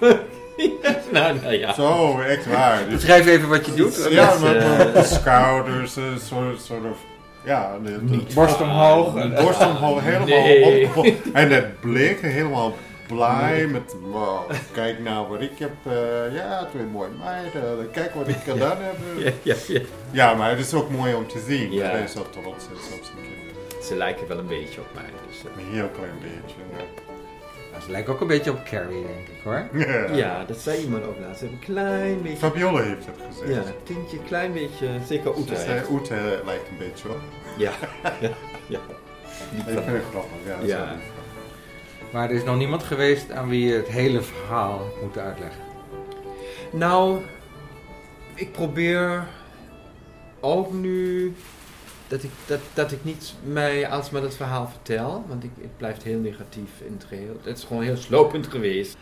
Zo, 0.62 0.90
nou, 1.12 1.40
nou 1.40 1.52
ja. 1.58 1.72
zo, 1.74 2.18
echt 2.20 2.46
waar. 2.46 2.78
Dus, 2.84 2.94
Beschrijf 2.94 3.26
even 3.26 3.48
wat 3.48 3.66
je 3.66 3.74
doet. 3.74 4.06
ja, 4.10 4.34
met, 4.42 4.56
eh, 4.56 4.78
met 4.78 4.94
de 4.94 5.02
schouders, 5.04 5.96
een 5.96 6.18
soort, 6.20 6.60
soort 6.60 6.84
of, 6.90 6.96
ja, 7.44 7.76
de, 7.84 8.04
de, 8.04 8.20
Borst 8.34 8.60
omhoog. 8.60 9.12
de 9.14 9.40
borst 9.42 9.66
omhoog, 9.66 10.00
helemaal 10.02 10.26
Nee. 10.26 10.88
op, 10.96 11.06
En 11.32 11.50
het 11.50 11.80
blik, 11.80 12.18
helemaal 12.20 12.74
blij 13.08 13.66
met, 13.66 13.94
wow, 14.10 14.50
kijk 14.72 14.98
nou 14.98 15.28
wat 15.28 15.40
ik 15.40 15.58
heb, 15.58 15.70
eh, 15.86 16.34
ja, 16.34 16.66
twee 16.70 16.84
mooie 16.84 17.08
meiden, 17.24 17.90
kijk 17.90 18.14
wat 18.14 18.28
ik 18.28 18.36
gedaan 18.52 18.76
heb. 18.80 18.96
Ja, 19.24 19.30
ja, 19.42 19.54
ja. 19.68 19.80
Ja, 20.10 20.34
maar 20.34 20.50
het 20.50 20.58
is 20.58 20.74
ook 20.74 20.90
mooi 20.90 21.14
om 21.14 21.26
te 21.28 21.42
zien, 21.46 21.72
Ja. 21.72 21.82
dat 21.82 21.92
hij 21.92 22.06
zo 22.06 22.26
trots 22.30 22.64
is 22.64 22.94
op 22.98 23.04
zijn 23.04 23.16
kinderen. 23.22 23.82
Ze 23.84 23.96
lijken 23.96 24.28
wel 24.28 24.38
een 24.38 24.46
beetje 24.46 24.80
op 24.80 24.86
mij. 24.94 25.04
Dus, 25.28 25.38
eh, 25.38 25.62
Een 25.66 25.72
heel 25.74 25.88
klein 25.88 26.18
beetje. 26.22 26.56
Nou, 26.72 26.84
ze 27.80 27.90
lijkt 27.90 28.08
ook 28.08 28.20
een 28.20 28.26
beetje 28.26 28.50
op 28.50 28.64
Carrie, 28.64 29.02
denk 29.06 29.28
ik 29.28 29.42
hoor. 29.44 29.66
Ja. 29.72 30.14
ja, 30.14 30.44
dat 30.44 30.58
zei 30.58 30.82
iemand 30.82 31.04
ook 31.04 31.16
laatst. 31.20 31.42
Een 31.42 31.58
klein 31.58 32.22
beetje. 32.22 32.36
Fabiola 32.36 32.82
heeft 32.82 33.06
het 33.06 33.16
gezegd. 33.28 33.50
Ja, 33.50 33.56
een 33.70 33.82
tintje, 33.84 34.16
een 34.18 34.24
klein 34.24 34.52
beetje. 34.52 34.88
Zeker 35.06 35.30
echt. 35.50 35.68
uh, 35.68 35.90
Oete 35.90 36.40
lijkt 36.44 36.68
een 36.68 36.78
beetje 36.78 37.08
op. 37.08 37.20
Ja, 37.56 37.72
ja, 38.20 38.30
ja. 38.66 38.78
Ik 39.56 39.62
vind 39.64 39.86
het 39.86 40.02
grappig, 40.10 40.38
ja. 40.46 40.56
Ja. 40.66 40.96
Maar 42.12 42.30
er 42.30 42.36
is 42.36 42.44
nog 42.44 42.56
niemand 42.56 42.82
geweest 42.82 43.30
aan 43.30 43.48
wie 43.48 43.66
je 43.66 43.74
het 43.74 43.88
hele 43.88 44.22
verhaal 44.22 44.80
moet 45.02 45.18
uitleggen. 45.18 45.60
Nou, 46.70 47.20
ik 48.34 48.52
probeer 48.52 49.26
ook 50.40 50.72
nu 50.72 51.34
dat 52.12 52.22
ik, 52.22 52.30
dat, 52.46 52.60
dat 52.74 52.92
ik 52.92 53.04
niet 53.04 53.34
mij 53.44 53.88
alsmaar 53.88 54.22
dat 54.22 54.34
verhaal 54.34 54.68
vertel, 54.68 55.24
want 55.28 55.44
ik, 55.44 55.50
het 55.60 55.76
blijft 55.76 56.02
heel 56.02 56.18
negatief 56.18 56.80
in 56.80 56.92
het 56.92 57.04
geheel. 57.04 57.36
Het 57.42 57.58
is 57.58 57.64
gewoon 57.64 57.82
heel 57.82 57.96
slopend 57.96 58.46
geweest. 58.46 58.96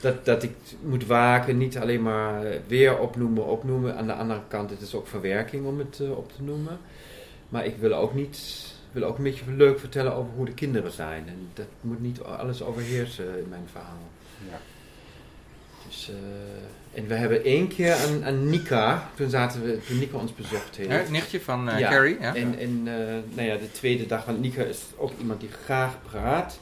Dat, 0.00 0.24
dat 0.24 0.42
ik 0.42 0.54
moet 0.82 1.06
waken, 1.06 1.58
niet 1.58 1.78
alleen 1.78 2.02
maar 2.02 2.44
weer 2.66 2.98
opnoemen, 2.98 3.46
opnoemen. 3.46 3.96
Aan 3.96 4.06
de 4.06 4.12
andere 4.12 4.40
kant, 4.48 4.70
het 4.70 4.80
is 4.80 4.94
ook 4.94 5.06
verwerking 5.06 5.66
om 5.66 5.78
het 5.78 6.00
eh, 6.00 6.10
op 6.10 6.32
te 6.32 6.42
noemen. 6.42 6.78
Maar 7.48 7.66
ik 7.66 7.76
wil 7.76 7.94
ook 7.94 8.14
niet, 8.14 8.38
wil 8.92 9.04
ook 9.04 9.16
een 9.16 9.24
beetje 9.24 9.52
leuk 9.52 9.78
vertellen 9.78 10.14
over 10.14 10.32
hoe 10.36 10.46
de 10.46 10.54
kinderen 10.54 10.92
zijn. 10.92 11.28
En 11.28 11.48
dat 11.54 11.68
moet 11.80 12.00
niet 12.00 12.20
alles 12.20 12.62
overheersen 12.62 13.38
in 13.38 13.48
mijn 13.48 13.66
verhaal. 13.70 14.08
Ja. 14.50 14.58
Dus, 15.86 16.10
eh, 16.10 16.16
en 16.96 17.06
we 17.06 17.14
hebben 17.14 17.44
één 17.44 17.68
keer 17.68 17.94
aan, 17.94 18.24
aan 18.24 18.48
Nika, 18.48 19.10
toen, 19.14 19.30
zaten 19.30 19.62
we, 19.62 19.78
toen 19.86 19.98
Nika 19.98 20.16
ons 20.16 20.34
bezocht 20.34 20.76
heeft. 20.76 20.90
Het 20.90 21.10
nichtje 21.10 21.40
van 21.40 21.68
eh, 21.68 21.78
Ja. 21.78 21.90
Carrie, 21.90 22.16
ja? 22.20 22.34
En, 22.34 22.58
en 22.58 22.82
eh, 22.84 23.34
nou 23.34 23.48
ja, 23.48 23.56
de 23.56 23.72
tweede 23.72 24.06
dag, 24.06 24.24
want 24.24 24.40
Nika 24.40 24.62
is 24.62 24.80
ook 24.96 25.12
iemand 25.18 25.40
die 25.40 25.48
graag 25.64 25.98
praat. 26.10 26.60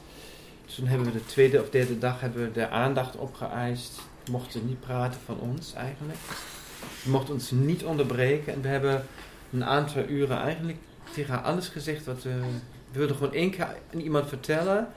Dus 0.65 0.75
toen 0.75 0.87
hebben 0.87 1.07
we 1.07 1.13
de 1.13 1.25
tweede 1.25 1.61
of 1.61 1.69
derde 1.69 1.97
dag 1.97 2.21
hebben 2.21 2.43
we 2.43 2.51
de 2.51 2.69
aandacht 2.69 3.15
opgeëist. 3.15 3.91
Mochten 4.31 4.67
niet 4.67 4.79
praten 4.79 5.19
van 5.25 5.39
ons 5.39 5.73
eigenlijk. 5.73 6.19
Ze 7.03 7.09
mochten 7.09 7.33
ons 7.33 7.51
niet 7.51 7.83
onderbreken. 7.83 8.53
En 8.53 8.61
we 8.61 8.67
hebben 8.67 9.05
een 9.51 9.65
aantal 9.65 10.03
uren 10.07 10.39
eigenlijk 10.41 10.77
tegen 11.13 11.33
haar 11.33 11.43
alles 11.43 11.67
gezegd 11.67 12.05
wat 12.05 12.23
we... 12.23 12.29
We 12.91 13.01
wilden 13.01 13.15
gewoon 13.17 13.33
één 13.33 13.51
keer 13.51 13.67
aan 13.93 13.99
iemand 13.99 14.29
vertellen. 14.29 14.87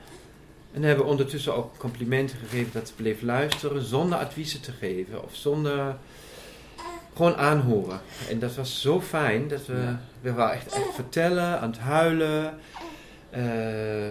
En 0.71 0.83
hebben 0.83 1.05
ondertussen 1.05 1.55
ook 1.55 1.77
complimenten 1.77 2.37
gegeven 2.37 2.71
dat 2.73 2.87
ze 2.87 2.93
bleef 2.93 3.21
luisteren 3.21 3.81
zonder 3.81 4.19
adviezen 4.19 4.61
te 4.61 4.71
geven. 4.71 5.23
Of 5.23 5.35
zonder... 5.35 5.95
Gewoon 7.15 7.35
aanhoren. 7.35 7.99
En 8.29 8.39
dat 8.39 8.55
was 8.55 8.81
zo 8.81 9.01
fijn 9.01 9.47
dat 9.47 9.65
we... 9.65 9.73
Ja. 9.73 9.99
We 10.21 10.33
waren 10.33 10.55
echt, 10.55 10.73
echt 10.73 10.93
vertellen, 10.95 11.59
aan 11.59 11.69
het 11.69 11.79
huilen. 11.79 12.53
eh, 13.29 13.43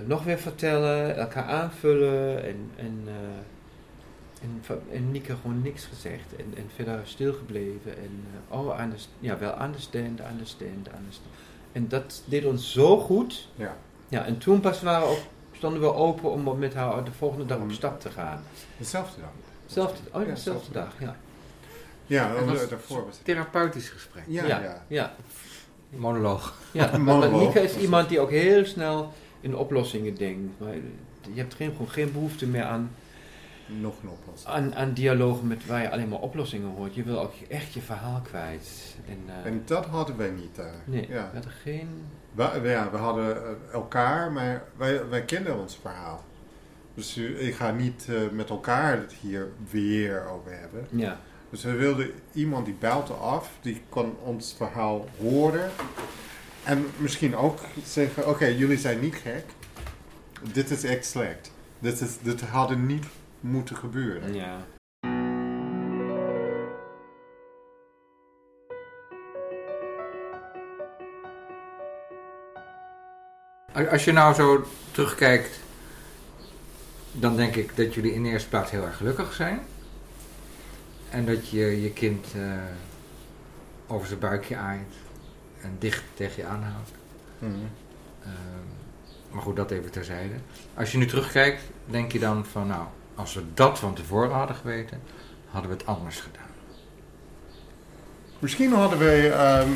nog 0.07 0.25
weer 0.25 0.39
vertellen, 0.39 1.17
elkaar 1.17 1.45
aanvullen. 1.45 2.45
En, 2.45 2.71
en, 2.77 3.03
eh, 3.07 4.43
en, 4.43 4.63
en 4.93 5.11
Nieke 5.13 5.35
gewoon 5.41 5.63
niks 5.63 5.85
gezegd. 5.85 6.37
En, 6.37 6.53
en 6.57 6.71
verder 6.75 7.01
stilgebleven. 7.05 7.97
En 7.97 8.25
eh, 8.51 8.59
oh, 8.59 8.81
underst- 8.81 9.11
ja, 9.21 9.39
wel 9.39 9.63
understand, 9.63 10.21
understand, 10.31 10.89
understand. 10.99 11.35
En 11.73 11.89
dat 11.89 12.23
deed 12.25 12.45
ons 12.45 12.73
zo 12.73 12.99
goed. 12.99 13.49
Ja. 13.55 13.77
Ja, 14.09 14.25
en 14.25 14.39
toen 14.39 14.61
pas 14.61 14.83
waren 14.83 15.07
we 15.09 15.13
ook, 15.15 15.23
stonden 15.59 15.81
we 15.81 15.95
open 15.95 16.31
om 16.31 16.59
met 16.59 16.75
haar 16.75 17.05
de 17.05 17.13
volgende 17.13 17.47
dag 17.47 17.59
op 17.59 17.73
stap 17.73 18.01
te 18.01 18.11
gaan. 18.11 18.43
Dezelfde 18.77 19.21
dag. 19.21 19.31
Zelfde, 19.67 19.99
oh, 20.13 20.23
Ja, 20.27 20.29
dezelfde 20.35 20.73
dag, 20.73 20.95
ja. 21.01 21.17
Ja, 22.07 22.33
was- 22.45 22.69
daarvoor 22.69 23.05
was 23.05 23.15
het. 23.17 23.25
Therapeutisch 23.25 23.89
gesprek. 23.89 24.23
Ja, 24.27 24.47
Ja, 24.47 24.61
ja. 24.61 24.83
ja. 24.89 25.15
Monoloog. 25.91 26.55
Ja, 26.73 26.91
want 26.91 27.03
monoloog. 27.05 27.41
Nika 27.47 27.61
is 27.61 27.77
iemand 27.77 28.09
die 28.09 28.21
ook 28.21 28.31
heel 28.31 28.65
snel 28.65 29.13
in 29.41 29.57
oplossingen 29.57 30.15
denkt. 30.15 30.61
Maar 30.61 30.75
je 31.33 31.41
hebt 31.41 31.55
geen, 31.55 31.71
gewoon 31.71 31.89
geen 31.89 32.13
behoefte 32.13 32.47
meer 32.47 32.65
aan, 32.65 32.91
Nog 33.67 34.03
een 34.03 34.09
oplossing. 34.09 34.55
aan, 34.55 34.75
aan 34.75 34.93
dialogen 34.93 35.47
met 35.47 35.67
waar 35.67 35.83
je 35.83 35.91
alleen 35.91 36.09
maar 36.09 36.21
oplossingen 36.21 36.69
hoort. 36.77 36.95
Je 36.95 37.03
wil 37.03 37.21
ook 37.21 37.33
echt 37.49 37.73
je 37.73 37.81
verhaal 37.81 38.21
kwijt. 38.21 38.97
En, 39.09 39.19
eh, 39.27 39.51
En 39.51 39.63
dat 39.65 39.87
hadden 39.87 40.17
wij 40.17 40.31
niet 40.31 40.55
daar. 40.57 40.75
nee, 40.85 41.07
Ja. 41.09 41.29
we 41.29 41.33
hadden 41.35 41.53
geen... 41.63 41.89
We, 42.33 42.61
ja, 42.63 42.91
we 42.91 42.97
hadden 42.97 43.37
eh, 43.37 43.51
elkaar, 43.73 44.33
maar 44.33 44.63
wij, 44.77 45.09
wij 45.09 45.23
kenden 45.25 45.59
ons 45.59 45.79
verhaal. 45.83 46.25
Dus 46.95 47.17
ik 47.17 47.55
ga 47.55 47.71
niet 47.71 48.07
eh, 48.09 48.15
met 48.33 48.51
elkaar 48.51 48.97
het 48.99 49.13
hier 49.13 49.49
weer 49.71 50.27
over 50.29 50.59
hebben. 50.59 50.87
Ja, 50.91 51.21
Dus 51.51 51.63
we 51.65 51.73
wilden 51.73 52.11
iemand 52.33 52.65
die 52.65 52.75
buitenaf, 52.75 53.51
die 53.61 53.83
kon 53.89 54.17
ons 54.25 54.55
verhaal 54.57 55.07
horen. 55.19 55.71
En 56.65 56.87
misschien 56.97 57.37
ook 57.37 57.59
zeggen, 57.85 58.29
oké, 58.29 58.47
jullie 58.47 58.79
zijn 58.79 59.01
niet 59.01 59.15
gek. 59.15 59.45
Dit 60.53 60.71
is 60.71 60.85
echt 60.85 61.05
slecht. 61.07 61.53
Dit, 61.79 62.01
is, 62.01 62.19
dit 62.23 62.41
had 62.41 62.77
niet 62.77 63.07
moeten 63.41 63.77
gebeuren. 63.77 64.35
ja. 64.35 64.57
Als 73.73 74.05
je 74.05 74.13
nou 74.13 74.35
zo 74.35 74.67
terugkijkt, 74.91 75.59
dan 77.13 77.37
denk 77.37 77.55
ik 77.57 77.77
dat 77.77 77.95
jullie 77.95 78.15
in 78.15 78.23
de 78.23 78.29
eerste 78.29 78.49
plaats 78.49 78.71
heel 78.71 78.85
erg 78.85 78.97
gelukkig 78.97 79.35
zijn. 79.35 79.61
En 81.11 81.27
dat 81.27 81.49
je 81.49 81.83
je 81.83 81.93
kind 81.93 82.27
eh, 82.35 82.43
over 83.87 84.07
zijn 84.07 84.19
buikje 84.19 84.57
aait 84.57 84.95
en 85.61 85.77
dicht 85.79 86.03
tegen 86.15 86.43
je 86.43 86.49
aanhoudt. 86.49 86.91
Mhm. 87.39 87.53
Ehm, 88.23 88.33
maar 89.31 89.43
goed, 89.43 89.57
dat 89.57 89.71
even 89.71 89.91
terzijde. 89.91 90.35
Als 90.75 90.93
je 90.93 90.99
nu 90.99 91.07
terugkijkt, 91.07 91.63
denk 91.85 92.13
je 92.13 92.19
dan 92.19 92.47
van 92.47 92.67
nou, 92.67 92.87
als 93.15 93.35
we 93.35 93.43
dat 93.55 93.79
van 93.79 93.95
tevoren 93.95 94.37
hadden 94.37 94.57
geweten, 94.57 95.03
hadden 95.51 95.71
we 95.71 95.77
het 95.77 95.87
anders 95.87 96.21
gedaan. 96.21 96.47
Misschien 98.39 98.73
hadden 98.73 98.99
wij 98.99 99.33
ehm, 99.33 99.71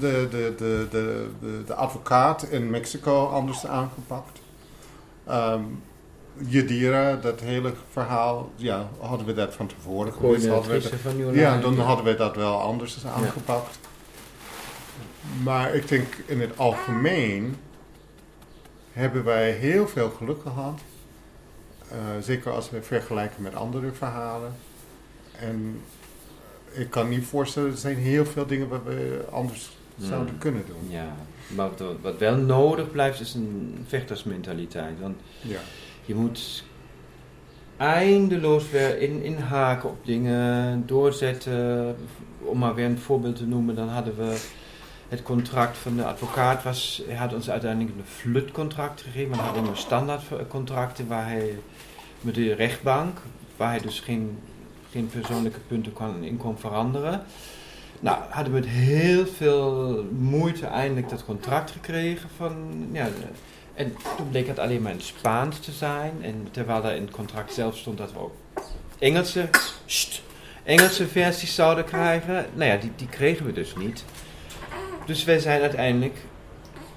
de, 0.00 0.26
de, 0.30 0.54
de, 0.56 0.86
de, 0.90 1.28
de, 1.40 1.62
de 1.66 1.74
advocaat 1.74 2.42
in 2.42 2.70
Mexico 2.70 3.26
anders 3.26 3.66
aangepakt. 3.66 4.38
Ehm 5.26 5.62
Jadira, 6.38 7.16
dat 7.16 7.40
hele 7.40 7.72
verhaal, 7.90 8.50
ja, 8.56 8.88
hadden 9.00 9.26
we 9.26 9.34
dat 9.34 9.54
van 9.54 9.66
tevoren 9.66 10.12
gewist. 10.12 10.44
Ja, 11.32 11.58
dan 11.60 11.78
hadden 11.78 12.04
we 12.04 12.14
dat 12.14 12.36
wel 12.36 12.60
anders 12.60 13.06
aangepakt. 13.06 13.78
Maar 15.42 15.74
ik 15.74 15.88
denk 15.88 16.14
in 16.26 16.40
het 16.40 16.58
algemeen 16.58 17.56
hebben 18.92 19.24
wij 19.24 19.50
heel 19.50 19.88
veel 19.88 20.10
geluk 20.10 20.42
gehad. 20.42 20.80
Eh, 21.88 21.96
zeker 22.20 22.52
als 22.52 22.70
we 22.70 22.82
vergelijken 22.82 23.42
met 23.42 23.54
andere 23.54 23.92
verhalen. 23.92 24.54
En 25.38 25.80
ik 26.72 26.90
kan 26.90 27.08
niet 27.08 27.24
voorstellen, 27.24 27.70
er 27.70 27.76
zijn 27.76 27.96
heel 27.96 28.26
veel 28.26 28.46
dingen 28.46 28.68
wat 28.68 28.82
we 28.84 29.24
anders 29.30 29.75
zouden 29.98 30.28
Hmm. 30.28 30.38
kunnen 30.38 30.62
doen. 30.66 30.90
Ja, 30.90 31.14
maar 31.48 31.68
wat, 31.68 31.82
wat 32.02 32.18
wel 32.18 32.36
nodig 32.36 32.90
blijft 32.90 33.20
is 33.20 33.34
een 33.34 33.74
vechtersmentaliteit. 33.86 35.00
Want 35.00 35.16
Ja. 35.40 35.58
je 36.04 36.14
moet 36.14 36.64
eindeloos 37.76 38.70
weer 38.70 38.98
in, 39.00 39.22
inhaken 39.22 39.88
op 39.90 40.06
dingen, 40.06 40.82
doorzetten. 40.86 41.96
Om 42.38 42.58
maar 42.58 42.74
weer 42.74 42.86
een 42.86 42.98
voorbeeld 42.98 43.36
te 43.36 43.46
noemen, 43.46 43.74
dan 43.74 43.88
hadden 43.88 44.16
we 44.16 44.40
het 45.08 45.22
contract 45.22 45.76
van 45.78 45.96
de 45.96 46.04
advocaat. 46.04 46.62
Was, 46.62 47.02
hij 47.06 47.16
had 47.16 47.34
ons 47.34 47.50
uiteindelijk 47.50 47.96
een 47.96 48.04
flutcontract 48.04 49.00
gegeven, 49.02 49.28
maar 49.28 49.36
dan 49.38 49.46
hadden 49.46 49.70
we 49.72 49.78
standaardcontracten 49.78 51.06
waar 51.06 51.26
hij 51.28 51.58
met 52.20 52.34
de 52.34 52.54
rechtbank, 52.54 53.18
waar 53.56 53.70
hij 53.70 53.80
dus 53.80 54.00
geen, 54.00 54.38
geen 54.90 55.06
persoonlijke 55.06 55.58
punten 55.66 55.92
kon, 55.92 56.22
in 56.22 56.36
kon 56.36 56.58
veranderen. 56.58 57.22
Nou, 58.00 58.18
hadden 58.28 58.52
we 58.52 58.58
met 58.58 58.68
heel 58.68 59.26
veel 59.26 60.04
moeite 60.18 60.66
eindelijk 60.66 61.08
dat 61.08 61.24
contract 61.24 61.70
gekregen 61.70 62.28
van, 62.36 62.52
ja, 62.92 63.08
en 63.74 63.96
toen 64.16 64.28
bleek 64.30 64.46
het 64.46 64.58
alleen 64.58 64.82
maar 64.82 64.92
in 64.92 65.00
Spaans 65.00 65.58
te 65.58 65.72
zijn. 65.72 66.12
En 66.20 66.48
terwijl 66.50 66.84
er 66.84 66.94
in 66.94 67.02
het 67.02 67.10
contract 67.10 67.52
zelf 67.52 67.76
stond 67.76 67.98
dat 67.98 68.12
we 68.12 68.18
ook 68.18 68.34
Engelse, 68.98 69.48
sst, 69.86 70.22
Engelse 70.62 71.06
versies 71.08 71.54
zouden 71.54 71.84
krijgen. 71.84 72.46
Nou 72.54 72.70
ja, 72.70 72.76
die, 72.76 72.92
die 72.96 73.08
kregen 73.08 73.46
we 73.46 73.52
dus 73.52 73.76
niet. 73.76 74.04
Dus 75.06 75.24
wij 75.24 75.38
zijn 75.38 75.60
uiteindelijk 75.60 76.16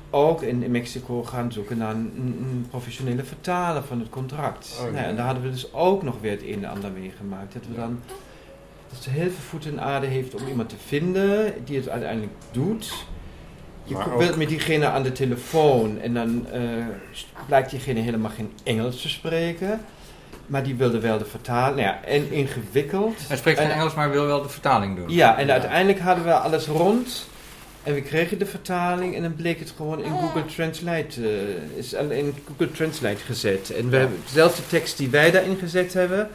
ook 0.09 0.41
in, 0.41 0.71
Mexico 0.71 1.23
gaan 1.23 1.51
zoeken 1.51 1.77
naar 1.77 1.93
een, 1.93 2.13
een 2.15 2.65
professionele 2.69 3.23
vertaler 3.23 3.83
van 3.83 3.99
het 3.99 4.09
contract. 4.09 4.75
Oh, 4.77 4.83
nou 4.83 4.95
ja, 4.95 5.03
en 5.03 5.15
daar 5.15 5.25
hadden 5.25 5.43
we 5.43 5.51
dus 5.51 5.73
ook 5.73 6.03
nog 6.03 6.19
weer 6.21 6.31
het 6.31 6.41
een 6.41 6.63
en 6.63 6.69
ander 6.69 6.91
meegemaakt. 6.91 7.53
Dat 7.53 7.67
we 7.67 7.75
dan 7.75 7.99
dat 8.89 9.03
ze 9.03 9.09
heel 9.09 9.29
veel 9.29 9.43
voet 9.49 9.65
in 9.65 9.81
aarde 9.81 10.05
heeft 10.07 10.33
om 10.35 10.47
iemand 10.47 10.69
te 10.69 10.75
vinden 10.87 11.53
die 11.65 11.77
het 11.77 11.89
uiteindelijk 11.89 12.31
doet. 12.51 12.93
Je 13.83 13.93
Maar 13.93 14.17
wilt 14.17 14.35
met 14.37 14.49
diegene 14.49 14.85
aan 14.87 15.03
de 15.03 15.11
telefoon 15.11 15.99
en 16.01 16.13
dan 16.13 16.45
eh, 16.51 16.61
blijkt 17.47 17.69
diegene 17.69 17.99
helemaal 17.99 18.31
geen 18.31 18.51
Engels 18.63 19.01
te 19.01 19.09
spreken. 19.09 19.81
Maar 20.45 20.63
die 20.63 20.75
wilde 20.75 20.99
wel 20.99 21.17
de 21.17 21.25
vertaling. 21.25 21.75
Nou 21.75 21.87
ja, 21.87 22.03
en 22.03 22.31
ingewikkeld. 22.31 23.27
Hij 23.27 23.37
spreekt 23.37 23.59
geen 23.59 23.69
En- 23.69 23.75
Engels, 23.75 23.93
maar 23.93 24.11
wil 24.11 24.25
wel 24.25 24.41
de 24.41 24.49
vertaling 24.49 24.95
doen. 24.95 25.09
Ja, 25.09 25.37
en 25.37 25.51
uiteindelijk 25.51 25.99
hadden 25.99 26.23
we 26.25 26.33
alles 26.33 26.65
rond. 26.67 27.27
En 27.83 27.93
we 27.93 28.01
kregen 28.01 28.39
de 28.39 28.45
vertaling 28.45 29.15
en 29.15 29.21
dan 29.21 29.35
bleek 29.35 29.59
het 29.59 29.73
gewoon 29.77 30.03
in 30.03 30.11
Google 30.11 30.45
Translate, 30.45 31.21
eh, 31.21 31.77
is 31.77 31.93
in 31.93 32.33
Google 32.47 32.71
Translate 32.71 33.23
gezet. 33.25 33.69
En 33.69 33.89
we 33.89 33.97
hebben 33.97 34.17
dezelfde 34.25 34.61
tekst 34.67 34.97
die 34.97 35.09
wij 35.09 35.31
daarin 35.31 35.57
gezet 35.57 35.93
hebben, 35.93 36.29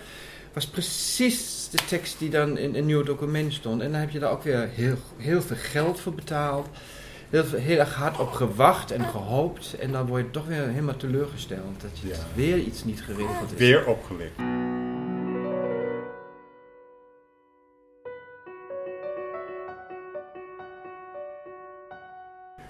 was 0.53 0.67
precies 0.67 1.64
de 1.77 1.85
tekst 1.85 2.19
die 2.19 2.31
dan 2.31 2.59
in 2.59 2.75
een 2.75 2.87
nieuw 2.87 3.03
document 3.03 3.53
stond. 3.53 3.83
En 3.83 3.91
dan 3.91 4.01
heb 4.01 4.11
je 4.11 4.19
daar 4.19 4.31
ook 4.31 4.43
weer 4.43 4.69
heel, 4.73 4.97
heel 5.17 5.43
veel 5.43 5.57
geld 5.57 6.01
voor 6.01 6.15
betaald. 6.15 6.69
Heel, 7.31 7.45
heel 7.51 7.79
erg 7.79 7.95
hard 7.95 8.19
op 8.19 8.33
gewacht 8.33 8.91
en 8.91 9.05
gehoopt. 9.05 9.77
En 9.81 9.93
dan 9.93 10.07
word 10.07 10.25
je 10.25 10.31
toch 10.31 10.47
weer 10.47 10.69
helemaal 10.69 10.97
teleurgesteld. 10.97 11.81
Dat 11.81 11.99
je 11.99 12.15
weer 12.35 12.59
iets 12.59 12.85
niet 12.85 13.03
geregeld 13.03 13.53
is. 13.53 13.59
Weer 13.59 13.87
opgelicht 13.87 14.37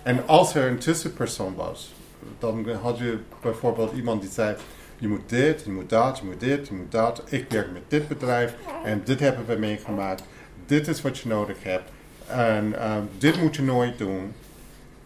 En 0.02 0.26
als 0.26 0.54
er 0.54 0.68
een 0.68 0.78
tussenpersoon 0.78 1.54
was, 1.54 1.92
dan 2.38 2.70
had 2.82 2.98
je 2.98 3.18
bijvoorbeeld 3.42 3.92
iemand 3.92 4.22
die 4.22 4.30
zei 4.30 4.56
je 4.98 5.08
moet 5.08 5.28
dit, 5.28 5.62
je 5.64 5.70
moet 5.70 5.90
dat, 5.90 6.18
je 6.18 6.24
moet 6.24 6.40
dit, 6.40 6.68
je 6.68 6.74
moet 6.74 6.92
dat. 6.92 7.22
Ik 7.26 7.50
werk 7.50 7.72
met 7.72 7.82
dit 7.88 8.08
bedrijf 8.08 8.54
en 8.84 9.02
dit 9.04 9.20
hebben 9.20 9.46
we 9.46 9.56
meegemaakt. 9.56 10.22
Dit 10.66 10.88
is 10.88 11.02
wat 11.02 11.18
je 11.18 11.28
nodig 11.28 11.62
hebt. 11.62 11.90
En 12.26 12.78
ehm, 12.80 13.02
dit 13.18 13.40
moet 13.40 13.56
je 13.56 13.62
nooit 13.62 13.98
doen. 13.98 14.32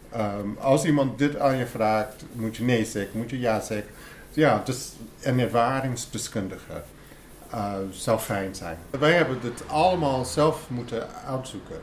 Ehm, 0.09 0.47
als 0.59 0.85
iemand 0.85 1.17
dit 1.17 1.39
aan 1.39 1.57
je 1.57 1.65
vraagt, 1.65 2.25
moet 2.31 2.57
je 2.57 2.63
nee 2.63 2.85
zeggen, 2.85 3.19
moet 3.19 3.29
je 3.29 3.39
ja 3.39 3.59
zeggen. 3.59 3.91
Ja, 4.31 4.61
dus 4.65 4.91
een 5.21 5.39
ervaringsdeskundige 5.39 6.81
uh, 7.53 7.73
zou 7.91 8.19
fijn 8.19 8.55
zijn. 8.55 8.77
Wij 8.89 9.13
hebben 9.13 9.41
dit 9.41 9.63
allemaal 9.67 10.25
zelf 10.25 10.69
moeten 10.69 11.07
uitzoeken. 11.25 11.81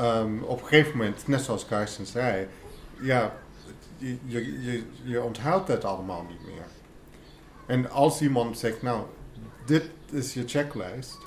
Um, 0.00 0.42
op 0.42 0.60
een 0.60 0.66
gegeven 0.66 0.96
moment, 0.96 1.28
net 1.28 1.40
zoals 1.40 1.66
Karsten 1.66 2.06
zei, 2.06 2.46
ja, 3.00 3.32
je, 3.98 4.18
je, 4.26 4.82
je 5.02 5.22
onthoudt 5.22 5.66
dat 5.66 5.84
allemaal 5.84 6.26
niet 6.28 6.46
meer. 6.46 6.64
En 7.66 7.90
als 7.90 8.20
iemand 8.20 8.58
zegt, 8.58 8.82
nou, 8.82 9.02
dit 9.66 9.90
is 10.10 10.34
je 10.34 10.42
checklist, 10.46 11.18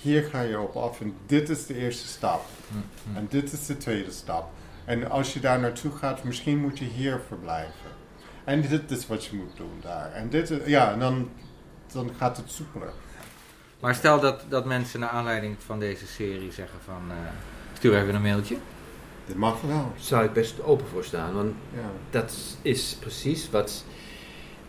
hier 0.00 0.22
ga 0.22 0.40
je 0.40 0.58
op 0.60 0.76
af 0.76 1.00
en 1.00 1.14
dit 1.26 1.48
is 1.48 1.66
de 1.66 1.74
eerste 1.74 2.06
stap. 2.06 2.44
Mhm. 2.68 3.16
En 3.16 3.26
dit 3.30 3.52
is 3.52 3.66
de 3.66 3.76
tweede 3.76 4.10
stap. 4.10 4.50
En 4.84 5.10
als 5.10 5.32
je 5.32 5.40
daar 5.40 5.60
naartoe 5.60 5.92
gaat, 5.92 6.24
misschien 6.24 6.58
moet 6.58 6.78
je 6.78 6.84
hier 6.84 7.20
verblijven. 7.26 7.90
En 8.44 8.60
dit 8.68 8.90
is 8.90 9.06
wat 9.06 9.24
je 9.24 9.36
moet 9.36 9.56
doen 9.56 9.78
daar. 9.82 10.12
En 10.12 10.28
dit 10.28 10.50
is, 10.50 10.66
ja, 10.66 10.92
en 10.92 10.98
dan, 10.98 11.30
dan 11.92 12.10
gaat 12.18 12.36
het 12.36 12.50
soepeler. 12.50 12.92
Maar 13.80 13.94
stel 13.94 14.20
dat, 14.20 14.44
dat 14.48 14.64
mensen 14.64 15.00
naar 15.00 15.08
aanleiding 15.08 15.56
van 15.66 15.78
deze 15.78 16.06
serie 16.06 16.52
zeggen 16.52 16.78
van... 16.84 17.02
eh, 17.10 17.16
stuur 17.76 17.96
even 18.02 18.14
een 18.14 18.22
mailtje. 18.22 18.56
Dit 19.26 19.36
mag 19.36 19.60
wel. 19.60 19.92
Zou 19.98 20.24
ik 20.24 20.32
best 20.32 20.62
open 20.62 20.86
voor 20.86 21.04
staan, 21.04 21.34
want 21.34 21.54
Ja. 21.74 21.90
dat 22.10 22.36
is 22.62 22.96
precies 23.00 23.50
wat 23.50 23.84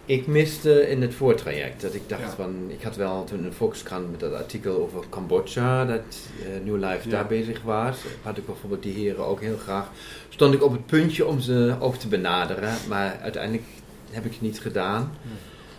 ik 0.07 0.27
miste 0.27 0.89
in 0.89 1.01
het 1.01 1.13
voortraject. 1.13 1.81
Dat 1.81 1.93
ik 1.93 2.01
dacht 2.09 2.21
Ja. 2.21 2.29
van, 2.29 2.55
ik 2.67 2.81
had 2.81 2.95
wel 2.95 3.23
toen 3.23 3.43
een 3.43 3.53
Volkskrant 3.53 4.11
met 4.11 4.19
dat 4.19 4.33
artikel 4.33 4.81
over 4.81 5.03
Cambodja, 5.09 5.85
dat 5.85 6.01
eh, 6.41 6.65
New 6.65 6.75
Life 6.75 6.99
Ja. 7.09 7.09
daar 7.09 7.27
bezig 7.27 7.61
was. 7.61 7.97
Had 8.21 8.37
ik 8.37 8.45
bijvoorbeeld 8.45 8.83
die 8.83 8.93
heren 8.93 9.25
ook 9.25 9.41
heel 9.41 9.57
graag. 9.57 9.89
Stond 10.29 10.53
ik 10.53 10.63
op 10.63 10.71
het 10.71 10.85
puntje 10.85 11.25
om 11.25 11.39
ze 11.39 11.75
ook 11.79 11.95
te 11.95 12.07
benaderen, 12.07 12.73
maar 12.87 13.17
uiteindelijk 13.21 13.63
heb 14.11 14.25
ik 14.25 14.31
het 14.31 14.41
niet 14.41 14.59
gedaan. 14.59 15.11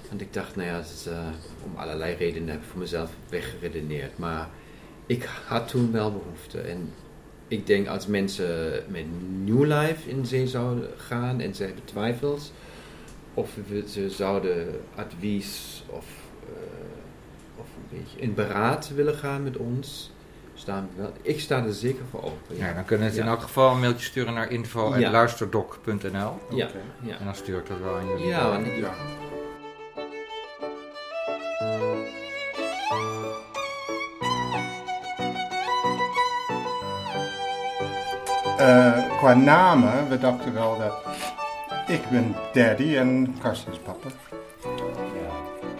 Want 0.09 0.20
ik 0.20 0.33
dacht, 0.33 0.57
nou 0.57 0.68
ja, 0.68 0.79
is, 0.79 1.07
eh, 1.07 1.18
om 1.64 1.76
allerlei 1.76 2.14
redenen 2.14 2.49
heb 2.49 2.59
ik 2.59 2.68
voor 2.70 2.79
mezelf 2.81 3.11
weggeredeneerd. 3.29 4.18
Maar 4.18 4.49
ik 5.07 5.29
had 5.47 5.68
toen 5.68 5.93
wel 5.93 6.12
behoefte. 6.12 6.61
En 6.61 6.93
ik 7.49 7.66
denk 7.66 7.89
als 7.89 8.07
mensen 8.07 8.70
met 8.89 9.05
New 9.45 9.64
Life 9.64 10.11
in 10.11 10.26
zee 10.26 10.47
zouden 10.47 10.89
gaan 10.97 11.41
en 11.41 11.55
ze 11.55 11.62
hebben 11.64 11.85
twijfels, 11.85 12.53
of 13.39 13.51
we- 13.68 13.84
ze 13.89 14.11
zouden 14.11 14.80
advies 14.97 15.82
of, 15.86 16.05
eh, 16.47 16.53
of 17.61 17.66
een 17.76 17.99
beetje 17.99 18.18
in 18.18 18.34
beraad 18.34 18.91
willen 18.95 19.14
gaan 19.14 19.43
met 19.43 19.57
ons, 19.57 20.12
staan 20.55 20.89
we 20.95 21.03
wel. 21.03 21.12
Ik 21.22 21.41
sta 21.41 21.64
er 21.64 21.72
zeker 21.72 22.05
voor 22.11 22.22
open. 22.22 22.57
Ja, 22.57 22.72
dan 22.72 22.84
kunnen 22.84 23.11
ze 23.12 23.18
in 23.18 23.24
Ja. 23.24 23.30
elk 23.30 23.43
geval 23.43 23.72
een 23.72 23.80
mailtje 23.80 24.07
sturen 24.07 24.34
naar 24.34 24.51
info.luisterdoc.nl 24.51 26.11
Ja, 26.12 26.66
Oké. 26.66 26.66
ja. 27.03 27.18
En 27.18 27.24
dan 27.24 27.34
stuur 27.34 27.59
ik 27.59 27.66
dat 27.68 27.78
wel 27.78 27.97
aan 27.97 28.09
jullie. 28.09 28.26
Ja, 28.26 28.49
want 28.51 28.66
Ja. 28.66 28.93
Eh, 38.59 39.16
qua 39.18 39.34
namen, 39.34 40.09
we 40.09 40.18
dachten 40.18 40.53
wel 40.55 40.78
dat 40.78 40.95
ik 41.89 42.09
ben 42.11 42.34
daddy 42.53 42.97
en 42.97 43.36
Karsten 43.43 43.72
is 43.72 43.78
papa. 43.78 44.09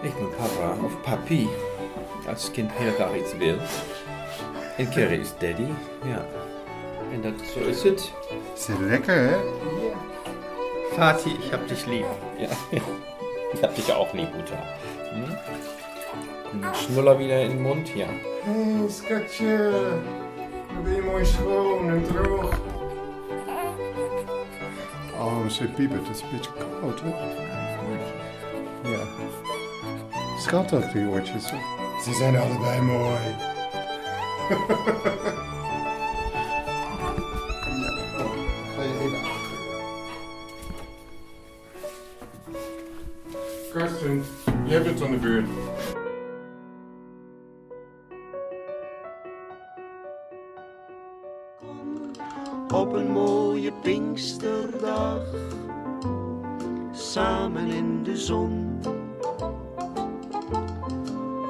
ik 0.01 0.15
ben 0.15 0.29
papa 0.37 0.85
of 0.85 1.01
papi, 1.01 1.49
als 2.29 2.43
het 2.43 2.53
kind 2.53 2.71
heel 2.73 2.93
graag 2.93 3.17
iets 3.17 3.37
wil. 3.37 3.57
En 4.77 4.91
Carrie 4.91 5.21
is 5.21 5.33
daddy, 5.39 5.67
ja. 6.05 6.27
En 7.13 7.21
dat, 7.23 7.33
zo 7.55 7.61
is 7.61 7.83
het. 7.83 8.13
Is 8.55 8.67
lekker, 8.81 9.29
hè? 9.29 9.37
Vati, 10.93 11.31
ich 11.31 11.51
hab 11.51 11.69
dich 11.69 11.87
lieb. 11.87 12.05
Ja. 12.39 12.49
Ich 13.53 13.61
hab 13.63 13.75
dich 13.75 13.93
auch 13.93 14.13
lieb, 14.13 14.29
Uta. 14.39 14.63
Hm? 15.13 15.37
Ein 16.63 16.75
Schnuller 16.75 17.19
wieder 17.19 17.43
in 17.43 17.49
den 17.49 17.63
Mund, 17.63 17.95
ja. 17.95 18.07
Hey, 18.45 18.89
schatje. 18.91 19.71
Dan 20.75 20.85
ben 20.85 20.95
je 20.95 21.03
mooi 21.03 21.25
schoon 21.25 21.91
en 21.91 22.05
droog. 22.07 22.78
Oh, 25.19 25.47
ze 25.49 25.65
piepert. 25.65 26.07
Het 26.07 26.17
is 26.17 26.23
een 26.23 26.29
beetje 26.31 26.51
koud, 26.81 27.01
hè? 27.01 27.09
Ja. 28.91 28.99
Schat 30.39 30.73
ook, 30.73 30.93
die 30.93 31.09
oortjes. 31.09 31.47
Ze 32.05 32.13
zijn 32.13 32.37
allebei 32.37 32.81
mooi. 32.81 33.19
ja, 34.49 34.57
oh, 38.19 38.33
ga 38.77 38.83
je 38.83 38.99
even 39.03 39.21
achter. 39.25 39.57
Karsten, 43.73 44.25
jij 44.67 44.83
bent 44.83 45.03
aan 45.03 45.11
de 45.11 45.17
beurt. 45.17 45.47
Pinksterdag, 53.83 55.23
samen 56.93 57.67
in 57.67 58.03
de 58.03 58.17
zon. 58.17 58.81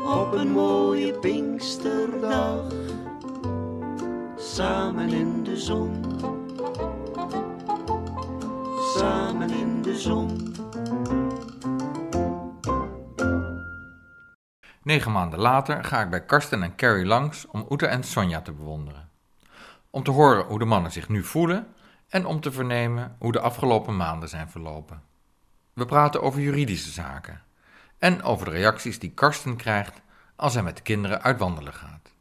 Op 0.07 0.33
een 0.33 0.51
mooie 0.51 1.13
Pinksterdag, 1.13 2.73
samen 4.37 5.09
in 5.09 5.45
de 5.45 5.57
zon. 5.57 6.05
Samen 8.97 9.51
in 9.51 9.83
de 9.83 9.99
zon. 9.99 10.55
Negen 14.83 15.13
maanden 15.13 15.39
later 15.39 15.85
ga 15.85 16.03
ik 16.03 16.11
bij 16.11 16.25
Karsten 16.25 16.63
en 16.63 16.77
Carrie 16.77 17.07
langs 17.07 17.47
om 17.47 17.67
Oeta 17.71 17.87
en 17.87 18.03
Sonja 18.05 18.41
te 18.41 18.53
bewonderen. 18.53 19.09
Om 19.91 20.03
te 20.03 20.11
horen 20.11 20.45
hoe 20.45 20.59
de 20.59 20.65
mannen 20.65 20.93
zich 20.93 21.09
nu 21.09 21.25
voelen 21.25 21.67
en 22.09 22.27
om 22.27 22.41
te 22.41 22.53
vernemen 22.53 23.17
hoe 23.19 23.33
de 23.33 23.41
afgelopen 23.41 23.97
maanden 23.97 24.29
zijn 24.29 24.49
verlopen. 24.51 25.03
We 25.73 25.85
praten 25.85 26.23
over 26.23 26.41
juridische 26.41 26.91
zaken 26.91 27.41
en 27.99 28.23
over 28.23 28.45
de 28.45 28.51
reacties 28.53 28.99
die 28.99 29.11
Karsten 29.11 29.57
krijgt 29.57 30.01
als 30.37 30.55
hij 30.55 30.63
met 30.63 30.77
de 30.77 30.83
kinderen 30.83 31.23
uit 31.23 31.39
wandelen 31.39 31.73
gaat. 31.73 32.13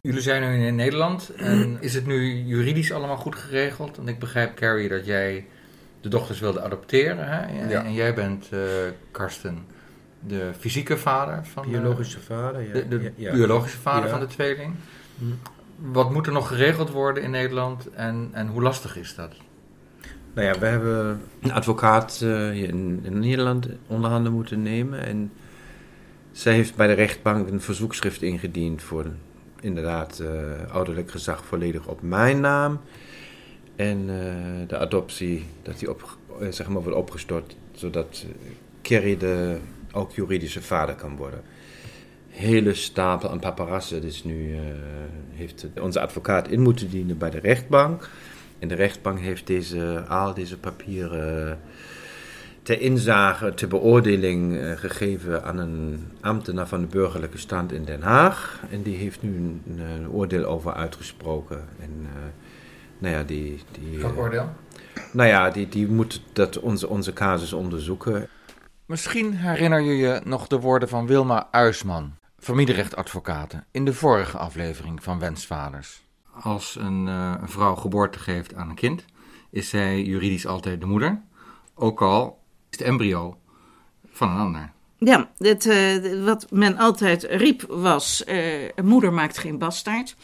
Jullie 0.00 0.20
zijn 0.20 0.42
nu 0.58 0.66
in 0.66 0.74
Nederland 0.74 1.28
en 1.34 1.76
is 1.80 1.94
het 1.94 2.06
nu 2.06 2.32
juridisch 2.32 2.92
allemaal 2.92 3.16
goed 3.16 3.34
geregeld? 3.36 3.96
Want 3.96 4.08
ik 4.08 4.18
begrijp, 4.18 4.56
Carrie, 4.56 4.88
dat 4.88 5.06
jij 5.06 5.46
de 6.00 6.08
dochters 6.08 6.40
wilde 6.40 6.62
adopteren. 6.62 7.28
Hè? 7.28 7.40
En, 7.60 7.68
Ja. 7.68 7.84
en 7.84 7.92
jij 7.92 8.14
bent, 8.14 8.48
eh, 8.52 8.60
Karsten, 9.10 9.66
de 10.20 10.50
fysieke 10.58 10.96
vader 10.98 11.46
van 11.46 11.62
de- 11.62 11.68
Biologische 11.68 12.20
vader, 12.20 12.62
ja. 12.66 12.72
de, 12.72 12.88
de 12.88 13.00
ja, 13.02 13.10
ja. 13.16 13.32
biologische 13.32 13.78
vader 13.78 14.04
Ja. 14.04 14.10
van 14.10 14.20
de 14.20 14.26
tweeling. 14.26 14.74
Wat 15.76 16.12
moet 16.12 16.26
er 16.26 16.32
nog 16.32 16.48
geregeld 16.48 16.90
worden 16.90 17.22
in 17.22 17.30
Nederland 17.30 17.90
en, 17.90 18.28
en 18.32 18.46
hoe 18.46 18.62
lastig 18.62 18.96
is 18.96 19.14
dat? 19.14 19.34
Nou 20.34 20.46
ja, 20.46 20.58
we 20.58 20.66
hebben 20.66 21.20
een 21.40 21.52
advocaat 21.52 22.20
eh, 22.22 22.28
hier 22.50 22.68
in, 22.68 23.00
in 23.02 23.18
Nederland 23.18 23.68
onder 23.86 24.10
handen 24.10 24.32
moeten 24.32 24.62
nemen. 24.62 25.06
En 25.06 25.32
zij 26.32 26.54
heeft 26.54 26.76
bij 26.76 26.86
de 26.86 26.92
rechtbank 26.92 27.48
een 27.48 27.60
verzoekschrift 27.60 28.22
ingediend 28.22 28.82
voor 28.82 29.06
inderdaad 29.60 30.18
eh, 30.18 30.74
ouderlijk 30.74 31.10
gezag 31.10 31.44
volledig 31.44 31.86
op 31.86 32.02
mijn 32.02 32.40
naam. 32.40 32.80
En 33.76 34.06
eh, 34.08 34.68
de 34.68 34.78
adoptie, 34.78 35.44
dat 35.62 35.78
die 35.78 35.90
op, 35.90 36.16
eh, 36.40 36.48
zeg 36.50 36.68
maar 36.68 36.82
wordt 36.82 36.98
opgestort, 36.98 37.56
zodat 37.72 38.24
eh, 38.24 38.50
Kerry 38.82 39.16
de 39.16 39.58
ook 39.92 40.12
juridische 40.12 40.62
vader 40.62 40.94
kan 40.94 41.16
worden. 41.16 41.42
Hele 42.36 42.74
stapel 42.74 43.30
aan 43.30 43.40
paparassen. 43.40 44.00
Dus 44.00 44.24
nu 44.24 44.54
eh, 44.54 44.60
heeft 45.34 45.66
onze 45.80 46.00
advocaat 46.00 46.48
in 46.48 46.60
moeten 46.60 46.90
dienen 46.90 47.18
bij 47.18 47.30
de 47.30 47.38
rechtbank. 47.38 48.08
En 48.58 48.68
de 48.68 48.74
rechtbank 48.74 49.18
heeft 49.18 49.46
deze, 49.46 50.04
al 50.08 50.34
deze 50.34 50.58
papieren 50.58 51.58
ter 52.66 52.80
inzage, 52.80 53.54
ter 53.54 53.68
beoordeling 53.68 54.56
eh, 54.56 54.70
gegeven 54.72 55.44
aan 55.44 55.58
een 55.58 56.06
ambtenaar 56.20 56.68
van 56.68 56.80
de 56.80 56.86
burgerlijke 56.86 57.38
stand 57.38 57.72
in 57.72 57.84
Den 57.84 58.02
Haag. 58.02 58.60
En 58.70 58.82
die 58.82 58.96
heeft 58.96 59.22
nu 59.22 59.36
een, 59.36 59.62
een 59.78 60.10
oordeel 60.10 60.44
over 60.44 60.72
uitgesproken. 60.72 61.64
En 61.80 61.90
eh, 62.02 62.20
nou 62.98 63.14
ja, 63.14 63.22
die, 63.22 63.62
die, 63.70 64.04
eh, 64.04 64.18
oordeel? 64.18 64.48
nou 65.12 65.28
ja, 65.28 65.50
die, 65.50 65.68
die 65.68 65.86
moet 65.86 66.22
dat 66.32 66.58
onze, 66.58 66.88
onze 66.88 67.12
casus 67.12 67.52
onderzoeken. 67.52 68.28
Misschien 68.86 69.34
herinner 69.34 69.80
je 69.80 69.96
je 69.96 70.20
nog 70.24 70.46
de 70.46 70.60
woorden 70.60 70.88
van 70.88 71.06
Wilma 71.06 71.48
Uisman, 71.50 72.12
familierechtadvocate, 72.46 73.64
in 73.70 73.84
de 73.84 73.92
vorige 73.92 74.38
aflevering 74.38 75.02
van 75.02 75.18
Wensvaders. 75.18 76.02
Als 76.40 76.76
een, 76.78 77.08
eh, 77.08 77.34
een 77.40 77.48
vrouw 77.48 77.74
geboorte 77.74 78.18
geeft 78.18 78.54
aan 78.54 78.68
een 78.68 78.74
kind, 78.74 79.04
is 79.50 79.68
zij 79.68 80.02
juridisch 80.02 80.46
altijd 80.46 80.80
de 80.80 80.86
moeder, 80.86 81.22
ook 81.74 82.02
al 82.02 82.42
is 82.70 82.78
het 82.78 82.88
embryo 82.88 83.38
van 84.10 84.30
een 84.30 84.38
ander. 84.38 84.72
Ja, 84.98 85.30
het, 85.38 85.66
eh, 85.66 86.24
wat 86.24 86.46
men 86.50 86.76
altijd 86.76 87.22
riep 87.22 87.62
was: 87.68 88.24
eh, 88.24 88.62
een 88.62 88.86
moeder 88.86 89.12
maakt 89.12 89.38
geen 89.38 89.58
bastaard. 89.58 90.16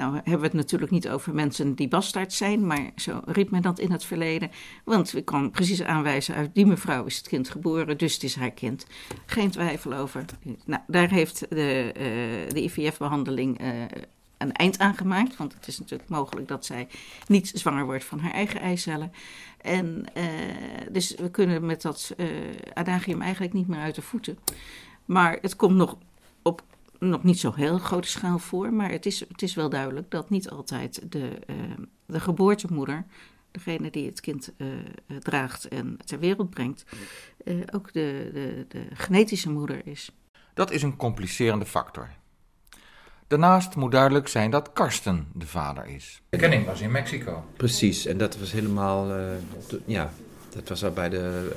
Nou 0.00 0.14
hebben 0.14 0.38
we 0.38 0.46
het 0.46 0.52
natuurlijk 0.52 0.90
niet 0.90 1.08
over 1.08 1.34
mensen 1.34 1.74
die 1.74 1.88
bastaard 1.88 2.32
zijn, 2.32 2.66
maar 2.66 2.90
zo 2.96 3.20
riep 3.24 3.50
men 3.50 3.62
dat 3.62 3.78
in 3.78 3.92
het 3.92 4.04
verleden. 4.04 4.50
Want 4.84 5.10
we 5.10 5.22
kan 5.22 5.50
precies 5.50 5.82
aanwijzen, 5.82 6.34
uit 6.34 6.54
die 6.54 6.66
mevrouw 6.66 7.04
is 7.04 7.16
het 7.16 7.28
kind 7.28 7.48
geboren, 7.48 7.98
dus 7.98 8.14
het 8.14 8.22
is 8.22 8.34
haar 8.34 8.50
kind. 8.50 8.86
Geen 9.26 9.50
twijfel 9.50 9.92
over. 9.92 10.24
Nou, 10.64 10.82
daar 10.86 11.10
heeft 11.10 11.46
de, 11.48 11.92
eh, 11.94 12.54
de 12.54 12.62
IVF-behandeling 12.62 13.58
eh, 13.58 13.68
een 14.38 14.52
eind 14.52 14.78
aan 14.78 14.94
gemaakt. 14.94 15.36
Want 15.36 15.54
het 15.54 15.66
is 15.66 15.78
natuurlijk 15.78 16.10
mogelijk 16.10 16.48
dat 16.48 16.64
zij 16.64 16.88
niet 17.26 17.52
zwanger 17.54 17.84
wordt 17.84 18.04
van 18.04 18.18
haar 18.18 18.32
eigen 18.32 18.60
eicellen. 18.60 19.12
En 19.60 20.04
eh, 20.14 20.24
dus 20.90 21.14
we 21.14 21.30
kunnen 21.30 21.66
met 21.66 21.82
dat 21.82 22.14
adagium 22.72 23.22
eigenlijk 23.22 23.52
niet 23.52 23.68
meer 23.68 23.80
uit 23.80 23.94
de 23.94 24.02
voeten. 24.02 24.38
Maar 25.04 25.38
het 25.40 25.56
komt 25.56 25.76
nog 25.76 25.96
nog 27.00 27.22
niet 27.22 27.40
zo 27.40 27.52
heel 27.54 27.78
grote 27.78 28.08
schaal 28.08 28.38
voor. 28.38 28.72
Maar 28.72 28.90
het 28.90 29.06
is, 29.06 29.20
het 29.20 29.42
is 29.42 29.54
wel 29.54 29.68
duidelijk 29.68 30.10
dat 30.10 30.30
niet 30.30 30.50
altijd 30.50 31.12
de, 31.12 31.38
eh, 31.46 31.56
de 32.06 32.20
geboortemoeder, 32.20 33.04
degene 33.50 33.90
die 33.90 34.06
het 34.06 34.20
kind 34.20 34.52
eh, 34.56 34.66
draagt 35.18 35.68
en 35.68 35.96
ter 36.04 36.18
wereld 36.18 36.50
brengt, 36.50 36.84
eh, 37.44 37.54
ook 37.74 37.92
de, 37.92 38.30
de, 38.32 38.64
de 38.68 38.86
genetische 38.92 39.50
moeder 39.50 39.86
is. 39.86 40.12
Dat 40.54 40.70
is 40.70 40.82
een 40.82 40.96
complicerende 40.96 41.66
factor. 41.66 42.08
Daarnaast 43.26 43.76
moet 43.76 43.92
duidelijk 43.92 44.28
zijn 44.28 44.50
dat 44.50 44.72
Karsten 44.72 45.26
de 45.34 45.46
vader 45.46 45.86
is. 45.86 46.22
De 46.28 46.36
kenning 46.36 46.66
was 46.66 46.80
in 46.80 46.90
Mexico. 46.90 47.44
Precies, 47.56 48.06
en 48.06 48.18
dat 48.18 48.38
was 48.38 48.52
helemaal, 48.52 49.14
eh, 49.14 49.26
ja, 49.84 50.12
dat 50.48 50.68
was 50.68 50.84
al 50.84 50.90
bij 50.90 51.08
de 51.08 51.52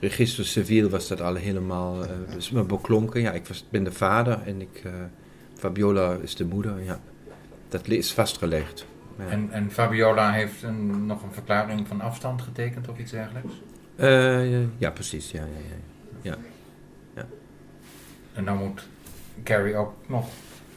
register 0.00 0.44
civiel 0.44 0.88
was 0.88 1.08
dat 1.08 1.20
al 1.20 1.34
helemaal, 1.34 2.04
eh 2.04 2.10
dus 2.34 2.50
me 2.50 2.62
beklonken. 2.62 3.20
Ja, 3.20 3.32
ik 3.32 3.46
was, 3.46 3.64
ben 3.70 3.84
de 3.84 3.92
vader 3.92 4.42
en 4.44 4.60
ik, 4.60 4.80
eh, 4.84 4.92
Fabiola 5.54 6.16
is 6.22 6.34
de 6.34 6.44
moeder, 6.44 6.82
ja. 6.82 7.00
Dat 7.68 7.88
is 7.88 8.12
vastgelegd. 8.12 8.86
Ja. 9.18 9.26
En, 9.26 9.48
en 9.50 9.70
Fabiola 9.70 10.32
heeft 10.32 10.62
een, 10.62 11.06
nog 11.06 11.22
een 11.22 11.32
verklaring 11.32 11.86
van 11.86 12.00
afstand 12.00 12.42
getekend 12.42 12.88
of 12.88 12.98
iets 12.98 13.10
dergelijks. 13.10 13.54
Eh, 13.96 14.60
ja, 14.78 14.90
precies, 14.90 15.30
ja, 15.30 15.42
ja, 16.22 16.36
ja. 17.14 17.26
En 18.32 18.44
dan 18.44 18.56
moet 18.56 18.86
Carrie 19.44 19.76
ook 19.76 19.94
nog 20.06 20.28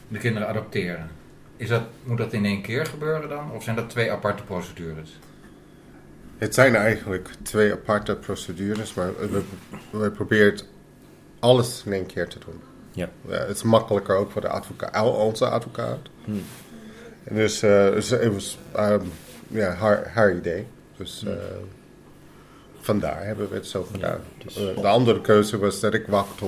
de 0.08 0.18
kinderen 0.18 0.48
adopteren. 0.48 1.10
Is 1.56 1.68
dat, 1.68 1.82
moet 2.04 2.18
dat 2.18 2.32
in 2.32 2.44
één 2.44 2.62
keer 2.62 2.86
gebeuren 2.86 3.28
dan? 3.28 3.50
Of 3.50 3.62
zijn 3.62 3.76
dat 3.76 3.90
twee 3.90 4.12
aparte 4.12 4.42
procedures? 4.42 5.18
Het 6.42 6.54
zijn 6.54 6.74
eigenlijk 6.76 7.28
twee 7.42 7.72
aparte 7.72 8.16
procedures, 8.16 8.94
maar 8.94 9.10
we, 9.30 9.42
we 9.90 10.10
proberen 10.10 10.58
alles 11.38 11.82
in 11.86 11.92
één 11.92 12.06
keer 12.06 12.28
te 12.28 12.38
doen. 12.38 12.60
Ja. 12.92 13.08
het 13.28 13.56
is 13.56 13.62
makkelijker 13.62 14.16
ook 14.16 14.30
voor 14.30 14.40
de 14.40 14.48
advocaat, 14.48 15.16
onze 15.16 15.48
advocaat. 15.48 15.98
Hmm. 16.24 16.42
En 17.24 17.34
dus 17.34 17.62
eh, 17.62 17.92
dus 17.92 18.10
het 18.10 18.32
was 18.32 18.58
ehm, 18.72 19.04
ja, 19.48 19.70
haar, 19.70 20.10
haar 20.14 20.34
idee. 20.36 20.66
Dus 20.96 21.24
eh, 21.26 21.32
vandaar 22.80 23.24
hebben 23.24 23.48
we 23.48 23.54
het 23.54 23.66
zo 23.66 23.86
gedaan. 23.92 24.20
dus- 24.44 24.56
Eh, 24.56 24.80
de 24.80 24.88
andere 24.88 25.20
keuze 25.20 25.58
was 25.58 25.80
dat 25.80 25.94
ik 25.94 26.06
wacht 26.06 26.38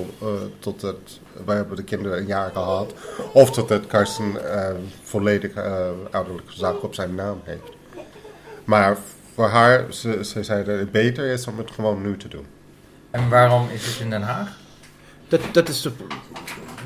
tot, 0.59 0.83
eh, 0.83 0.89
het, 0.89 1.19
wij 1.45 1.55
hebben 1.55 1.75
de 1.75 1.83
kinderen 1.83 2.17
een 2.17 2.25
jaar 2.27 2.51
gehad. 2.51 2.93
Of 3.33 3.51
tot 3.51 3.69
het 3.69 3.87
Karsten 3.87 4.53
eh, 4.53 4.75
volledig 5.03 5.53
eh, 5.53 5.87
ouderlijk 6.11 6.49
gezag 6.49 6.81
op 6.81 6.93
zijn 6.93 7.15
naam 7.15 7.41
heeft. 7.43 7.73
Maar 8.63 8.97
voor 9.35 9.47
haar, 9.47 9.93
ze, 9.93 10.25
ze 10.25 10.43
zei 10.43 10.63
dat 10.63 10.79
het 10.79 10.91
beter 10.91 11.25
is 11.25 11.47
om 11.47 11.57
het 11.57 11.71
gewoon 11.71 12.01
nu 12.01 12.17
te 12.17 12.27
doen. 12.27 12.45
En 13.11 13.29
waarom 13.29 13.69
is 13.69 13.85
het 13.85 13.99
in 13.99 14.09
Den 14.09 14.21
Haag? 14.21 14.57
Dat, 15.27 15.41
dat 15.51 15.69
is 15.69 15.81
de, 15.81 15.91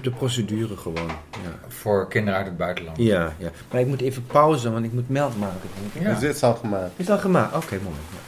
de 0.01 0.11
procedure 0.11 0.77
gewoon, 0.77 1.07
ja. 1.31 1.67
Voor 1.67 2.07
kinderen 2.07 2.37
uit 2.39 2.47
het 2.47 2.57
buitenland. 2.57 2.97
Ja, 2.97 3.33
ja. 3.37 3.51
Maar 3.71 3.81
ik 3.81 3.87
moet 3.87 4.01
even 4.01 4.25
pauze, 4.25 4.71
want 4.71 4.85
ik 4.85 4.93
moet 4.93 5.09
melk 5.09 5.35
maken. 5.35 5.69
Ja, 5.99 6.09
Dus 6.09 6.19
dit 6.19 6.35
is 6.35 6.43
al 6.43 6.55
gemaakt. 6.55 6.91
Is 6.95 7.05
dat 7.05 7.19
gemaakt? 7.19 7.55
Oké, 7.55 7.79
mooi. 7.83 7.95
Ja. 8.11 8.19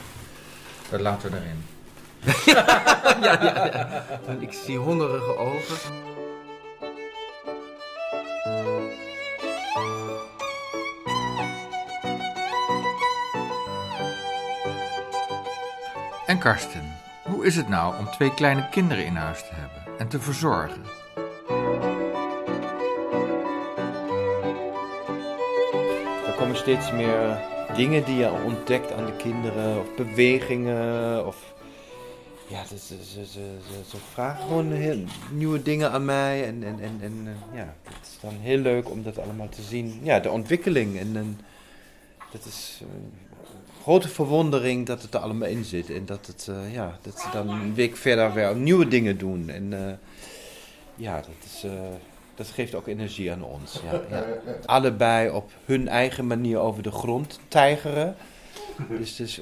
dat 0.90 1.00
laten 1.00 1.30
we 1.30 1.36
erin. 1.36 1.64
ja, 2.54 2.82
ja, 3.22 3.44
ja. 3.44 4.04
Want 4.26 4.42
ik 4.42 4.52
zie 4.52 4.78
hongerige 4.78 5.36
ogen. 5.36 5.76
En 16.32 16.38
Karsten, 16.38 16.94
hoe 17.22 17.46
is 17.46 17.56
het 17.56 17.68
nou 17.68 17.98
om 17.98 18.10
twee 18.10 18.34
kleine 18.34 18.68
kinderen 18.68 19.04
in 19.04 19.14
huis 19.16 19.38
te 19.38 19.54
hebben 19.54 19.98
en 19.98 20.08
te 20.08 20.20
verzorgen? 20.20 20.82
Er 26.26 26.32
komen 26.38 26.56
steeds 26.56 26.92
meer 26.92 27.38
dingen 27.76 28.04
die 28.04 28.16
je 28.16 28.30
ontdekt 28.44 28.92
aan 28.92 29.06
de 29.06 29.16
kinderen, 29.16 29.78
of 29.80 29.94
bewegingen, 29.94 31.26
of... 31.26 31.54
Ja, 32.48 32.64
ze, 32.64 33.98
vragen 34.12 34.42
gewoon 34.42 34.72
heel 34.72 35.04
nieuwe 35.30 35.62
dingen 35.62 35.90
aan 35.90 36.04
mij 36.04 36.46
en, 36.46 36.62
en, 36.62 36.80
en, 36.80 36.98
en 37.00 37.22
eh, 37.26 37.56
ja, 37.56 37.74
het 37.82 38.06
is 38.06 38.18
dan 38.20 38.34
heel 38.40 38.58
leuk 38.58 38.90
om 38.90 39.02
dat 39.02 39.18
allemaal 39.18 39.48
te 39.48 39.62
zien. 39.62 40.00
Ja, 40.02 40.20
de 40.20 40.30
ontwikkeling 40.30 40.98
en, 40.98 41.40
dat 42.30 42.44
is 42.44 42.82
eh, 42.82 42.88
grote 43.82 44.08
verwondering 44.08 44.86
dat 44.86 45.02
het 45.02 45.14
er 45.14 45.20
allemaal 45.20 45.48
in 45.48 45.64
zit 45.64 45.90
en 45.90 46.06
dat, 46.06 46.26
het, 46.26 46.48
eh, 46.50 46.74
ja, 46.74 46.98
dat 47.02 47.20
ze 47.20 47.28
dan 47.32 47.48
een 47.48 47.74
week 47.74 47.96
verder 47.96 48.32
weer 48.32 48.56
nieuwe 48.56 48.88
dingen 48.88 49.18
doen. 49.18 49.48
En 49.48 49.72
eh, 49.72 49.94
ja, 50.96 51.16
dat 51.16 51.44
is... 51.44 51.64
eh, 51.64 51.70
dat 52.34 52.46
geeft 52.46 52.74
ook 52.74 52.86
energie 52.86 53.32
aan 53.32 53.44
ons. 53.44 53.80
Ja, 53.90 54.00
ja. 54.10 54.24
Allebei 54.76 55.30
op 55.30 55.50
hun 55.64 55.88
eigen 55.88 56.26
manier 56.26 56.58
over 56.58 56.82
de 56.82 56.90
grond 56.90 57.40
tijgeren. 57.48 58.16
Dus, 58.88 59.16
dus 59.16 59.40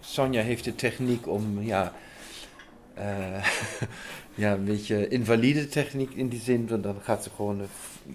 Sonja 0.00 0.42
heeft 0.42 0.64
de 0.64 0.74
techniek 0.74 1.26
om, 1.28 1.62
ja, 1.62 1.92
ja, 4.34 4.52
een 4.52 4.64
beetje 4.64 5.08
invalide 5.08 5.68
techniek 5.68 6.10
in 6.14 6.28
die 6.28 6.40
zin. 6.40 6.68
Want 6.68 6.82
dan 6.82 6.96
gaat 7.02 7.22
ze 7.22 7.30
gewoon 7.36 7.58
de, 7.58 7.66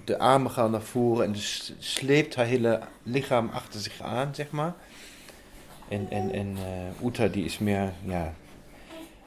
de 0.05 0.17
armen 0.17 0.51
gaan 0.51 0.71
naar 0.71 0.81
voren 0.81 1.25
en 1.25 1.31
dus 1.31 1.73
sleept 1.79 2.35
haar 2.35 2.45
hele 2.45 2.79
lichaam 3.03 3.49
achter 3.53 3.79
zich 3.79 4.01
aan, 4.01 4.35
zeg 4.35 4.51
maar. 4.51 4.73
En, 5.87 6.07
en, 6.09 6.33
en 6.33 6.57
eh 7.01 7.31
die 7.31 7.45
is 7.45 7.57
meer, 7.57 7.93
ja, 8.03 8.33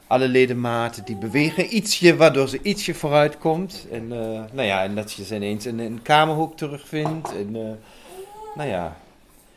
alle 0.09 0.27
ledematen 0.27 1.05
die 1.05 1.15
bewegen 1.15 1.75
ietsje, 1.75 2.15
waardoor 2.15 2.47
ze 2.47 2.61
ietsje 2.61 2.93
vooruit 2.93 3.37
komt. 3.37 3.87
En, 3.91 4.11
eh, 4.11 4.43
nou 4.51 4.67
ja, 4.67 4.83
en 4.83 4.95
dat 4.95 5.11
je 5.13 5.23
ze 5.23 5.35
ineens 5.35 5.65
in 5.65 5.79
een 5.79 6.01
kamerhoek 6.01 6.57
terugvindt. 6.57 7.35
En, 7.35 7.55
eh, 7.55 7.71
nou 8.55 8.69
ja, 8.69 8.97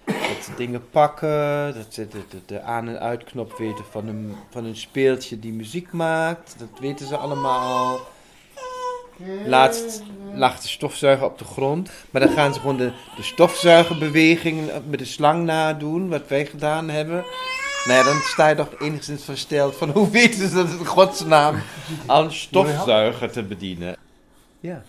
dat 0.05 0.44
ze 0.44 0.55
dingen 0.57 0.90
pakken, 0.90 1.74
dat 1.74 1.86
ze 1.88 2.07
de 2.46 2.61
aan- 2.61 2.88
en 2.88 3.00
uitknop 3.00 3.57
weten 3.59 3.84
van 3.90 4.09
een, 4.09 4.34
van 4.50 4.64
een 4.64 4.76
speeltje 4.76 5.38
die 5.38 5.53
muziek 5.53 5.92
maakt. 5.92 6.55
Dat 6.59 6.80
weten 6.80 7.07
ze 7.07 7.16
allemaal. 7.16 8.00
Laatst 9.45 10.03
lag 10.35 10.61
de 10.61 10.68
stofzuiger 10.68 11.27
op 11.27 11.39
de 11.39 11.45
grond. 11.45 11.91
Maar 12.11 12.20
dan 12.20 12.31
gaan 12.31 12.55
ze 12.55 12.61
gewoon 12.61 12.77
de, 12.77 12.93
de 13.16 13.23
stofzuigerbeweging 13.23 14.70
met 14.89 14.99
de 14.99 15.05
slang 15.05 15.45
nadoen, 15.45 16.09
wat 16.09 16.29
wij 16.29 16.47
gedaan 16.47 16.89
hebben. 16.89 17.25
Nou 17.87 17.99
ja, 17.99 18.05
dan 18.05 18.20
sta 18.20 18.49
je 18.49 18.55
toch 18.55 18.81
enigszins 18.81 19.25
versteld 19.25 19.77
van 19.77 19.91
hoe 19.99 20.11
weten 20.11 20.49
ze 20.49 20.55
dat 20.55 20.68
het 20.68 20.79
in 20.79 20.87
godsnaam 20.87 21.62
een 22.07 22.33
stofzuiger 22.33 23.31
te 23.33 23.43
bedienen. 23.43 23.97
Ja, 24.61 24.85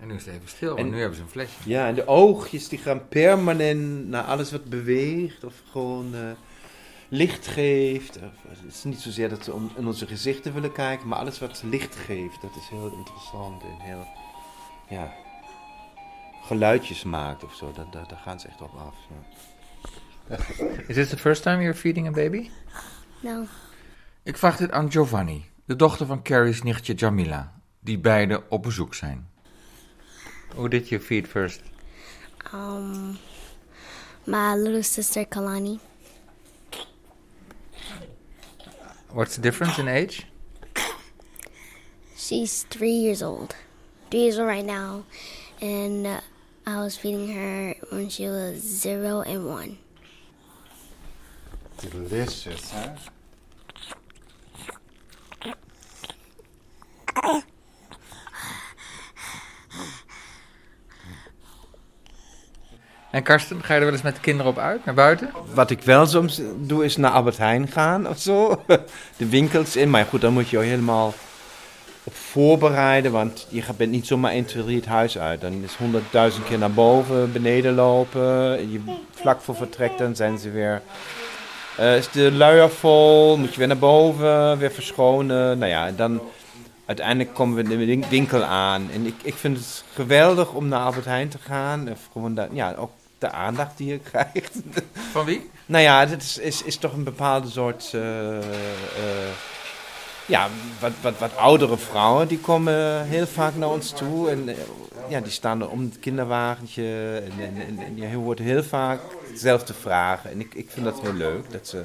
En 0.00 0.08
nu 0.08 0.14
is 0.14 0.24
het 0.24 0.34
even 0.34 0.48
stil, 0.48 0.68
want 0.68 0.80
En- 0.80 0.90
nu 0.90 0.98
hebben 0.98 1.16
ze 1.16 1.22
een 1.22 1.28
flesje. 1.28 1.54
ja, 1.64 1.86
en 1.88 1.94
de 1.94 2.06
oogjes 2.06 2.68
die 2.68 2.78
gaan 2.78 3.08
permanent 3.08 4.08
naar 4.08 4.22
alles 4.22 4.50
wat 4.50 4.64
beweegt 4.64 5.44
of 5.44 5.54
gewoon 5.70 6.14
eh, 6.14 6.20
licht 7.08 7.46
geeft. 7.46 8.16
Of, 8.16 8.58
het 8.62 8.74
is 8.74 8.84
niet 8.84 9.00
zozeer 9.00 9.28
dat 9.28 9.44
ze 9.44 9.52
om, 9.52 9.70
in 9.76 9.86
onze 9.86 10.06
gezichten 10.06 10.54
willen 10.54 10.72
kijken, 10.72 11.08
maar 11.08 11.18
alles 11.18 11.38
wat 11.38 11.62
licht 11.64 11.96
geeft, 11.96 12.40
dat 12.40 12.56
is 12.56 12.68
heel 12.68 12.92
interessant 12.92 13.62
en 13.62 13.78
heel, 13.78 14.06
ja, 14.88 15.14
geluidjes 16.42 17.04
maakt 17.04 17.44
of 17.44 17.54
zo. 17.54 17.72
Daar, 17.72 17.90
daar, 17.90 18.08
daar 18.08 18.18
gaan 18.18 18.40
ze 18.40 18.48
echt 18.48 18.60
op 18.60 18.74
af. 18.74 18.94
ja. 19.08 20.36
Is 20.86 20.94
this 20.94 21.08
the 21.08 21.16
first 21.16 21.42
time 21.42 21.62
you're 21.62 21.78
feeding 21.78 22.06
a 22.06 22.10
baby? 22.10 22.50
No. 23.20 23.44
Ik 24.22 24.36
vraag 24.36 24.56
dit 24.56 24.70
aan 24.70 24.90
Giovanni, 24.90 25.44
de 25.64 25.76
dochter 25.76 26.06
van 26.06 26.22
Carrie's 26.22 26.62
nichtje 26.62 26.94
Jamila, 26.94 27.52
die 27.80 27.98
beide 27.98 28.42
op 28.48 28.62
bezoek 28.62 28.94
zijn. 28.94 29.28
Who 30.54 30.68
did 30.68 30.88
you 30.88 31.00
feed 31.00 31.28
first? 31.28 31.62
Um, 32.54 33.18
my 34.24 34.54
little 34.54 34.82
sister 34.82 35.26
Kalani. 35.26 35.78
What's 39.10 39.36
the 39.36 39.42
difference 39.42 39.78
in 39.78 39.88
age? 39.88 40.26
She's 42.16 42.64
three 42.64 42.92
years 42.92 43.22
old. 43.22 43.56
Three 44.10 44.20
years 44.20 44.38
old 44.38 44.48
right 44.48 44.64
now, 44.64 45.04
and 45.60 46.06
uh, 46.06 46.20
I 46.66 46.80
was 46.82 46.96
feeding 46.96 47.32
her 47.34 47.74
when 47.90 48.08
she 48.10 48.26
was 48.26 48.60
zero 48.60 49.22
and 49.22 49.46
one. 49.46 49.78
Delicious, 51.80 52.72
hè? 52.72 52.98
En 63.10 63.22
Karsten, 63.22 63.62
ga 63.64 63.72
je 63.74 63.78
er 63.78 63.84
wel 63.84 63.94
eens 63.94 64.02
met 64.02 64.14
de 64.14 64.20
kinderen 64.20 64.52
op 64.52 64.58
uit, 64.58 64.84
naar 64.84 64.94
buiten? 64.94 65.30
Wat 65.54 65.70
ik 65.70 65.82
wel 65.82 66.06
soms 66.06 66.40
doe, 66.56 66.84
is 66.84 66.96
naar 66.96 67.10
Albert 67.10 67.38
Heijn 67.38 67.68
gaan 67.68 68.08
of 68.08 68.18
zo. 68.18 68.62
De 69.16 69.28
winkels 69.28 69.76
in. 69.76 69.90
Maar 69.90 70.04
goed, 70.04 70.20
dan 70.20 70.32
moet 70.32 70.48
je 70.48 70.58
je 70.58 70.64
helemaal 70.64 71.14
op 72.04 72.14
voorbereiden. 72.14 73.12
Want 73.12 73.46
je 73.50 73.62
bent 73.76 73.90
niet 73.90 74.06
zomaar 74.06 74.30
1, 74.32 74.44
2, 74.44 74.62
3 74.62 74.76
het 74.76 74.86
huis 74.86 75.18
uit. 75.18 75.40
Dan 75.40 75.52
is 75.64 75.74
honderdduizend 75.74 76.44
keer 76.44 76.58
naar 76.58 76.70
boven, 76.72 77.32
beneden 77.32 77.74
lopen. 77.74 78.58
En 78.58 78.72
je, 78.72 78.80
vlak 79.14 79.40
voor 79.40 79.54
vertrek, 79.56 79.98
dan 79.98 80.16
zijn 80.16 80.38
ze 80.38 80.50
weer... 80.50 80.82
eh, 81.76 81.96
is 81.96 82.10
de 82.10 82.32
luier 82.32 82.70
vol, 82.70 83.36
moet 83.36 83.52
je 83.52 83.58
weer 83.58 83.66
naar 83.68 83.78
boven, 83.78 84.58
weer 84.58 84.72
verschonen. 84.72 85.58
Nou 85.58 85.70
ja, 85.70 85.90
dan 85.90 86.20
uiteindelijk 86.86 87.34
komen 87.34 87.56
we 87.56 87.62
in 87.62 87.68
de 87.78 87.84
win- 87.84 88.04
winkel 88.08 88.42
aan. 88.44 88.88
En 88.92 89.06
ik, 89.06 89.14
ik 89.22 89.34
vind 89.34 89.56
het 89.58 89.84
geweldig 89.94 90.52
om 90.52 90.68
naar 90.68 90.80
Albert 90.80 91.04
Heijn 91.04 91.28
te 91.28 91.38
gaan. 91.38 91.88
Of 91.90 92.08
gewoon 92.12 92.38
ja, 92.52 92.74
ook 92.78 92.90
de 93.18 93.30
aandacht 93.30 93.76
die 93.76 93.88
je 93.88 93.98
krijgt. 94.10 94.54
Van 95.12 95.24
wie? 95.24 95.50
Nou 95.66 95.82
ja, 95.82 96.06
dit 96.06 96.22
is, 96.22 96.38
is, 96.38 96.62
is 96.62 96.76
toch 96.76 96.92
een 96.92 97.04
bepaalde 97.04 97.48
soort. 97.48 97.90
eh, 97.94 98.38
eh, 98.38 98.44
ja, 100.26 100.48
wat, 100.80 100.92
wat, 101.00 101.18
wat 101.18 101.36
oudere 101.36 101.76
vrouwen 101.76 102.28
die 102.28 102.38
komen 102.38 103.04
heel 103.06 103.26
vaak 103.26 103.54
naar 103.54 103.68
ons 103.70 103.90
toe. 103.90 104.30
En 104.30 104.48
eh, 104.48 104.54
ja, 105.08 105.20
die 105.20 105.32
staan 105.32 105.60
er 105.60 105.68
om 105.68 105.80
het 105.80 105.98
kinderwagentje. 105.98 107.22
En, 107.24 107.44
en, 107.44 107.66
en, 107.66 107.78
en 107.78 107.96
je 107.96 108.16
hoort 108.16 108.38
heel 108.38 108.62
vaak 108.62 109.00
dezelfde 109.32 109.74
vragen. 109.74 110.30
En 110.30 110.40
ik, 110.40 110.54
ik 110.54 110.70
vind 110.70 110.84
dat 110.84 111.00
heel 111.00 111.12
leuk. 111.12 111.50
Dat 111.52 111.68
ze 111.68 111.82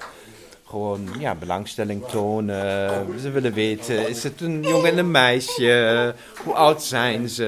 gewoon 0.66 1.08
ja, 1.20 1.36
belangstelling 1.36 2.06
tonen. 2.08 3.20
Ze 3.20 3.32
willen 3.32 3.54
weten, 3.54 4.10
is 4.10 4.24
het 4.24 4.42
een 4.42 4.62
jongen 4.62 4.92
en 4.92 4.98
een 4.98 5.12
meisje? 5.12 6.16
Hoe 6.44 6.54
oud 6.54 6.84
zijn 6.84 7.30
ze? 7.30 7.46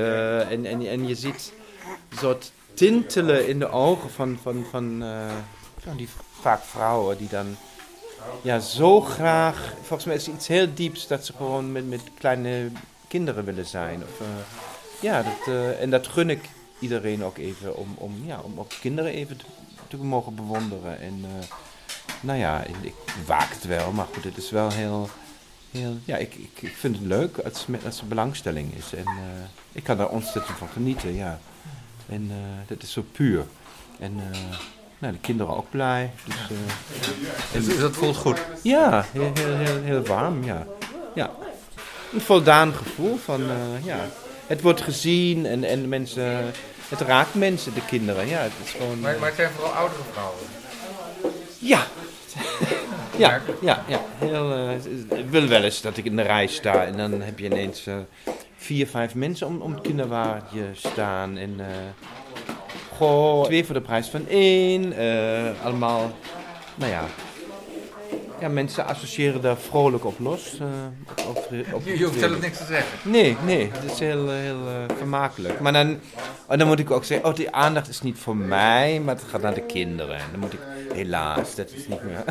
En, 0.50 0.66
en, 0.66 0.88
en 0.88 1.08
je 1.08 1.16
ziet 1.16 1.54
een 2.10 2.18
soort 2.18 2.52
tintelen 2.76 3.48
in 3.48 3.60
de 3.60 3.70
ogen 3.70 4.12
van, 4.12 4.40
van, 4.42 4.66
van 4.72 5.04
eh, 5.04 5.36
van 5.78 5.98
die 5.98 6.10
vaak 6.42 6.64
vrouwen 6.64 7.18
die 7.18 7.30
dan 7.30 7.56
ja, 8.42 8.60
zo 8.60 9.02
graag, 9.02 9.74
volgens 9.82 10.06
mij 10.06 10.16
is 10.16 10.26
het 10.26 10.36
iets 10.36 10.48
heel 10.48 10.74
dieps 10.74 11.08
dat 11.08 11.26
ze 11.26 11.34
gewoon 11.34 11.72
met, 11.72 11.90
met 11.90 12.02
kleine 12.18 12.70
kinderen 13.08 13.46
willen 13.46 13.66
zijn. 13.66 14.04
Of, 14.04 14.20
eh, 14.20 14.28
ja, 15.00 15.24
dat, 15.24 15.48
eh, 15.48 15.82
en 15.82 15.90
dat 15.90 16.08
gun 16.08 16.30
ik 16.30 16.50
iedereen 16.80 17.24
ook 17.24 17.38
even 17.38 17.76
om, 17.76 17.96
om, 17.98 18.24
ja, 18.26 18.40
om 18.44 18.60
ook 18.60 18.72
kinderen 18.82 19.12
even 19.12 19.38
te, 19.38 19.46
te 19.88 19.98
mogen 19.98 20.36
bewonderen. 20.36 21.00
En 21.00 21.24
eh, 21.24 21.48
nou 22.22 22.40
ja, 22.40 22.64
ik, 22.64 22.76
ik 22.82 22.94
waak 23.26 23.50
het 23.50 23.66
wel, 23.66 23.92
maar 23.92 24.08
goed, 24.14 24.24
het 24.24 24.38
is 24.38 24.50
wel 24.50 24.72
heel, 24.72 25.10
heel 25.72 25.98
ja, 26.06 26.18
ik, 26.18 26.36
ik, 26.36 26.62
ik 26.62 26.76
vind 26.76 26.96
het 26.96 27.06
leuk 27.06 27.38
als, 27.38 27.66
als 27.86 28.00
er 28.00 28.08
belangstelling 28.08 28.74
is. 28.76 28.94
En 28.94 29.06
eh, 29.06 29.44
ik 29.72 29.84
kan 29.84 29.98
daar 29.98 30.10
ontzettend 30.10 30.58
van 30.58 30.68
genieten, 30.68 31.16
ja. 31.16 31.40
En 32.10 32.28
eh 32.30 32.68
dat 32.68 32.84
is 32.84 32.92
zo 32.92 33.06
puur. 33.12 33.46
En 34.00 34.14
eh, 34.32 34.40
nou, 35.00 35.14
de 35.14 35.20
kinderen 35.20 35.58
ook 35.58 35.70
blij. 35.70 36.12
Dus, 36.26 36.36
eh, 36.36 37.68
Dus 37.68 37.80
dat 37.80 37.96
voelt 37.96 38.16
goed. 38.16 38.42
ja, 38.62 39.06
heel, 39.12 39.32
heel, 39.34 39.56
heel, 39.56 39.82
heel 39.82 40.02
warm, 40.02 40.44
ja. 40.44 40.68
ja. 41.14 41.32
Een 42.14 42.22
voldaan 42.22 42.74
gevoel 42.74 43.18
van, 43.18 43.44
ja. 43.84 44.08
Het 44.48 44.62
wordt 44.62 44.82
gezien 44.82 45.46
en, 45.46 45.64
en 45.64 45.90
mensen, 45.90 46.52
het 46.90 47.02
raakt 47.02 47.34
mensen, 47.34 47.74
de 47.74 47.86
kinderen. 47.86 48.28
Ja, 48.28 48.40
het 48.40 48.52
is 48.64 48.72
gewoon... 48.72 49.00
Maar, 49.00 49.16
maar 49.20 49.28
het 49.28 49.38
zijn 49.38 49.52
vooral 49.52 49.74
oudere 49.74 50.02
vrouwen. 50.12 50.40
Ja. 51.60 51.88
ja, 53.18 53.42
ja, 53.62 53.84
ja. 53.88 54.02
Heel, 54.18 54.54
eh, 54.54 55.20
ik 55.20 55.30
wil 55.30 55.48
wel 55.48 55.64
eens 55.64 55.82
dat 55.82 55.98
ik 55.98 56.06
in 56.06 56.16
de 56.16 56.22
rij 56.22 56.48
sta 56.48 56.86
en 56.86 56.98
dan 56.98 57.22
heb 57.22 57.40
je 57.40 57.46
ineens 57.46 57.88
vier, 58.66 58.88
vijf 58.88 59.16
mensen 59.16 59.48
om, 59.48 59.62
om 59.62 59.72
het 59.72 59.82
kinderwagentje 59.82 60.64
staan. 60.74 61.38
En 61.38 61.56
eh 61.60 61.66
goh, 62.98 63.44
twee 63.44 63.66
voor 63.66 63.74
de 63.74 63.82
prijs 63.82 64.08
van 64.08 64.28
één. 64.28 64.94
eh, 64.94 65.66
allemaal, 65.66 66.12
nou 66.76 66.92
ja. 66.92 67.04
Ja, 68.40 68.48
mensen 68.48 68.86
associëren 68.86 69.42
daar 69.42 69.58
vrolijk 69.58 70.06
op 70.06 70.20
los. 70.20 70.60
eh, 70.60 71.28
op, 71.28 71.38
op, 71.74 71.86
Je, 71.86 71.98
je 71.98 72.04
hoeft 72.06 72.20
zelf 72.20 72.42
niks 72.42 72.58
te 72.58 72.66
zeggen. 72.66 73.12
Nee, 73.12 73.38
nee, 73.46 73.72
het 73.72 73.92
is 73.92 74.00
heel, 74.00 74.30
heel 74.30 74.60
vermakelijk. 74.98 75.60
Maar 75.60 75.74
dan, 75.74 76.00
en 76.48 76.58
dan 76.60 76.68
moet 76.68 76.80
ik 76.80 76.92
ook 76.92 77.04
zeggen, 77.06 77.28
oh, 77.30 77.36
die 77.36 77.52
aandacht 77.52 77.88
is 77.90 78.02
niet 78.02 78.18
voor 78.18 78.36
mij, 78.36 79.00
maar 79.00 79.16
het 79.16 79.24
gaat 79.24 79.42
naar 79.42 79.54
de 79.54 79.66
kinderen. 79.66 80.16
En 80.16 80.26
dan 80.32 80.40
moet 80.40 80.54
ik, 80.54 80.60
helaas, 80.94 81.56
dat 81.56 81.72
is 81.72 81.88
niet 81.88 82.04
meer. 82.04 82.24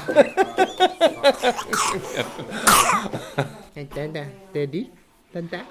Dada, 3.94 4.24
daddy, 4.52 4.88
dada, 5.32 5.64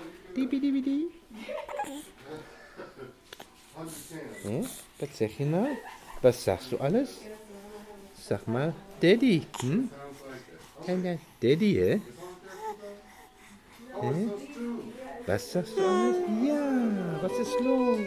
Hm? 4.42 4.62
Wat 5.00 5.10
zeg 5.14 5.38
je 5.38 5.46
nou? 5.46 5.68
Wat 6.22 6.36
zegt 6.36 6.72
u 6.72 6.78
alles? 6.78 7.10
Zeg 8.20 8.46
maar, 8.46 8.74
daddy. 9.00 9.44
Hm? 9.60 9.82
Daddy, 11.40 11.76
hè? 11.76 12.00
Hè? 14.02 14.28
Was 15.26 15.52
sagst 15.52 15.76
du 15.76 15.82
alles? 15.82 16.16
Ja, 16.42 17.20
was 17.22 17.38
ist 17.38 17.60
los? 17.60 17.98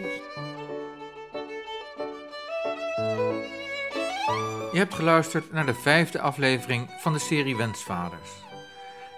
Je 4.72 4.82
hebt 4.82 4.94
geluisterd 4.94 5.52
naar 5.52 5.66
de 5.66 5.74
vijfde 5.74 6.20
aflevering 6.20 6.88
van 6.98 7.12
de 7.12 7.18
serie 7.18 7.56
Wensvaders. 7.56 8.30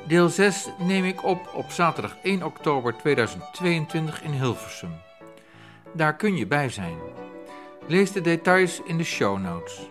Deel 0.08 0.28
6 0.28 0.68
neem 0.78 1.04
ik 1.04 1.24
op 1.24 1.50
op 1.54 1.70
zaterdag 1.70 2.16
1 2.22 2.42
oktober 2.42 2.96
2022 2.96 4.22
in 4.22 4.30
Hilversum. 4.30 5.00
Daar 5.92 6.16
kun 6.16 6.36
je 6.36 6.46
bij 6.46 6.68
zijn. 6.68 6.96
Lees 7.86 8.12
de 8.12 8.20
details 8.20 8.80
in 8.84 8.96
de 8.98 9.04
show 9.04 9.38
notes. 9.38 9.88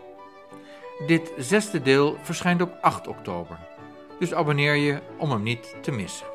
Dit 1.08 1.32
zesde 1.38 1.82
deel 1.82 2.18
verschijnt 2.22 2.62
op 2.62 2.78
8 2.82 3.08
oktober. 3.08 3.60
Dus 4.20 4.34
abonneer 4.34 4.76
je 4.76 5.02
om 5.18 5.32
hem 5.32 5.44
niet 5.44 5.76
te 5.82 5.92
missen. 5.92 6.28